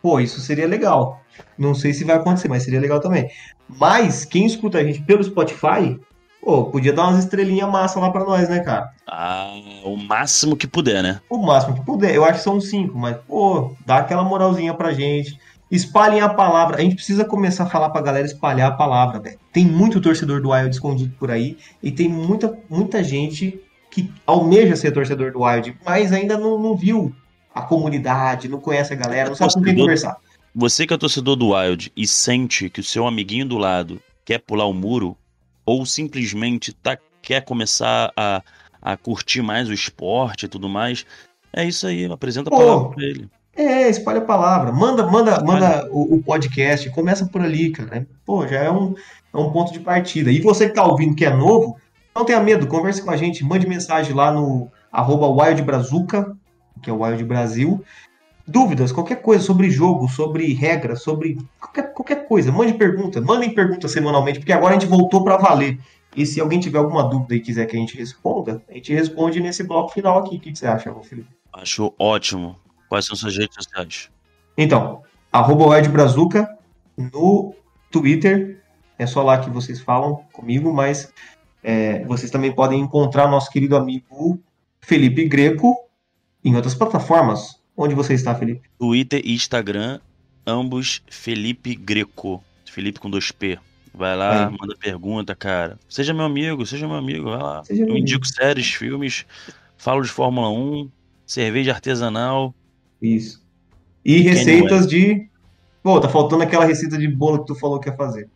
Pô, 0.00 0.20
isso 0.20 0.40
seria 0.40 0.66
legal. 0.68 1.20
Não 1.58 1.74
sei 1.74 1.92
se 1.92 2.04
vai 2.04 2.16
acontecer, 2.16 2.48
mas 2.48 2.62
seria 2.62 2.80
legal 2.80 3.00
também. 3.00 3.28
Mas 3.68 4.24
quem 4.24 4.44
escuta 4.46 4.78
a 4.78 4.84
gente 4.84 5.02
pelo 5.02 5.22
Spotify, 5.24 5.98
pô, 6.42 6.64
podia 6.64 6.92
dar 6.92 7.08
umas 7.08 7.18
estrelinhas 7.24 7.70
massa 7.70 7.98
lá 8.00 8.10
pra 8.10 8.24
nós, 8.24 8.48
né, 8.48 8.60
cara? 8.60 8.90
Ah, 9.06 9.54
o 9.84 9.96
máximo 9.96 10.56
que 10.56 10.66
puder, 10.66 11.02
né? 11.02 11.20
O 11.30 11.38
máximo 11.38 11.74
que 11.74 11.84
puder. 11.84 12.14
Eu 12.14 12.24
acho 12.24 12.38
que 12.38 12.44
são 12.44 12.60
cinco, 12.60 12.98
mas, 12.98 13.16
pô, 13.26 13.74
dá 13.86 13.98
aquela 13.98 14.22
moralzinha 14.24 14.74
pra 14.74 14.92
gente. 14.92 15.38
Espalhem 15.70 16.20
a 16.20 16.28
palavra. 16.28 16.76
A 16.76 16.80
gente 16.80 16.94
precisa 16.94 17.24
começar 17.24 17.64
a 17.64 17.68
falar 17.70 17.90
pra 17.90 18.02
galera 18.02 18.26
espalhar 18.26 18.70
a 18.70 18.74
palavra, 18.76 19.18
velho. 19.20 19.38
Tem 19.52 19.64
muito 19.64 20.00
torcedor 20.00 20.40
do 20.40 20.50
Wild 20.50 20.70
escondido 20.70 21.14
por 21.18 21.30
aí 21.30 21.56
e 21.82 21.90
tem 21.90 22.08
muita, 22.08 22.56
muita 22.68 23.02
gente 23.02 23.60
que 23.90 24.12
almeja 24.26 24.76
ser 24.76 24.90
torcedor 24.92 25.32
do 25.32 25.42
Wild, 25.42 25.76
mas 25.84 26.12
ainda 26.12 26.36
não, 26.36 26.58
não 26.58 26.76
viu 26.76 27.14
a 27.54 27.62
comunidade, 27.62 28.48
não 28.48 28.60
conhece 28.60 28.92
a 28.92 28.96
galera, 28.96 29.28
não 29.28 29.36
sabe 29.36 29.54
com 29.54 29.60
quem 29.62 29.74
Torcedor- 29.76 29.84
conversar. 29.84 30.16
Você 30.54 30.86
que 30.86 30.94
é 30.94 30.96
torcedor 30.96 31.34
do 31.34 31.52
Wild 31.52 31.92
e 31.96 32.06
sente 32.06 32.70
que 32.70 32.80
o 32.80 32.84
seu 32.84 33.08
amiguinho 33.08 33.44
do 33.44 33.58
lado 33.58 34.00
quer 34.24 34.38
pular 34.38 34.66
o 34.66 34.72
muro, 34.72 35.16
ou 35.66 35.84
simplesmente 35.84 36.72
tá, 36.72 36.96
quer 37.20 37.44
começar 37.44 38.12
a, 38.16 38.40
a 38.80 38.96
curtir 38.96 39.42
mais 39.42 39.68
o 39.68 39.72
esporte 39.72 40.46
e 40.46 40.48
tudo 40.48 40.68
mais, 40.68 41.04
é 41.52 41.64
isso 41.64 41.86
aí, 41.86 42.04
apresenta 42.04 42.50
a 42.50 42.52
Pô. 42.52 42.58
palavra 42.58 42.90
pra 42.90 43.04
ele. 43.04 43.28
É, 43.56 43.88
espalha 43.88 44.18
a 44.18 44.24
palavra. 44.24 44.72
Manda, 44.72 45.06
manda, 45.06 45.42
manda 45.42 45.88
o, 45.90 46.16
o 46.16 46.22
podcast. 46.22 46.90
Começa 46.90 47.26
por 47.26 47.40
ali, 47.40 47.70
cara. 47.70 48.06
Pô, 48.24 48.46
já 48.46 48.60
é 48.60 48.70
um, 48.70 48.94
é 49.32 49.36
um 49.36 49.50
ponto 49.50 49.72
de 49.72 49.80
partida. 49.80 50.30
E 50.30 50.40
você 50.40 50.68
que 50.68 50.74
tá 50.74 50.84
ouvindo 50.84 51.14
que 51.14 51.24
é 51.24 51.30
novo, 51.30 51.76
não 52.14 52.24
tenha 52.24 52.40
medo, 52.40 52.66
converse 52.66 53.02
com 53.02 53.10
a 53.10 53.16
gente, 53.16 53.44
mande 53.44 53.66
mensagem 53.66 54.12
lá 54.12 54.32
no 54.32 54.70
arroba 54.90 55.28
wildbrazuca, 55.28 56.36
que 56.82 56.90
é 56.90 56.92
o 56.92 57.02
Wild 57.02 57.24
Brasil. 57.24 57.84
Dúvidas, 58.46 58.92
qualquer 58.92 59.22
coisa 59.22 59.42
sobre 59.42 59.70
jogo, 59.70 60.08
sobre 60.08 60.52
regra, 60.52 60.96
sobre 60.96 61.38
qualquer, 61.58 61.94
qualquer 61.94 62.28
coisa. 62.28 62.52
Mande 62.52 62.74
pergunta, 62.74 63.20
mandem 63.20 63.54
perguntas 63.54 63.90
semanalmente, 63.90 64.38
porque 64.38 64.52
agora 64.52 64.76
a 64.76 64.78
gente 64.78 64.88
voltou 64.88 65.24
para 65.24 65.38
valer. 65.38 65.78
E 66.14 66.26
se 66.26 66.40
alguém 66.40 66.60
tiver 66.60 66.78
alguma 66.78 67.02
dúvida 67.08 67.34
e 67.34 67.40
quiser 67.40 67.66
que 67.66 67.76
a 67.76 67.80
gente 67.80 67.96
responda, 67.96 68.62
a 68.68 68.74
gente 68.74 68.92
responde 68.92 69.40
nesse 69.40 69.64
bloco 69.64 69.92
final 69.92 70.18
aqui. 70.18 70.36
O 70.36 70.40
que 70.40 70.54
você 70.54 70.66
acha, 70.66 70.94
Felipe? 71.02 71.28
Acho 71.52 71.92
ótimo. 71.98 72.56
Quais 72.88 73.06
são 73.06 73.16
suas 73.16 73.36
redes 73.36 73.54
sociais? 73.54 74.10
Então, 74.56 75.02
arroba 75.32 75.66
Wild 75.66 75.88
Brazuca 75.88 76.48
no 76.96 77.54
Twitter. 77.90 78.62
É 78.98 79.06
só 79.06 79.22
lá 79.22 79.38
que 79.38 79.50
vocês 79.50 79.80
falam 79.80 80.22
comigo, 80.32 80.72
mas 80.72 81.12
é, 81.62 82.04
vocês 82.04 82.30
também 82.30 82.52
podem 82.52 82.80
encontrar 82.80 83.26
nosso 83.26 83.50
querido 83.50 83.74
amigo 83.76 84.38
Felipe 84.80 85.26
Greco 85.26 85.74
em 86.44 86.54
outras 86.54 86.74
plataformas. 86.74 87.60
Onde 87.76 87.94
você 87.94 88.14
está, 88.14 88.34
Felipe? 88.34 88.68
Twitter 88.78 89.20
e 89.24 89.34
Instagram, 89.34 89.98
ambos 90.46 91.02
Felipe 91.08 91.74
Greco. 91.74 92.42
Felipe 92.70 93.00
com 93.00 93.10
dois 93.10 93.30
P. 93.30 93.58
Vai 93.92 94.16
lá, 94.16 94.48
Aí. 94.48 94.56
manda 94.58 94.74
pergunta, 94.76 95.34
cara. 95.36 95.78
Seja 95.88 96.12
meu 96.12 96.24
amigo, 96.24 96.66
seja 96.66 96.86
meu 96.88 96.96
amigo, 96.96 97.30
vai 97.30 97.38
lá. 97.42 97.64
Seja 97.64 97.82
Eu 97.82 97.86
amigo. 97.86 97.98
indico 97.98 98.26
séries, 98.26 98.66
filmes, 98.74 99.24
falo 99.76 100.02
de 100.02 100.08
Fórmula 100.08 100.50
1, 100.50 100.90
cerveja 101.24 101.72
artesanal. 101.72 102.52
Isso. 103.00 103.42
E 104.04 104.18
receitas 104.18 104.86
de. 104.88 105.28
Pô, 105.82 106.00
tá 106.00 106.08
faltando 106.08 106.42
aquela 106.42 106.64
receita 106.64 106.98
de 106.98 107.06
bolo 107.06 107.40
que 107.40 107.46
tu 107.46 107.54
falou 107.54 107.78
que 107.78 107.88
ia 107.88 107.94
fazer. 107.96 108.28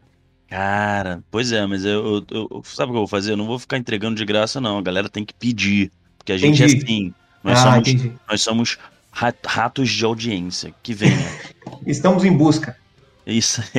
Cara, 0.49 1.23
pois 1.31 1.51
é, 1.53 1.67
mas 1.67 1.85
eu, 1.85 2.25
eu- 2.31 2.49
eu- 2.51 2.63
sabe 2.65 2.91
o 2.91 2.93
que 2.93 2.97
eu 2.97 3.01
vou 3.01 3.07
fazer? 3.07 3.33
Eu 3.33 3.37
não 3.37 3.47
vou 3.47 3.59
ficar 3.59 3.77
entregando 3.77 4.17
de 4.17 4.25
graça, 4.25 4.61
não. 4.61 4.79
A 4.79 4.83
galera 4.83 5.09
tem 5.09 5.25
que 5.25 5.35
pedir. 5.35 5.91
Porque 6.17 6.33
a 6.33 6.39
gente 6.39 6.63
é 6.63 6.67
Entendi. 6.67 6.85
assim. 6.85 7.15
Nós 7.45 7.59
ah, 7.59 7.63
somos, 7.73 7.89
entendi. 7.89 8.13
nós 8.31 8.41
somos 8.43 8.79
ratos 9.13 9.91
de 9.91 10.05
audiência. 10.05 10.73
Que 10.83 10.95
venha. 10.95 11.29
Estamos 11.87 12.25
em 12.25 12.37
busca. 12.37 12.77
Isso. 13.27 13.63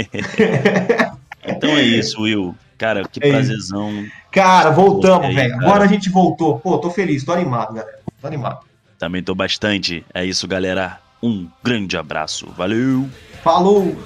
então 1.45 1.69
é 1.71 1.81
isso, 1.81 2.21
Will. 2.21 2.55
Cara, 2.77 3.03
que 3.07 3.19
É 3.21 3.29
prazerzão. 3.31 4.05
Cara, 4.31 4.69
voltamos, 4.71 5.33
velho. 5.33 5.51
cara. 5.51 5.65
Agora 5.65 5.83
a 5.83 5.87
gente 5.87 6.09
voltou. 6.09 6.59
Pô, 6.59 6.77
tô 6.77 6.89
feliz, 6.89 7.23
tô 7.23 7.33
animado, 7.33 7.73
galera. 7.73 7.99
Tô 8.21 8.27
animado. 8.27 8.59
Também 8.97 9.23
tô 9.23 9.33
bastante. 9.35 10.05
É 10.13 10.23
isso, 10.25 10.47
galera. 10.47 10.99
Um 11.21 11.47
grande 11.63 11.97
abraço. 11.97 12.47
Valeu! 12.55 13.09
Falou! 13.43 13.97